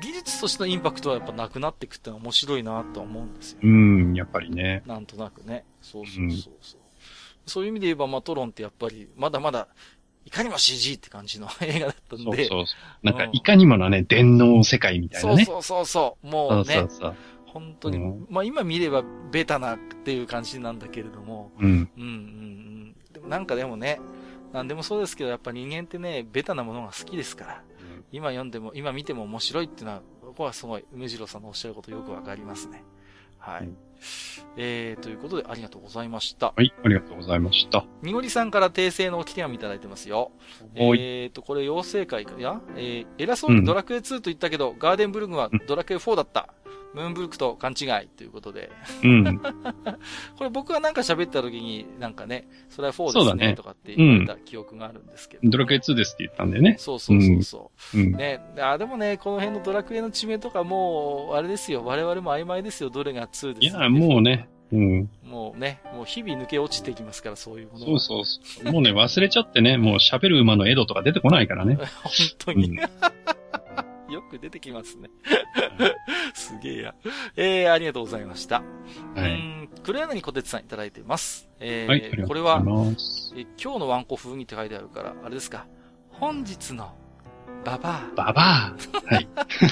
[0.00, 3.58] 技技術としてのインパクトはやっぱなくなっていくってのは面白いなとは思うんですよ。
[3.62, 4.82] うん、やっぱりね。
[4.86, 5.64] なんとなくね。
[5.82, 6.80] そうそうそうそう。
[7.46, 9.68] そういう意味で言えば、まあ、トロンってやっぱり、まだまだ、
[10.24, 12.24] いかにも CG って感じの映画だったんで。
[12.24, 13.06] そうそうそう。
[13.06, 15.44] なんか、いかにもなね、電脳世界みたいなね。
[15.44, 16.26] そうそうそうそう。
[16.26, 17.14] もそううね、そうそう。
[17.46, 21.64] 本当に、うんまあ今見ればベタなっていう感じなんだけれども、うん。
[21.66, 22.96] うんうんうん。
[23.12, 24.00] でもなんかでもね、
[24.52, 27.62] なんでもそうですけど、やっぱ人間ってね、ベタなものが好きですから、
[28.14, 32.84] 今読んでも、今見ても面白いっていうのは、僕はすごい、梅次郎さんのおっしゃることよくわかりますね。
[33.38, 33.64] はい。
[33.64, 33.76] うん
[34.56, 36.52] えー、ということでありがとうございました。
[36.54, 37.84] はい、ありがとうございました。
[38.02, 40.30] にごりさんから訂正のおき手紙いただいてますよ。
[40.76, 40.98] おい。
[41.00, 46.48] えーと、これ、妖精会か、いや、えー、偉そうにドラクエ2と言ったけど、ガーデンブルグはドラクエ4だった。
[46.94, 48.70] ムーンブルクと勘違いということで。
[49.02, 49.38] うん。
[50.38, 56.76] これ僕がなんか喋った時に、なんかね、それは4そうだねですね、とかって言った記憶があるんですけど、ドラクエ2ですって言ったんだよね。
[56.78, 57.98] そうそうそうそう。
[57.98, 58.12] うん。
[58.12, 65.10] ね、あ、でもね、この辺のドラクエの地名とかもう、あれですよ、我々も曖昧ですよ、どれが2ですいや、もうね、うん。
[65.24, 68.72] もうね、もう日々抜け落ちていきますから、そういうものそうそうそう。
[68.72, 71.76] もうね、忘れちゃってね、もう喋る馬のエドとか出てこないからね。
[72.02, 72.76] 本当に、うん。
[74.14, 75.10] よく出てきますね。
[76.34, 76.94] すげえや。
[77.36, 78.56] えー、ありがとうございました。
[78.56, 78.64] は
[79.16, 79.32] うい。
[79.34, 81.48] ん黒柳小鉄さんいただいてます。
[81.60, 82.62] えーはい、これは。
[82.64, 85.66] えー今日のワンコ風にって書いてあるから、あれですか？
[86.10, 86.94] 本日の
[87.64, 88.14] ババア。
[88.14, 88.76] ババア
[89.14, 89.28] はい。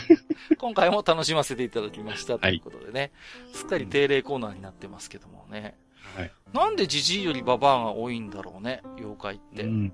[0.59, 2.39] 今回も楽しませていただきました。
[2.39, 3.12] とはいいうことでね。
[3.52, 5.77] すっかり定例コーナーになってますけどもね。
[6.16, 6.32] はい。
[6.52, 9.62] なんでジジイよりババアが多いんだろうね、妖怪って。
[9.62, 9.93] うん。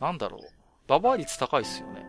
[0.00, 0.40] なんだろう。
[0.86, 2.06] ババア率高いっすよね。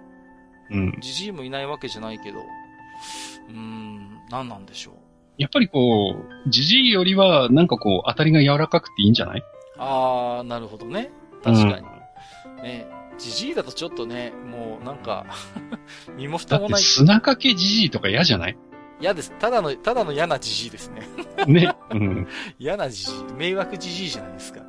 [0.72, 0.98] うん。
[1.00, 2.40] ジジイもいないわけじゃないけど。
[2.40, 4.96] うーん、なんなんでしょう。
[5.38, 6.16] やっぱりこ
[6.46, 9.44] う、ジジイよりは、なんかこう、当たりが柔らかくていいんじゃない？
[9.78, 11.12] あー、なるほどね。
[11.44, 12.64] 確かに。
[12.64, 12.88] ね、
[13.20, 15.26] ジジイだとちょっとね、もうなんか、
[16.18, 16.82] 身も蓋もない。
[16.82, 18.58] 砂かけジジイとか嫌じゃない？
[19.00, 19.32] 嫌です。
[19.38, 21.08] ただの、ただの嫌なジジイですね。
[21.48, 21.76] ね。
[21.92, 22.28] うん。
[22.58, 23.34] 嫌なジジイ。
[23.38, 24.62] 迷惑ジジイじゃないですか。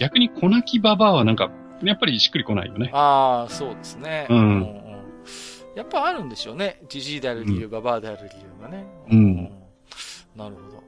[0.00, 1.50] 逆に小泣きババアはなんか、
[1.84, 2.90] やっぱりしっくりこないよね。
[2.92, 4.26] ああ、そうですね。
[4.28, 4.85] うんうん
[5.74, 6.80] やっぱあるんでしょうね。
[6.88, 8.86] ジジイである理由、ババアである理由がね。
[9.10, 9.50] うん
[10.36, 10.82] なるほど。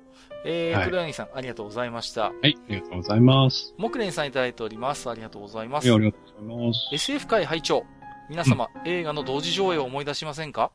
[0.44, 2.24] えー、はい黒柳さん、ありがとうございました。
[2.24, 3.74] はい、ありがとうございます。
[3.76, 5.10] 木蓮さんいただいております。
[5.10, 6.00] ありがとうございますはい、あ。
[6.00, 6.88] りがとうございます。
[6.92, 7.84] SF 界拝聴
[8.30, 10.70] 皆様、映画の同時上映を思い出しませんか？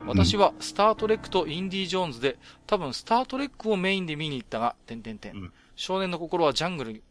[0.00, 2.36] 私は、スタートレックとインディ・ジョーンズで、
[2.66, 7.02] 多分スタートレックをメインで見に行ったが、点々点うん少年の心はジャングルに、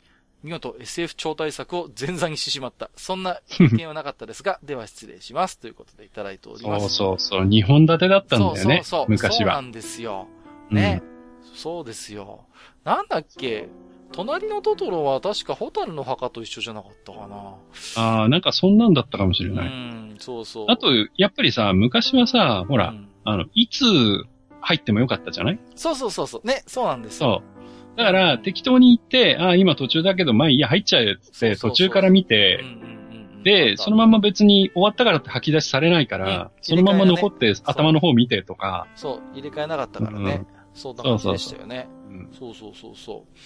[0.44, 2.90] 見事 SF 超大作を前座にしてしまった。
[2.96, 5.58] そんな 経験はなかったですが、では失礼します。
[5.58, 6.96] ということでいただいておりまそうす。
[6.96, 8.60] そうそう、二本立てだったんだよね。
[8.60, 9.06] そうそうそう。
[9.10, 9.54] 昔は。
[9.56, 10.28] そうなんですよ。
[10.70, 11.02] ね。
[11.54, 12.42] そうですよ。
[12.84, 13.70] なんだっけ？
[14.12, 17.36] 隣のトトロは確かホタルの墓と一緒じゃなかったかな。
[17.36, 17.40] う
[18.00, 18.20] ん。
[18.20, 19.70] ああ、なんかそんなんだったかもしれうない。
[19.70, 20.66] ん、そうそう。
[20.70, 20.88] あと、
[21.18, 23.86] やっぱりさ、昔はさ、ほら、うんあの、いつ
[24.62, 25.60] 入ってもよかったじゃない？
[25.76, 26.48] そうそうそうそう。
[26.48, 27.42] ね、そうなんですよ。
[27.42, 27.53] そう。
[27.96, 32.64] だから、適当に行って、ああ、今途中だけど、まあいいや、入っちゃえって、途中から見うんて、
[33.44, 36.22] で、そのまま別に終わったからって吐き出しされないかうん。
[36.24, 40.46] ら、そのまま残って頭の方見てとか、そう、入れ替えなかったからね。
[40.74, 41.88] そんな感じでしたよね。
[42.10, 43.38] うんそうそうそうそう。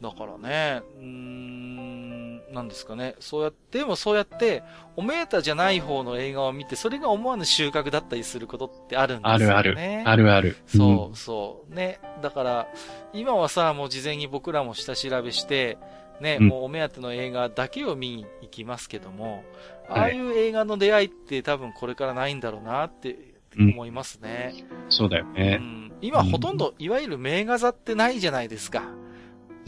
[0.00, 3.16] だからね、うーん、なんですかね。
[3.18, 4.62] そうやって、でもそうやって、
[4.96, 9.54] おめーたじゃない方の映画を見て、それが思わぬ収穫だったりすることってあるんですよね。
[9.54, 10.08] あるある。
[10.08, 10.56] あるある。
[10.66, 11.74] そう、そう。
[11.74, 12.00] ね。
[12.22, 12.68] だから、
[13.12, 15.78] 今はさ、もう事前に僕らも下調べして、
[16.20, 19.44] ね、うんもうお目当ての映画だけを見に行きますけども、
[19.88, 23.16] あはいあいう映画の出会いって多分これからないんだろうなって
[23.56, 24.52] うん思いますね。
[24.88, 25.56] そうだようね。
[25.56, 28.82] ん、今ほとんど、いわゆる名画座ってないじゃないですか。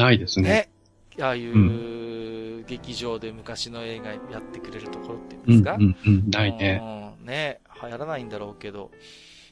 [0.01, 0.49] ないですね。
[0.49, 0.71] ね。
[1.21, 6.31] ああいう、う劇場で昔の映画やってくれるところっていうんうん、ですか、うん、うん。
[6.31, 6.81] ないね。
[7.21, 7.27] うん。
[7.27, 7.61] ね。
[7.83, 8.91] 流行らないんだろうけど。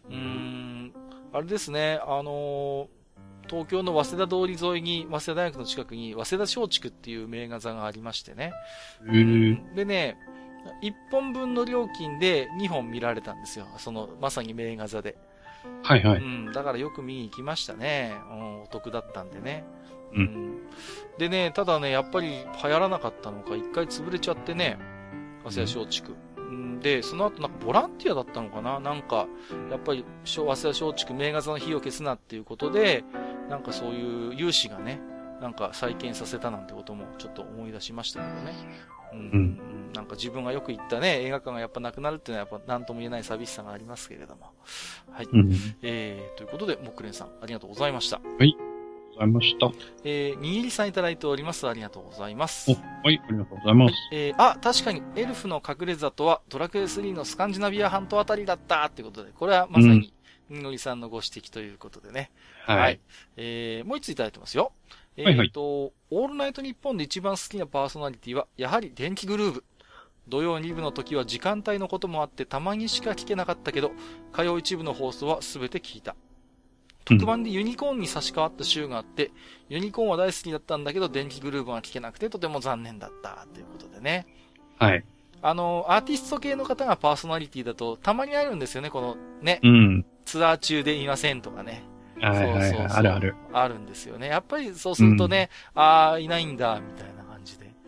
[0.09, 0.93] うーん。
[1.33, 2.99] あれですね、あのー
[3.51, 8.53] 東京の早稲田通り沿いに、早稲田大学の近くに、早稲田松竹っていう名画座がありましてね。
[9.07, 10.19] へーでね、
[10.83, 13.67] 1本分の料金で2本見られたんですよ。
[13.79, 15.17] その、まさに名画座で。
[15.83, 16.21] はいはい。
[16.21, 16.53] うん。
[16.53, 18.17] だからよく見に行きましたね。
[18.31, 19.65] うん、お得だったんでね。
[20.15, 20.59] うん
[21.19, 24.79] でね、ただね、やっぱり流行らなかったのか、一回潰れちゃってね、
[25.45, 26.13] 早稲田松竹。
[26.37, 28.79] うんで、その後なんかボランティアだったのかな？
[28.81, 29.27] なんか、
[29.71, 33.05] やっぱり、早稲田松竹名画座の火を消すなっていうことで、
[33.51, 35.01] なんかそういう有志がね、
[35.43, 38.55] なんか再建させたなんてこともちょっと思い出しましたけどね。
[39.13, 39.19] うん。
[39.19, 39.61] うん
[39.95, 44.53] なんか自分がよく行ったね、映画館がやっぱなくなるっていうのはやっぱ何とも言えない寂しさがありますけれども。
[45.11, 45.29] はい。
[45.31, 45.53] うん。
[45.83, 48.21] えー、ということで、モックレンさん、ありがとうございました。
[49.19, 49.73] ございました。
[50.05, 51.69] えー、にぎりさんいただいております。
[51.69, 52.71] ありがとうございます。
[52.71, 53.95] お、はい、ありがとうございます。
[54.13, 60.13] えー、あ、確かに、エルフの隠れ里は、ドラクエ3のスカンジナビア半島あたりだったってことで、これはまさに、
[60.49, 62.31] にのりさんのご指摘ということでね。
[62.65, 63.01] はい。
[63.37, 64.73] えー、もう一ついただいてますよ。
[65.17, 69.63] えー、はいはいと、オールナイトニッポンで一番好きなパーソナリティは、やはり電気グルーヴ。
[70.29, 73.93] 土曜2部の時は時間帯のこともあってたまにしか聞けなかったけど、
[74.33, 76.15] 火曜一部の放送はすべて聞いた。
[77.05, 79.31] 特番でユニコーンに差し替わった週があって、
[79.71, 83.47] ユニコーンは大好きだったんだけど、電気グルーヴは聞けなくてとても残念だった。
[83.55, 84.27] ということでね。
[84.79, 85.05] はい。
[85.41, 90.07] あの、アーティスト系の方がパーソナリティだと、たまにあるんですよね、この、ね、うん。
[90.25, 91.83] ツアー中でいませんとかね。
[92.21, 92.71] はいはいはい。
[92.71, 93.35] そうそうそうあるある。
[93.53, 94.27] あるんですよね。
[94.27, 97.18] やっぱりそうするとね、ああ、いないんだ、みたいな。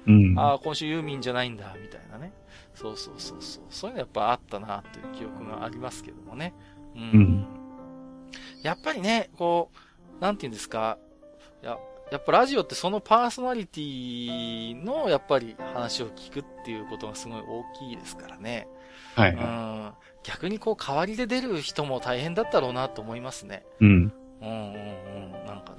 [0.06, 0.38] うん。
[0.38, 2.32] ああ、今週ユーミンじゃないんだ、みたいなね。
[2.74, 3.64] そうそうそうそう。
[3.68, 6.54] そういうのやっぱあったな、という記憶がありますけどもね。
[6.94, 7.02] うん。
[7.02, 7.46] うん
[8.62, 9.70] やっぱりね、こ
[10.18, 10.98] う、なんて言うんですか。
[11.62, 11.78] や、
[12.10, 18.68] やっぱラジオってそのパーソナリティの、やっぱり話を聞くっていうことがすごい大きいですからね。
[19.14, 19.94] はいうはん。
[20.22, 23.64] 逆にこう、代わりで出る人も大変だったろうなと思いますね。
[23.80, 23.84] い。
[23.84, 24.12] うん。
[24.42, 24.96] うんうん。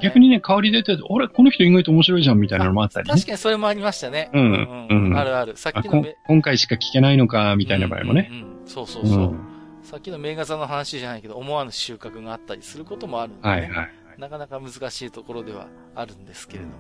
[0.02, 3.26] 逆にね、香り出てて、俺、この人意外と面白いじゃんみたいなのもあったりね確。
[3.28, 4.30] かにそれもありましたね。
[4.34, 5.58] うんうんうんあるある。
[5.58, 8.28] さっきのめ、今回しか聞けないのか、みたいな場合もね。
[8.32, 9.18] うんうんうんそうそうそう。
[9.34, 9.40] ん
[9.84, 13.50] さっきの名画座の話じゃないけど、思わぬ収穫があったりすることもあるんで、ね。
[13.50, 13.92] はいはい。
[14.18, 16.74] なかなか難しいところではあるんですけれども。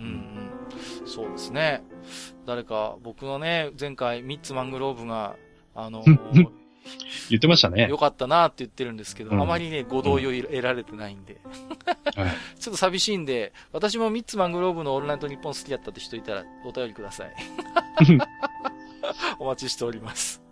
[0.00, 1.08] うんうん。
[1.08, 1.82] そうですね。
[2.46, 5.36] 誰か、僕のね、前回、ミッツマングローブが、
[5.74, 6.46] あのー
[7.30, 7.96] 言ってましたね良。
[7.96, 11.40] かったなって言ってるんですけど、うんあまりね、ご同意を得られてないんで、
[12.16, 12.30] はい。
[12.58, 17.34] ちょっと寂しいんで、私もミッツマングローブのオールナイトニッポン好きだったって人いたら、お便りください。
[19.38, 20.44] お待ちしております。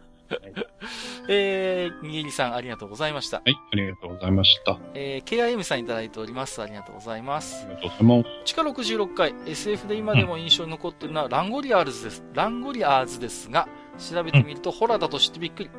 [1.29, 3.39] えー、にぎりさん、ありがとうございました。
[3.39, 4.73] はい、ありがとうございました。
[4.73, 6.61] あえー、KIM さんいただいております。
[6.63, 7.67] ありがとうございます。
[7.69, 8.45] りがとうございます。
[8.45, 12.25] 地下66回、SF で今でも印象に残っているのは、ランゴリアーズです。
[12.35, 13.69] ランゴリアーズですが、
[13.99, 15.71] 調べてみると、ホラーだと知ってびっくり。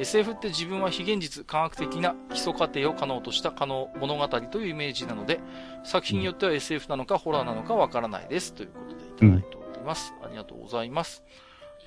[0.00, 5.40] SF って自分は非現実、科学的な基礎過程を可能とした可能物語というイメージなので、
[5.84, 8.54] 作品によっては SF なのかホラーなのかわからないです。
[8.54, 10.14] ということでいただいております。
[10.22, 11.22] ありがとうございます。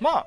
[0.00, 0.26] まあ、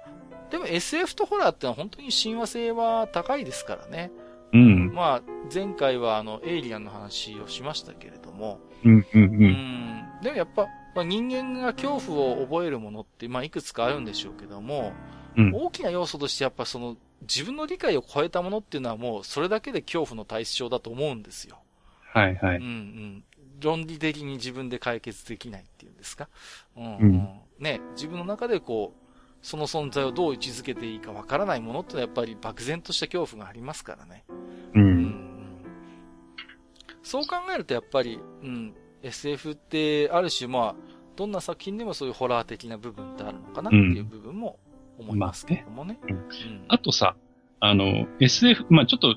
[0.49, 4.11] でも SF とホラーってのは本当に親和性は高いですからね。
[4.53, 4.93] うん。
[4.93, 5.21] まあ、
[5.53, 9.05] 前回はあの、エイリアンの話をしましたけれども、うん、うん、う。
[9.13, 10.05] うんん。
[10.21, 14.93] でもやっぱ、まあ、人間が恐怖を覚えるものって、まあ、いくつかあるんでしょうけども、
[15.37, 21.57] うん大きな要素としてやっぱその、自分の理解を超えたものっていうのはもう、それだけで恐怖の対象だと思うんですよ。
[22.13, 22.65] はい、はうんうい。
[22.65, 23.23] ん。
[23.59, 26.29] 論理的に自分で解決できないっていうんですか？
[26.75, 27.29] うん、うん
[27.59, 29.07] ね、自分の中でこう、
[29.41, 34.23] その存在をどう位置づけていいかわからないものってのはやっぱり漠然とした恐怖がありますからね。
[34.75, 34.79] う。
[34.79, 35.27] うんん
[37.01, 44.59] そう考えるとやっぱり、うん、SF ってある種まあ、どんな作品でもそういうホラー的な部分ってあるのかなっていう部分も
[44.99, 45.97] 思いますけれどもね。
[46.03, 46.25] まうん
[46.67, 47.15] あとさ、
[47.59, 49.15] あの、SF、まあちょっと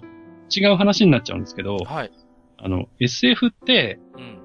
[0.57, 2.12] 違う話になっちゃうんですけど、はい。
[2.59, 4.39] あの、SF って、うん。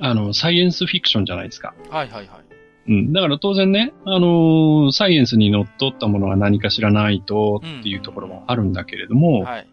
[0.00, 1.74] あの、サイエンスフィクションじゃないですか。
[1.90, 2.42] はいはいはい。
[2.88, 3.12] うん。
[3.12, 9.66] だから当然ね、あのーサイエンスにのっとったものは何か知らないとっていうところもあるんだけれども、はい。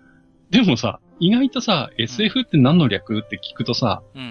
[0.52, 4.30] でもさ、意外とさ、SF って何の略って聞くとさ、うんうんう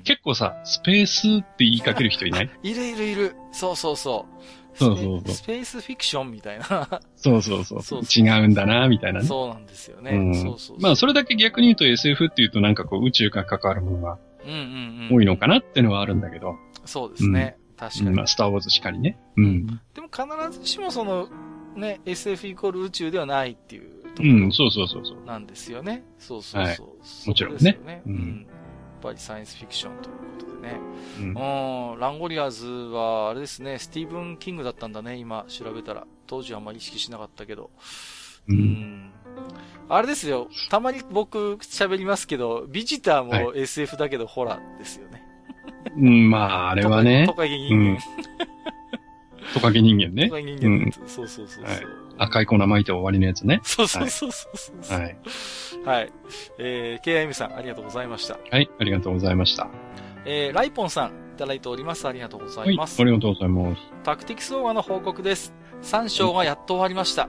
[0.00, 0.02] ん。
[0.04, 2.50] 結構さ、スペースって言いかける人いない？
[2.62, 3.36] いるいるいる。
[3.52, 4.65] そうそうそう。
[4.76, 7.00] そうそうそうスペースフィクションみたいな。
[7.16, 8.02] そうそうそう。
[8.02, 9.26] 違うんだな、みたいなね。
[9.26, 10.10] そうなんですよね。
[10.12, 10.80] うんそうそうそう。
[10.80, 14.18] まあ、それだけ逆に言うと SF っていうとなんかこう宇宙が関わるものが。
[15.10, 17.56] 多いのかなっていうのはあるんだけど、そうですね。
[17.76, 18.10] 確かに。
[18.10, 19.18] うんまあ、スターウォーズしかりね。
[19.36, 19.66] うん。
[19.66, 21.28] でも必ずしもその、
[21.74, 25.16] ね、SF イコール宇宙ではないっていううん、そうそうそうそう。
[25.16, 26.04] ろなんですよね。
[26.18, 26.62] そうそうそう。
[26.62, 27.78] はいそもちろんね。
[28.06, 28.46] ううん
[29.00, 30.80] ぱりサイエンスフィクションということでね。
[31.18, 31.28] うん
[31.92, 36.06] うん、ランゴリアーズは、あれですね、スティーブン・キングだったんだね、今調べたら。
[36.26, 37.70] 当時はあんまり意識しなかったけど。
[38.48, 38.52] う。
[38.52, 39.12] うんん。
[39.88, 45.22] あれですよ、たまに僕喋りますけど、ビジターも SF だけどホラーですよね。
[45.96, 48.00] うん、まあ、あれはねト、カゲ人間。
[49.54, 50.34] トカゲ人間ねト。
[50.34, 51.64] カゲ人間のやつそうそうそうそう。
[51.64, 53.60] はい赤い粉巻いて終わりのやつね。
[53.62, 54.98] そうそうそうそうそう。
[54.98, 55.16] はい。
[55.84, 56.12] はい。
[56.58, 58.38] えー、KIM さん、ありがとうございました。
[58.50, 59.68] はい、ありがとうございました。
[60.24, 62.06] えー、ライポンさん、いただいております。
[62.08, 63.04] ありがとうござはいい、あます。
[63.04, 63.82] りがとうございます。
[64.02, 65.54] タクティクスオーガの報告です。
[65.82, 67.28] 3章がやっと終わりました。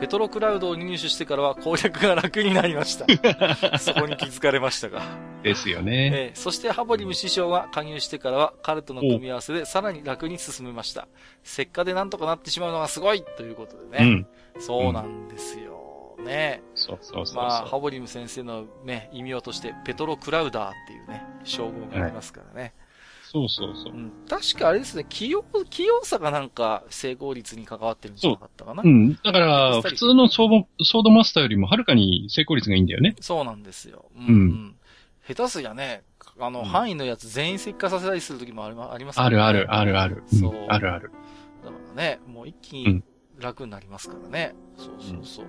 [0.00, 3.06] ペトロクラウドを入手してからは攻略が楽になりました。
[3.78, 5.02] そこに気づかれましたが。
[5.42, 6.10] ですよね。
[6.12, 11.08] えーそしてハボリム師匠が加入してからは彼との組み合わせでさらに楽に進めました。
[11.44, 14.26] 石化でなんとかなってしまうのがすごいということでね。
[14.56, 14.60] うん。
[14.60, 16.16] そうなんですよ。
[16.24, 16.62] ね。
[16.74, 17.36] そうそうそうそう。
[17.36, 22.74] まあ、ハボリム先生のね、異名として、ペトロクラウダーっていうね、称号がありますからね。
[23.30, 23.96] そうそうそうう。
[23.96, 24.12] ん。
[24.28, 28.82] 確かあれですね、器用、器用さがなんか成功率に関わってるんじゃなかったかな。
[28.82, 29.14] うん。
[29.22, 33.16] だから、普通のソードソードマスターよりもはるかに成功率がいいんだよね。
[33.20, 34.06] そうなんですよ。
[34.16, 34.76] うん、うんうん。
[35.26, 36.04] 下手すりゃね、
[36.40, 40.22] あの、うん範囲のやつ全員石化させたりするときもありまありますからあるある、あるある。
[40.32, 41.10] うんそうあるある。
[41.62, 43.04] だからね、もう一気にうん
[43.38, 44.54] 楽になりますからね。
[44.76, 45.46] そうそうそう。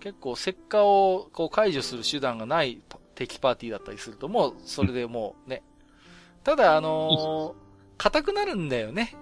[0.00, 5.62] 結構石化をこう解除する手段がないパ敵パーティーだったりすると、もうそれでもうね。
[6.44, 7.62] ただ、あのー
[7.98, 9.14] 硬くなるんだよね。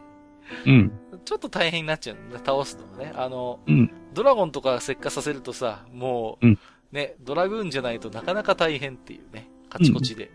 [0.64, 0.92] うん。
[1.26, 3.12] ちょっと大変になっちゃうんだ、倒すのがね。
[3.14, 3.90] あの、うん。
[4.14, 6.58] ドラゴンとか石化させるとさ、もう、うん
[6.92, 9.50] ね、ドラグーンじゃないとなかなか大変っていうね。
[9.68, 10.30] カチコチで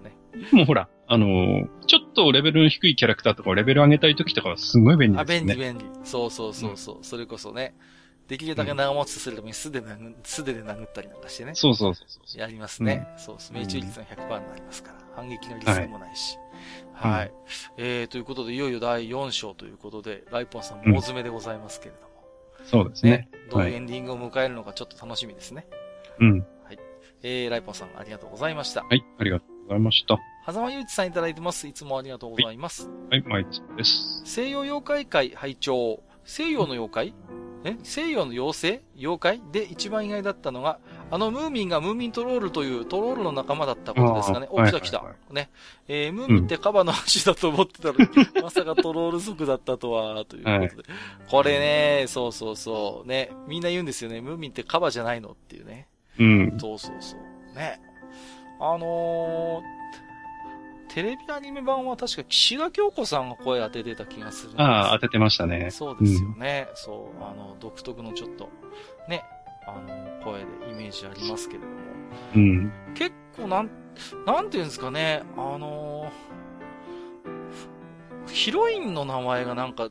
[0.00, 0.16] うね。
[0.50, 5.54] でもほら、あのーちょっとレベルの低いキャラクターとかをレベル上げたい時とかはすごい便利あ、ですね。
[5.54, 5.98] 便利便利。
[6.04, 6.98] そうそうそうそう。
[7.02, 7.74] それこそね。
[8.30, 11.52] できるだけ長持ちするために素で殴素手で殴ったりなんかしてね。
[11.56, 12.40] そうそうそうそう。
[12.40, 13.08] やりますね。
[13.16, 13.52] そうです。
[13.52, 14.98] 命中率が100%になりますから。
[15.16, 16.38] 反撃のリスクもないし。
[16.92, 17.26] はい。
[17.26, 17.32] うん
[17.76, 22.08] えー、ということで、いよいよ第4章ということで、ライポンさんも大詰めでございますけれども。
[22.62, 23.28] そうですね。
[23.50, 25.66] どういうはいエンディングを迎えるのかちょっと楽しみですね。
[26.20, 26.46] うん。
[27.22, 28.84] えー、ライポンさんありがとうございました。
[28.84, 30.18] はい、ありがとうございました。
[30.46, 31.66] 狭間祐一さんいただいてます。
[31.66, 32.88] いつもありがとうございます。
[33.10, 34.22] はい、マイツです。
[34.24, 37.14] 西洋妖怪界拝聴西洋の妖怪？
[37.64, 37.76] え？
[37.82, 38.82] 西洋の妖精？
[38.96, 39.42] 妖怪？
[39.52, 40.78] で一番意外だったのが、
[41.10, 44.48] あのムーミンがムーミントロールというトロールの仲間だったことですかね。
[44.50, 45.34] お、来た来たはいはい。
[45.34, 45.50] ね。
[45.88, 48.08] えームーミンってカバの足だと思ってたのに、
[48.42, 50.88] まさかトロール族だったとは、ということで。
[51.28, 53.08] これね、そうそうそう。
[53.08, 53.30] ね。
[53.46, 54.20] みんな言うんですよね。
[54.20, 55.88] ムーミンってカバじゃないのっていうね。
[56.18, 56.58] うん。
[56.58, 57.56] そうそうそう。
[57.56, 57.80] ね。
[58.58, 59.79] あのー、
[60.92, 65.70] テレビアニメ版は確か岸田京子さんが声当ててた気がするああ、当ててましたね。
[65.70, 66.68] そうですよね。
[66.74, 67.22] そう。
[67.24, 68.48] あの、独特のちょっと、
[69.08, 69.22] ね、
[69.66, 71.72] あの、声でイメージありますけれども。
[72.34, 72.72] うん。
[72.94, 73.70] 結構なん、
[74.26, 76.10] なんていうんですかね、あのー
[78.26, 79.88] ヒロインの名前がなんか違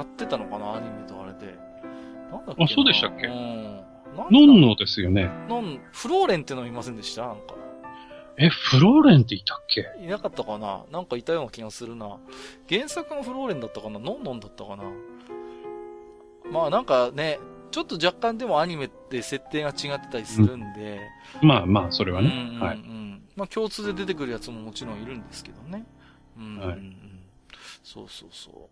[0.00, 1.58] ってたのかな、アニメとあれで。
[2.30, 3.26] なんだっけなあそうでしたっけ？
[3.26, 3.64] うん。
[3.64, 5.30] なんだノンノですよね。
[5.48, 7.26] ノン、フローレンってのいませんでした？
[7.26, 7.54] なんか。
[8.42, 9.86] え、フローレンっていたっけ？
[10.02, 10.84] いなかったかな？
[10.90, 12.16] なんかいたような気がするな。
[12.68, 13.98] 原作のフローレンだったかな？
[13.98, 14.84] ノンノンだったかな？
[16.50, 17.38] まあなんかね、
[17.70, 21.00] ちょっと若干でもアニメって設定が違ってたりするんで、
[21.42, 22.34] まあまあ、それはうんね。
[22.34, 22.78] うんうんはい。
[23.36, 25.84] まあ共通で出てくるやつももちろんいるんですけどね。
[26.38, 26.78] うんうんうんはい
[27.84, 28.70] そうそうそ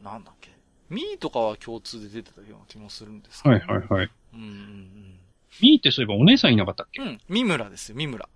[0.00, 0.04] う。
[0.04, 0.50] なんだっけ？
[0.90, 4.10] ミーとかは共通で出てたような気もするんですけど、はいはいはい。
[4.34, 5.18] うんうん
[5.60, 7.02] ミーってそういえばお姉さんいなかったっけ？
[7.02, 7.08] うん。
[7.08, 8.28] うん、三村ですよ、三村。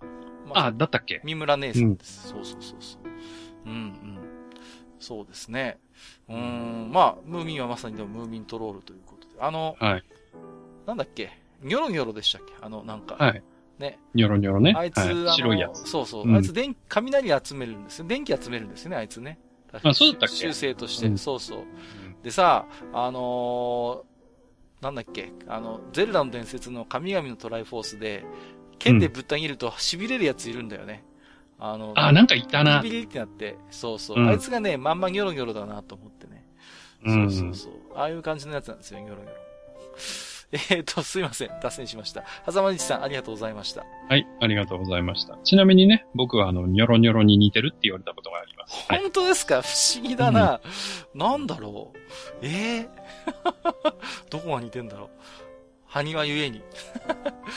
[0.47, 1.21] まあ、だったっけ？
[1.23, 2.29] 三村姉さんです。
[2.29, 3.01] そうそうそうそう。
[3.65, 4.19] うんうん。
[4.99, 5.77] そうですね。
[6.29, 6.91] うーん。
[6.91, 9.35] まあ、ムーミンはまさにでもムーミントロールということで。
[9.39, 10.03] あの、はい。
[10.85, 11.31] なんだっけ？
[11.61, 12.53] ニョロニョロでしたっけ？
[12.61, 13.15] あの、なんか。
[13.15, 13.43] はい。
[13.79, 13.99] ね。
[14.13, 14.73] ニョロニョロね。
[14.75, 15.87] あいつ、はいあの白いやつ。
[15.89, 16.23] そうそう。
[16.23, 18.05] うんあいつ電、雷集めるんですよ。
[18.07, 19.39] 電気集めるんですよね、あいつね。
[19.83, 20.35] あそうだったっけ？
[20.35, 21.59] 修正として、うんそうそう。
[22.23, 24.07] でさ、あのー
[24.79, 28.23] なんだっけ、あの、ゼルダの伝説の神々のトライフォースで、
[28.79, 31.03] 剣でぶった切ると痺れるやついるんだよね。
[31.59, 32.89] あの、あ、なんかいたなビ。
[32.89, 34.19] リビリってなって、そうそう。
[34.19, 36.45] うんあいつがね、まんまニョロニョロだなと思ってね。
[37.05, 37.71] うんそうそうそう。
[37.95, 39.31] ああいう感じのやつなんですよ、ニョロニョロ。
[40.69, 41.49] えっ、と、すいません。
[41.61, 42.21] 脱線しました。
[42.45, 43.83] はざまにちさん、ありがとうございました。
[44.07, 45.37] はい、ありがとうございました。
[45.43, 48.85] ちなみにね、僕はあの、ニョロニョロに似てるって言われたことがあります。
[48.87, 49.01] はい。
[49.01, 49.61] 本当ですか？
[49.61, 50.61] 不思議だな。
[51.13, 51.97] なんだろう？
[52.43, 52.89] ええ
[54.29, 55.09] どこが似てんだろう？
[55.87, 56.61] 埴輪ゆえに。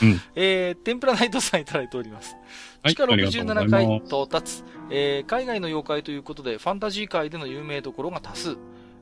[0.01, 2.35] うん えー、天ぷらナイトさんいただいております。
[2.83, 3.97] はい、地下ありがとうござい67回。
[3.97, 8.57] 到達、えー海外の妖怪ということで、ファンタジー界での有名どころが多数。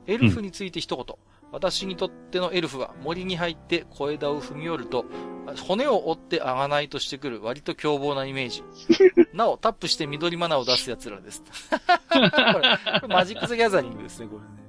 [0.06, 1.04] エルフについて一言。
[1.52, 5.04] 私にとってのエルフは森に入って小枝を踏み寄ると、
[5.66, 8.62] 骨を折ってあがないとしてくる割と凶暴なイメージ。
[9.34, 11.42] なお、タップして緑マナを出す奴らです。
[12.10, 12.36] これこ
[13.08, 14.59] れマジック・ザ・ギャザリングですね、これね。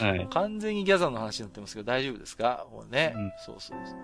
[0.00, 0.28] はい。
[0.30, 2.66] 完全にギャザーの話になってますけど、大丈夫ですか？
[2.70, 3.96] これね、うんそうそうそう。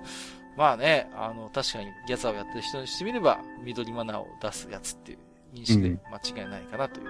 [0.57, 5.19] まあね、あの、確かにギャザーをやってる人にしてみれば、緑マナーを出すやつっていう
[5.55, 7.07] 認識でうん間違いないかなという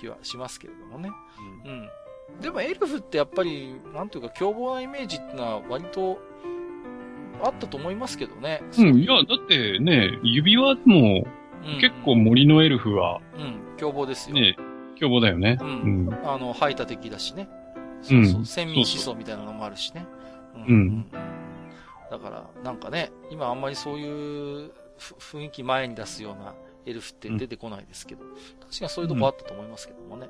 [0.00, 1.10] 気はしますけれどもね。
[1.64, 1.88] うん。
[2.40, 6.18] でもエルフってやっぱり、なんていうか凶暴なイメージってのは割と
[7.42, 8.62] あったと思いますけどね。
[8.78, 11.24] うん、いや、だってね、指輪も
[11.64, 14.36] うん結構森のエルフはうん、凶暴ですよ。
[14.36, 14.56] ね、
[14.96, 15.58] 凶暴だよね。
[15.60, 16.14] ううんん。
[16.24, 17.48] あの、排他的だしね。
[18.02, 20.06] そうそう、うん先民思想みたいなのもあるしね。
[20.54, 21.06] ううん
[22.10, 26.54] だから、なんかね、今あんまりそういうふ雰囲気前に出すような
[26.86, 28.24] エルフって出てこないですけど、
[28.60, 30.28] 確かにそういうとこあったと思いますけどもね。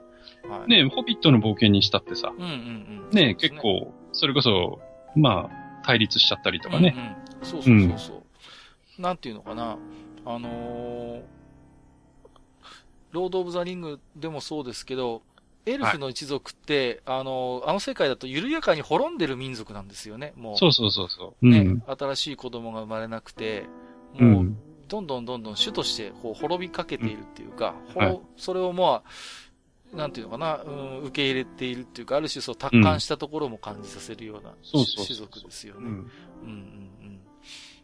[0.49, 0.69] はい。
[0.69, 3.11] ね、ホビットの冒険にしたってさ、うんうんうん。
[3.13, 4.81] ね、そうです結構、それこそ、
[5.15, 6.95] まあ、対立しちゃったりとかね。
[6.97, 7.47] うんうん。
[7.47, 8.23] そうそうそうそ
[8.99, 9.03] う。
[9.03, 9.79] なんていうのかな。
[10.25, 11.23] あのー
[13.11, 15.23] ロード・オブ・ザ・リングでもそうですけど、
[15.69, 20.57] エルフの一族って、あのーあの世界だと緩やかに滅んでる民族なんですよね、もう。
[20.57, 21.47] そうそうそうそう。
[21.47, 21.83] うね、ん。
[21.87, 23.67] 新しい子供が生まれなくて、
[24.19, 24.25] う。
[24.25, 24.57] もうん
[24.89, 35.81] どんどんどんどん主としてこう滅びかけているっていうか、ほろはいそれをまあ、なんていうのかな、うん、受け入れているっていうか、ある種そう達観したところも感じさせるような、種族ですよね。
[35.81, 35.87] うん。
[35.87, 36.03] うんうん
[36.47, 37.21] うん。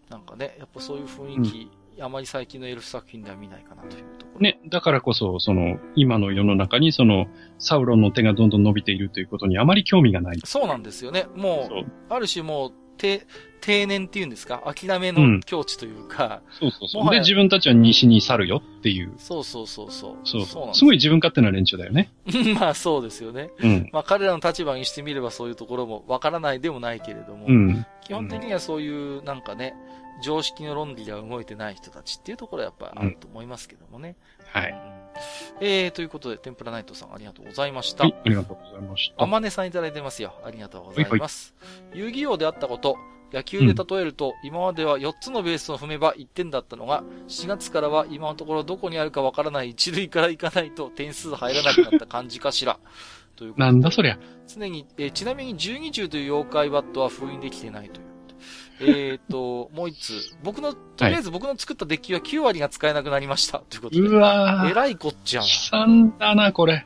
[0.09, 4.41] なんかね、やっぱそういう雰囲気、あまり最近のエルフ作品では見ないかなというところ。
[4.41, 7.27] ね、だからこそ、その、今の世の中に、その、
[7.59, 10.41] サウロンの手がどんどん伸びているということにあまり興味がない。
[10.45, 11.27] そうなんですよね。
[11.37, 13.27] もそうう、ある種もう、定、
[13.61, 14.63] 定年っていうんですか？
[14.73, 17.03] 諦めのうん境地というか、そうそうそう。
[17.03, 19.13] もはやで、自分たちは西に去るよっていう。
[19.17, 20.17] そうそうそうそう。
[20.23, 22.13] そうそうすすごい自分勝手な連中だよね。
[22.61, 23.51] まあそうですよね。
[23.59, 23.89] うん。
[23.93, 27.85] まあ彼らの立場にしてみればそういうところもわからないでもないけれども、うん。
[28.07, 28.89] 基本的にはそうい
[29.19, 29.75] うなんかね、
[30.23, 34.17] 常識の論理では動いてない人たちっていうところはやっぱあると思いますけどもね。
[34.39, 34.75] うんはい。
[35.61, 38.05] えー、ということで、天ぷらナイトさんありがとうございました。
[38.05, 39.23] はい、ありがとうございました。
[39.23, 40.35] あまねさんいただいてますよ。
[40.45, 41.55] ありがとうございます。
[41.93, 42.97] 遊戯王であったこと、
[43.33, 52.79] 野球で例えると、今までは4つのベースを踏めば1点だったのが、4月からは今のところどこにあるかわからない一塁から行かないと点数入らなくなった感じかしら。
[53.35, 54.19] というなんだそりゃ。
[54.47, 58.14] 常に、えーちなみに12中という妖怪バットは封印できてないという。
[58.81, 60.37] えっと、もう一つ。
[60.43, 63.61] 僕の、とりあえず僕の作ったデッキは9割が使えなくなりました。
[63.61, 64.01] ということで。
[64.03, 64.71] うわー。
[64.71, 65.47] えらいこっちゃな。
[65.47, 66.85] 悲惨だな、これ。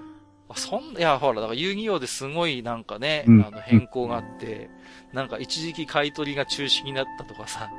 [0.50, 4.70] あそんいや、ほら、だから遊戯王ですごいなんかね、うんあの変更があって、
[5.12, 7.70] なんか一時期買い取りが中止になったとかさ、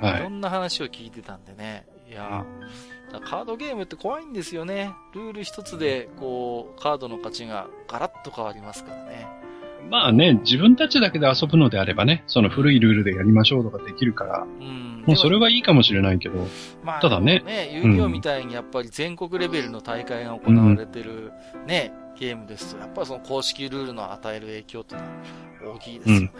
[0.00, 0.28] い、はいろ。
[0.28, 1.86] んな話を聞いてたんでね。
[2.08, 2.44] いや、
[3.24, 4.92] カードゲームって怖いんですよね。
[5.14, 9.26] ルール一つで、こう、カードの価値がガラッと変わりますからね。
[9.90, 15.04] まあね、自分たちだけで遊ぶのであればね、その古いルールでやりましょうとかできるから、うん。
[15.06, 16.46] もうそれは、はいいかもしれないけど、
[16.84, 17.42] まあ、ただね
[17.72, 21.32] 遊戯王みたいにやっぱり全国レベルの大会が行われてる、
[21.66, 25.08] ね、ゲームですと、やっぱりその公式ルールの与える影響ってのは
[25.74, 26.30] 大きいですよね。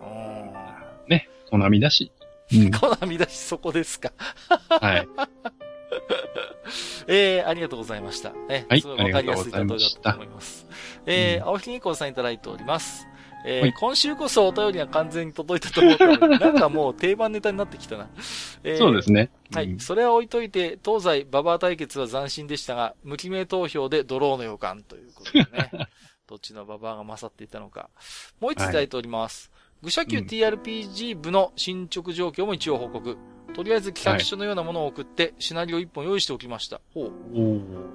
[0.00, 2.10] うんね、コナミだし。
[2.52, 2.70] うん。
[2.74, 4.12] コナミだし、そこですか。
[4.68, 5.08] はい。
[7.06, 8.32] えー、ありがとうございました。
[8.48, 10.66] えはいすごいわかりやすい例えだったと思います。
[11.06, 13.06] えー、青ひげこうさんいただいております。
[13.44, 18.08] えーはい今週こそお便りが完全に届いたと思うから、 なんかもう定番ネタになってきたな。
[18.62, 19.30] えーそうですね。
[19.52, 19.66] はい。
[19.66, 25.70] うんそれは置いといて、東西ババア対決は斬新でしたが、無記名投票でドローの予感ということでね。
[26.28, 27.90] どっちのババアが勝っていたのか。
[28.40, 29.50] もう一ついただいております。
[29.82, 33.18] 愚者級うん TRPG 部の進捗状況も一応報告。
[33.52, 36.80] とりあえず企画書のようなものを送って、シナリオ一本用意しておきました。
[36.94, 37.10] ほう。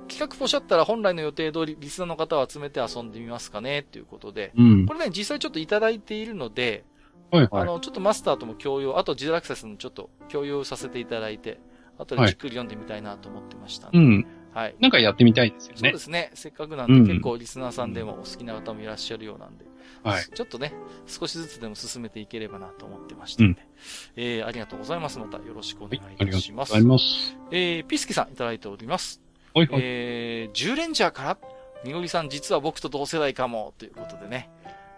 [0.08, 4.54] 企画ポシャったら本来の予定通りリスナーの方を集めて遊んでみますかねということで。
[4.58, 4.94] うんこ。
[4.94, 6.86] れね、実際ちょっといただいているので、
[7.32, 7.62] はいはい。
[7.64, 11.60] あの、ちょっとマスターとも共有、あとジェラクセスもちょっと共有させていただいて、
[12.00, 14.26] あとでじっくり読んでみたいなと思ってましたんで、うん。
[14.54, 14.76] はい。
[14.80, 16.00] なんかやってみたいですよねそうで。
[16.00, 16.32] すね。
[16.34, 19.66] せっかくなんうんで結構リスナーさんでもお好きな方もいらっしゃるようなんで、
[20.10, 20.24] はい。
[20.26, 20.74] ちょっとね、
[21.06, 23.62] 少しずつでも進めていければなと思ってましたんで、
[24.16, 25.20] えー、ありがとうございます。
[25.20, 26.18] またよろしくお願はいい。
[26.20, 26.74] ありがとうごいたします。
[26.74, 27.38] ざいます。
[27.52, 29.22] えー、ピスケさんいただいております。
[29.54, 29.82] はいはい。
[29.84, 31.38] えー、10レンジャーから
[31.84, 34.50] みのりさん実は僕と同世代かも、ということでね。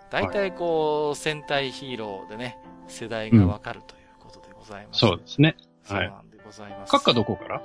[0.10, 2.57] 大体こう、戦隊ヒーローでね、
[2.88, 5.56] 世代がわかるということでございます、そうですね。
[5.84, 6.91] そうなんでございます。
[6.91, 7.61] カッカどこから？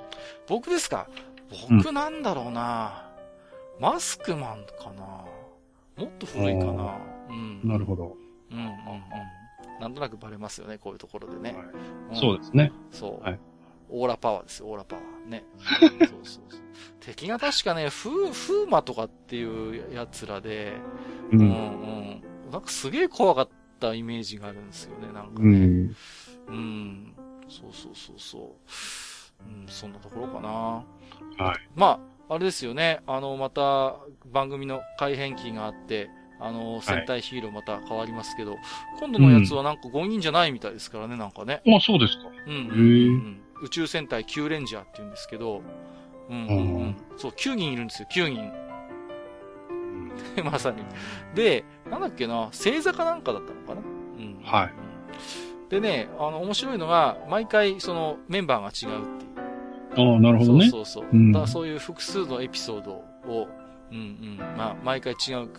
[0.47, 1.07] 僕ですか？
[1.69, 3.09] 僕なんだろうな、
[3.79, 5.25] マスクマンかな
[5.97, 6.97] もっと古いかな
[7.29, 7.61] うん。
[7.63, 8.15] なるほど。
[8.51, 9.79] うんうんうん。
[9.79, 11.53] なんとなくバレますよね、こういうところでね。
[11.53, 11.65] はい
[12.09, 12.71] うんそうですね。
[12.91, 13.23] そう。
[13.23, 13.39] はい
[13.89, 15.29] オーラパワーですよ、オーラパワー。
[15.29, 15.43] ね。
[15.79, 16.61] そうそうそう。
[17.01, 20.73] 敵が確かね、フー、フーマとかっていうやつらで、
[21.31, 21.35] う。
[21.35, 22.51] うんんうん。
[22.51, 23.49] なんかすげえ怖かっ
[23.79, 25.57] たイメージがあるんですよね、なんかうね。
[25.59, 25.95] ん。
[26.47, 27.15] うん。
[27.47, 29.43] そうそうそうそう。
[29.47, 30.49] うん、そんなところかな。
[30.49, 31.57] はい。
[31.75, 33.01] まあ、あれですよね。
[33.05, 36.09] あの、また、番組の改変期があって、
[36.39, 38.57] あの、戦隊ヒーローまた変わりますけど、
[38.99, 41.61] 今度のやつはなんか5人じゃないみたいですからね、なんかね。
[41.67, 42.23] あ、そうですか。
[42.47, 43.41] うん。
[43.61, 45.61] 宇宙戦隊キューレンジャーって言うんですけど、
[46.29, 46.95] うんうんううんん。
[47.17, 48.65] そう、9人いるんですよ、9人。
[50.43, 50.77] まさに。
[51.33, 54.41] で、なんだっけな、星座かなんかだったのかなうん。
[54.43, 54.67] はい
[55.67, 55.69] い。
[55.69, 60.11] でね、あの、面白いのが、毎回、その、メンバーが違うっていう。
[60.13, 60.69] ああ、なるほどね。
[60.69, 61.09] そうそうそう。
[61.11, 63.47] うんだそういう複数のエピソードを、
[63.91, 65.49] うんうん、まあ、毎回違う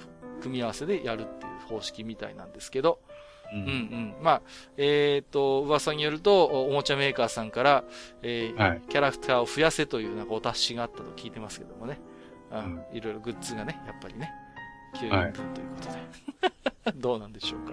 [0.41, 3.01] 組み合わせでやるっていう方式みたいなんですけど、
[3.53, 4.15] ううんうん。
[4.23, 4.43] まあ、
[4.77, 7.85] えっ、と、噂によると、おおもちゃメーカーさんから、
[8.23, 8.83] えーはい。
[8.89, 11.99] キャラクターを増やせというなんかお達しがあったと聞いてますけどもね。
[12.51, 12.83] うん。
[12.93, 14.31] いろいろグッズがね、やっぱりね、
[14.97, 16.97] 9はい人分ということで。
[16.99, 17.73] どうなんでしょうか。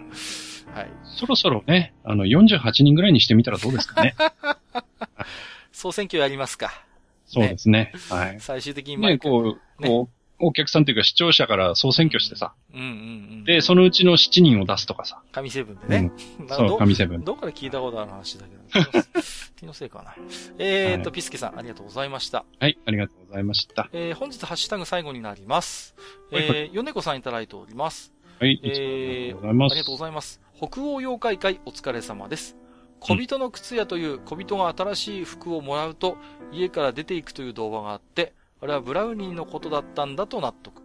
[0.80, 0.91] はい。
[1.03, 4.15] そろそろね、あの、48人ぐらいにしてみたらどうですかね。
[5.72, 6.72] 総選挙やりますか。
[7.26, 7.94] そうですね。
[8.10, 8.40] はい。
[8.40, 12.89] 最終的にね、毎回こう、こう、お客さんというか視聴者から総選挙してさ、うんうんう
[13.41, 13.43] ん。
[13.45, 15.21] で、そのうちの7人を出すとかさ。
[15.31, 16.11] 神セブンでね。
[16.49, 17.23] そう、神セブン。
[17.23, 19.03] どっかで聞いたことある話だけど、
[19.55, 20.15] 気のせいかな。
[20.59, 22.45] えーと、はいピスケさん、ありがとうございました。
[22.59, 23.89] はい、ありがとうございました。
[23.93, 25.95] えー、本日ハッシュタグ最後になります。
[26.31, 28.13] えー、ヨネコさんいただいております。
[28.39, 29.71] はい、えありーがとうございます。
[29.71, 30.41] ありがとうございます。
[30.57, 32.57] 北欧妖怪会お疲れ様です。
[32.99, 36.17] 小人の靴屋という小人が新しい服をもらうと
[36.53, 38.33] 家から出ていくという動画があって、
[38.64, 40.81] あれはブラウニーのことだったんだと納得。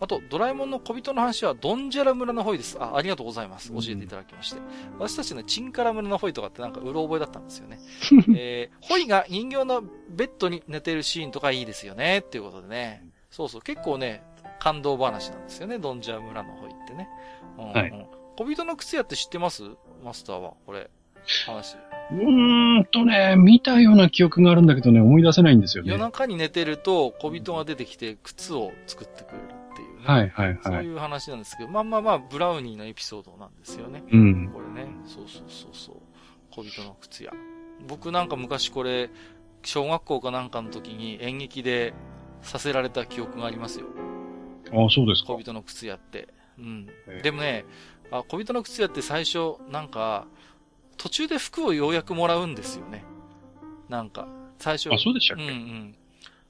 [0.00, 2.76] あと、ドラえもんの小人の話はドンジャラ村のホイです。
[2.78, 3.72] あ、ありがとうございます。
[3.72, 4.60] 教えていただきまして。
[4.98, 7.78] 私たちね、チンカラ村のホイとかってなんかうろ覚えだったんですよね。
[8.36, 12.18] えー、ホイが人形のベッドに寝てるシーンとかいいですよね。
[12.18, 13.06] っていうことでね。
[13.30, 14.22] そうそう、結構ね、
[14.58, 15.78] 感動話なんですよね。
[15.78, 17.08] ドンジャラ村のホイってね。
[17.56, 19.62] うんうんはい小人の靴屋って知ってます？
[20.02, 20.90] マスターは、これ。
[21.46, 21.76] 話。
[22.10, 25.92] うーんとね、見たような記憶があるんだけどね、思い出せないんですよね。
[25.92, 29.42] 夜中に寝てると、小人が出てきて、靴を作ってくれる
[29.72, 30.02] っていうね。
[30.04, 30.58] はい、はい、はい。
[30.62, 34.02] そういう話なんですけど、まあまあまあ、ブラウニーのエピソードなんですよね。
[34.12, 34.50] うん。
[34.52, 34.90] これね。
[35.06, 35.96] そうそうそうそう。
[36.50, 37.32] 小人の靴屋。
[37.88, 39.10] 僕なんか昔これ、
[39.64, 41.94] 小学校かなんかの時に演劇で
[42.42, 43.86] させられた記憶がありますよ。
[44.72, 45.38] ああ、そうですか小。
[45.38, 46.28] 人の靴屋って。
[46.58, 47.18] うんえ。
[47.20, 47.64] えでもね、
[48.10, 50.26] あ、小人の靴屋って最初、なんか、
[50.96, 53.04] 途中で服をようやくもらうんですよね。
[53.88, 54.26] なんか、
[54.58, 54.90] 最初。
[54.92, 55.42] あ、そうでしたっけ？
[55.44, 55.94] うんうん。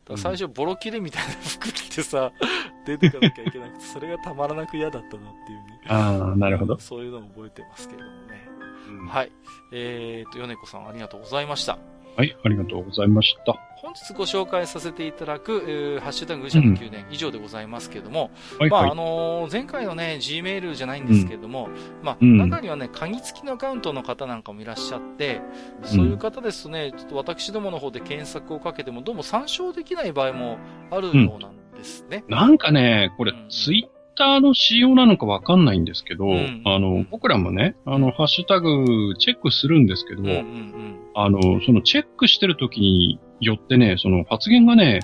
[0.04, 2.32] だ最初、ボロ切れみたいな服着てさ、
[2.86, 5.80] 出てかなきゃいけなくて、それがたまらなく嫌だったなっていうね。
[5.88, 6.78] ああ、なるほど。
[6.78, 8.48] そういうのも覚えてますけれどもね。
[8.88, 9.32] うんはい。
[9.72, 11.78] えーと、米子さんありがとうございました。
[12.16, 13.56] はい、ありがとうございました。
[13.76, 18.96] 本日ご紹介させていただく、えーハッシュタグ愚者の宮殿以上でございますけれども、はい、まあ、あはい。
[18.96, 21.68] のー前回のね、Gmail じゃないんですけれども、
[22.02, 22.38] まあ、うん。
[22.38, 25.40] 中にはね、鍵付きのアカウントの方なんかもいらっしゃって、
[25.82, 30.58] そういう方ですとね、ちょっと私どもの方で検索をかけても、どうも参照できない場合も
[30.90, 32.24] あるようなんですね。
[32.28, 40.98] なんかね、これうん、ツイッターの仕様なのかわかんないんですけど、うんあの、僕らもね、あの、ハッシュタグチェックするんですけど、うんうんうん。
[41.14, 45.00] あの、そのチェックしてる時によってね、その発言がね、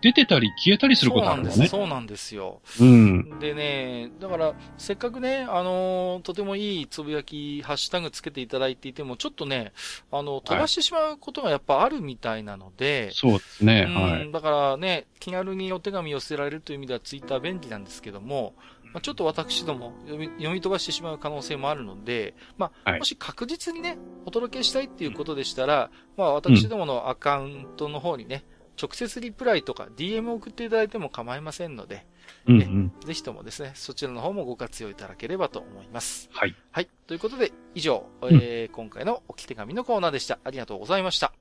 [0.00, 1.60] 出てたり消えたりするそうなんです。
[1.60, 1.84] ことあるのね。
[1.84, 2.60] そうなんですよ。
[2.80, 3.38] うん。
[3.38, 9.72] でね、だから、せっかくね、あのーとてもいいつぶやき、ハッシュタグつけていただいていても、ちょっとね、
[10.10, 14.32] あの、飛ばしてしまうことがやっぱあるみたいなので、そうですね、うんはい。
[14.32, 18.54] だからね、気軽にお手紙寄せられるという意味ではツイッター便利なんですけども、
[18.92, 28.44] まあ、ちょっと私ども読み読み飛ばしてしまう可能性もあるので、まあ、はいもし確実にね、お届けしたいっていうことでしたら、まあ、私どものアカウントの方にね、
[28.80, 32.06] 直接リプライとか DM を送っていただいても構いませんので、
[32.46, 32.92] うんうん。
[33.04, 36.28] ぜひともですね、そちらの方もご活用いただければと思います。
[36.32, 36.54] はい。
[36.70, 36.88] はい。
[37.06, 40.38] ということで、以上、えー今回の置き手紙のコーナーでした。
[40.44, 41.32] ありがとうございました。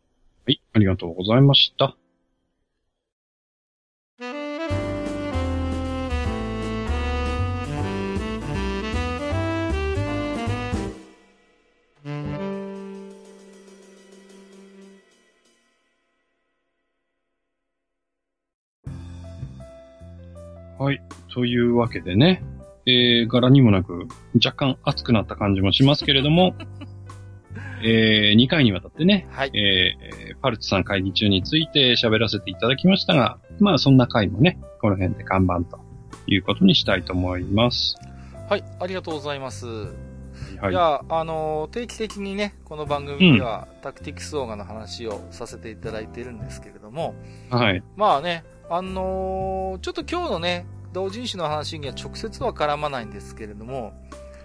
[0.45, 1.95] はい、ありがとうございました。
[20.79, 21.01] はい。
[21.33, 22.41] というわけでね、
[22.85, 26.55] えー、柄にもなく、若干熱くなった感じもしますけれども、
[27.83, 29.51] えー、2回にわたってね、はい。
[29.53, 35.79] えー、パルチさん会議中について喋らせていただきましたが、まあそんな回もね、この辺で看板と
[36.27, 37.97] いうことにしたいと思います。
[38.49, 39.67] はい、ありがとうございます。
[39.67, 40.73] はいい、。
[40.73, 47.15] や、あのー定期的にね、この番組では、タクティクスオーガの話をさせていただいているんですけれども、
[47.49, 47.83] はい。
[47.97, 53.93] まあね、あのーちょっと今日のね、同人誌の話には直接は絡まないんですけれども、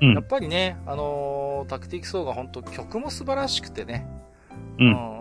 [0.01, 0.15] うん。
[0.15, 4.07] やっぱりね、あのータクティクスオーガ本当曲も素晴らしくてね、
[4.79, 4.87] うん。
[4.89, 5.15] うん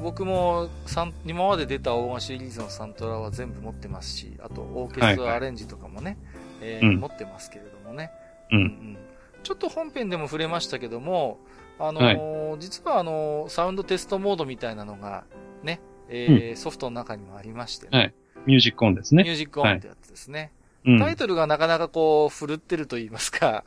[0.00, 6.16] 僕もサン今まで出たオーガンシリーズのサントラは全部持ってますし、あとオーケストラアレンジとかもね、
[6.60, 6.96] えーうん。
[7.00, 8.12] 持ってますけれどもね、
[8.52, 8.56] う。
[8.56, 8.98] うんん。
[9.42, 11.38] ちょっと本編でも触れましたけども、
[11.80, 15.24] あのー実はあのーサウンドテストモードみたいなのが
[15.64, 18.14] ね、えーソフトの中にもありまして、はい
[18.46, 19.24] ミュージックオンですね。
[19.24, 20.52] ミュージックオンってやつですね。
[20.84, 20.98] うん。
[20.98, 23.64] タイトルがなかなかこう、振るってると言いますか。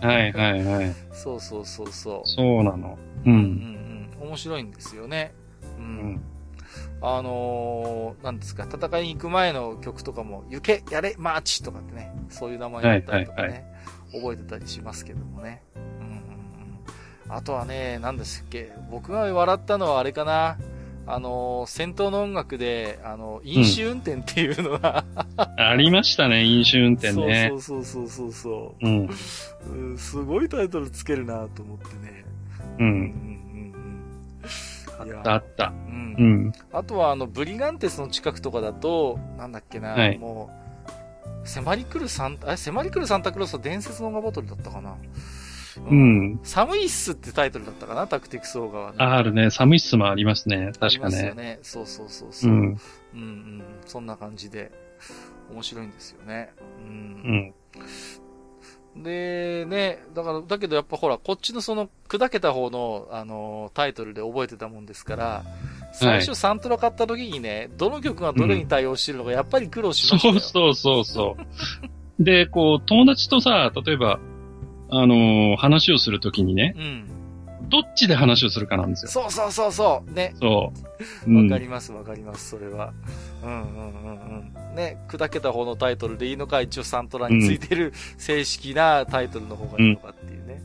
[0.00, 0.94] はいはいはい。
[1.12, 2.28] そうそうそうそう。
[2.28, 2.98] そうなの。
[3.24, 3.30] う。
[3.30, 4.28] うんんうん。
[4.28, 5.32] 面白いんですよね。
[5.78, 5.80] う。
[5.80, 6.20] うんん。
[7.00, 13.64] あのー、なんですか、戦いに行く前の曲とかも、行け、やれ、マーチとかってね、そういう名前だったりとかね、はい
[14.10, 15.62] 覚えてたりしますけどもね。
[15.76, 17.34] うん。
[17.34, 20.56] あとはね、何ですっけ、僕が笑ったのはあれかな、
[21.10, 25.04] あのー、戦闘の音楽で、あの、飲酒運転っていうのが、
[25.56, 27.48] ありましたね、飲酒運転ね。
[27.50, 29.10] そうそうそうそうそううん。
[29.70, 32.24] うん、すごいタイトルつけるなと思ってね。
[32.78, 32.82] う。
[32.82, 33.72] うんん
[34.98, 35.22] あっうんうん。
[35.22, 35.64] たあった。
[35.66, 35.90] う。
[35.90, 36.52] うんん。
[36.72, 40.50] あとは、あの、ブリガンテスの近くとかだと、なんだっけな、はいも
[41.44, 44.96] う、迫り来るサンタ、あれ、迫り来るサンタクロースは伝説のオーガバトルだったかな。
[45.90, 45.94] う。
[45.94, 46.40] ん。
[46.42, 48.96] 寒いっすってタイトルだったかな、タクティクスオーガは、ね。
[48.98, 49.50] あるね。
[49.50, 50.56] 寒いっすもありますね。
[50.80, 51.42] あり確かますよね。
[51.42, 51.58] ね。
[51.62, 52.50] そうそうそううそう。
[52.50, 52.78] うん、ん。
[53.14, 54.72] うん、そんな感じで、
[55.50, 56.52] 面白いんですよね。
[56.58, 56.86] う。
[56.86, 56.98] うん
[57.36, 57.54] ん。
[59.02, 65.44] で、ね、だから、だけどやっぱほら、こっちのその、砕けた方の、あの、タイトルで覚えてたもんですから、
[65.92, 70.34] 最初サントラ買った時にね、どの曲がどれに対応してるのか、やっぱり苦労しましたよ。
[70.34, 71.36] そうそうそうそ
[72.20, 72.22] う。
[72.22, 74.18] で、こう、友達とさ、例えば、
[74.90, 77.18] あのー話をするときにね、うん。
[77.68, 79.10] どっちで話をするかなんですよ。
[79.10, 80.12] そうそうそうそう。
[80.12, 80.34] ね。
[80.40, 80.72] そ
[81.26, 81.30] う。
[81.30, 82.92] うんわかりますわかります、それは。
[83.42, 84.74] うんうんうんうん。
[84.74, 90.62] ね、砕けた方のタイトルでいいのか、一応サントラについてる正式なタイトルの方がいいのかっていうね。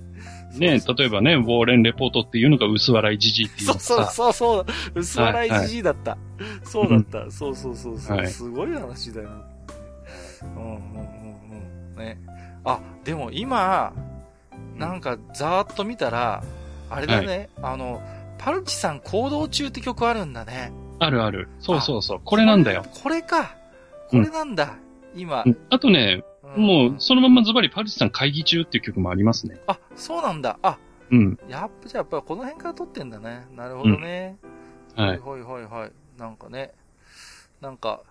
[0.57, 4.65] ね、そう例えばね、ウォーレンレポートっていうのが薄笑いじじいっていうそうそうそうそう。
[4.95, 6.17] 薄笑いじじいだった。
[6.63, 7.31] そうだった。
[7.31, 9.35] そうそうそうそう、はいすごい話だよな。
[10.43, 10.77] うんうんうん
[11.91, 11.95] うん。
[11.97, 12.19] ね。
[12.63, 13.93] あ、でも今、
[14.75, 16.43] なんかざーっと見たら、
[16.89, 18.01] あれだね、あの、
[18.37, 20.71] パルチさん行動中って曲あるんだね。
[20.99, 21.49] あるある。
[21.59, 22.21] そうそうそう。
[22.23, 22.83] これなんだよ。
[23.01, 23.55] これか。
[24.09, 24.75] これなんだ。
[25.15, 25.49] 今う。
[25.49, 26.23] んあとね、
[26.57, 29.59] んもう、そのままズバリパルチさん会議中っていう曲もありますね。
[29.67, 30.57] あ、そうなんだ。
[30.61, 30.77] あ、
[31.09, 31.39] うん。
[31.47, 33.47] やっぱ、じゃあやっぱこの辺から撮ってんだね。
[33.55, 34.37] なるほどね。
[34.95, 35.19] はい。
[35.19, 35.91] はいはいはい。
[36.19, 36.71] なんかね。
[37.61, 38.01] なんか、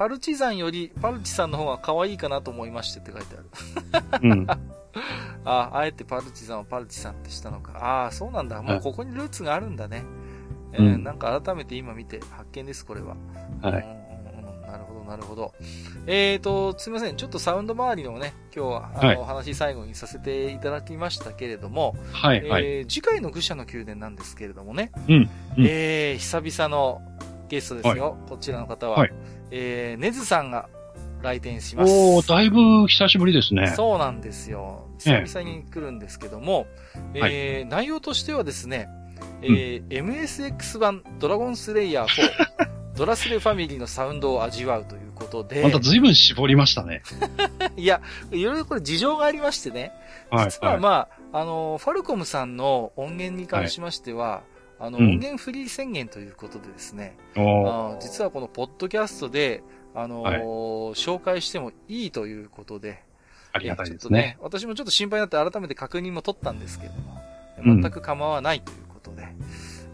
[0.00, 4.30] パルチザンより、パルチさんの方が可愛いかなと思いましてって書いてある。
[4.30, 4.46] うん。
[5.44, 7.72] あ、あえてパルチザンをパルチさんってしたのか。
[7.76, 8.62] ああ、そうなんだ。
[8.62, 10.04] もうここにルーツがあるんだね。
[10.72, 13.14] えーうんなんか改めて今見て発見です、これは。
[13.60, 13.84] はい。
[13.84, 15.52] うんなるほど、なるほど。
[16.06, 17.16] えーと、すみません。
[17.16, 22.64] ちょっとサウンド周りのね、今日は、あの、はいお話最後にさせていただきましたけれども、はい、はい。
[22.64, 25.14] えー次回の愚者の宮殿なんですけれどもね、うん。
[25.14, 25.28] うん
[25.58, 27.02] えー、久々の
[27.50, 28.16] ゲストですよ。
[28.30, 28.96] こちらの方は。
[28.96, 29.12] はい
[29.50, 30.68] えー、ネズさんが
[31.22, 31.92] 来店します。
[31.92, 33.72] おー、だいぶ久しぶりですね。
[33.76, 34.86] そうなんですよ。
[35.06, 36.66] ええ久々に来るんですけども、
[37.14, 38.88] えはー内容としてはですね、
[39.42, 47.02] えー MSX 版ドラゴンスレイヤー4、 ドラスレファミリーのサウンドを味わうということで、また随分絞りましたね。
[47.76, 48.00] いや、
[48.30, 49.92] いろいろこれ事情がありましてね、
[50.30, 50.44] はい。
[50.50, 54.42] 実はまあ、あの、ファルコムさんの音源に関しましては、
[54.80, 55.04] あの、うん。
[55.10, 59.62] 音源フリー宣言ということでですね、あー実はこのポッドキャストで、
[59.94, 60.40] あのーはい。
[60.94, 63.02] 紹介してもいいということで、
[63.52, 64.38] ありがたいですえちょっとね。
[64.40, 67.22] 私もちょっと心配になって改めて確認も取ったんですけれども、
[67.64, 67.82] うん。
[67.82, 69.28] 全く構わないということで、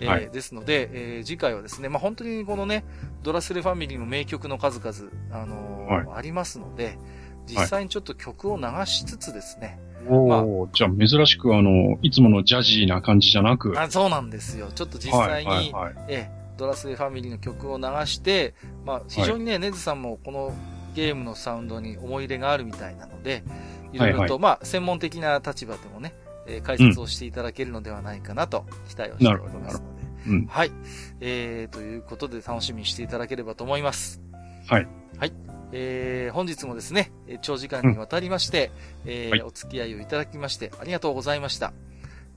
[0.01, 0.31] えーはい。
[0.31, 2.85] ですので、えー次回はですね、まあ、本当にこのね、
[3.23, 6.99] ドラスレファミリーの名曲の数々、あのーありますので、
[7.47, 9.79] 実際にちょっと曲を流しつつですね、
[10.09, 14.71] おー、じゃあ珍しくあの、いつものジャジーな感じじゃなく、あそうなんですよ。
[14.75, 16.05] ちょっと実際に、はい、はい、はい。
[16.09, 18.55] ええ、ドラスレファミリーの曲を流して、
[18.85, 20.55] まあ、非常にね、ネズさんもこの
[20.95, 23.45] ゲームのサウンドに思い入れがあるみたいなので、
[23.93, 26.15] いろいろと、はいはまあ、専門的な立場でもね、
[26.47, 29.97] えー解説をしていただけるのではないかなと期待をしておりますので。
[30.29, 30.47] うん。
[30.47, 30.73] はい。
[31.21, 34.21] えー、ということで楽しみにしていただければと思います。
[34.67, 34.89] はい。
[35.19, 35.33] はい。
[35.73, 37.11] えー、本日もですね、
[37.43, 38.71] 長時間にわたりまして、
[39.05, 41.73] うん、えーはい、お付き合いをいただきまして、ありがとうございました。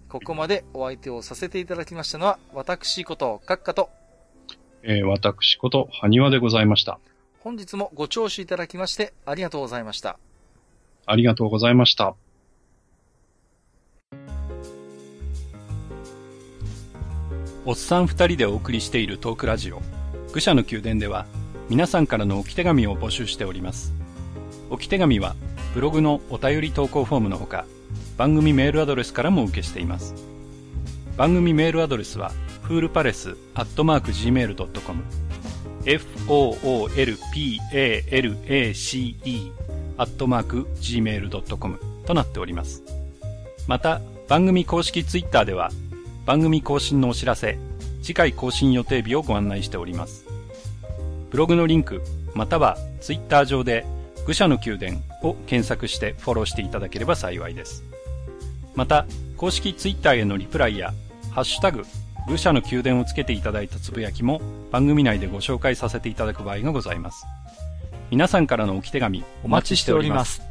[0.09, 3.89] ここまでお相手をさせていただきましたのは、私こと、閣下と、
[4.81, 6.99] えー、私こと、はにわでございました。
[7.41, 10.17] 本日もご聴取いただきまして、ありがとうございました。
[11.05, 12.15] ありがとうございました。
[17.65, 19.81] おっさん二人でお送りしているトークラジオ、
[20.33, 21.27] 愚者の宮殿では、
[21.69, 23.93] 皆さんからの置き手紙を募集しております。
[24.71, 25.35] 置き手紙は、
[25.75, 27.65] ブログのお便り投稿フォームのほか、
[28.17, 30.15] 番組メールアドレスからも受けしています。
[31.15, 32.31] 番組メールアドレスは、
[32.63, 35.03] フールパレスアットマーク Gmail.com
[37.85, 39.51] foolpalace
[39.97, 42.83] アットマーク Gmail.com となっております。
[43.67, 45.69] また、番組公式ツイッターでは、
[46.25, 47.59] 番組更新のお知らせ、
[48.01, 50.28] 次回更新予定日をご案内しております。
[51.31, 52.01] ブログのリンク、
[52.33, 53.85] またはツイッター上で
[54.25, 57.83] 愚者の宮殿を検索してフォローしていただければ幸いです。
[58.75, 59.05] また、
[59.37, 60.93] 公式ツイッターへのリプライや、
[61.31, 61.83] ハッシュタグ、
[62.27, 64.41] 愚者の宮殿をつけていただいたつぶやきも
[64.71, 67.25] 番組内でご紹介させていただく場合がございます。
[68.11, 70.48] 皆さんからの置き手紙お待ちしております。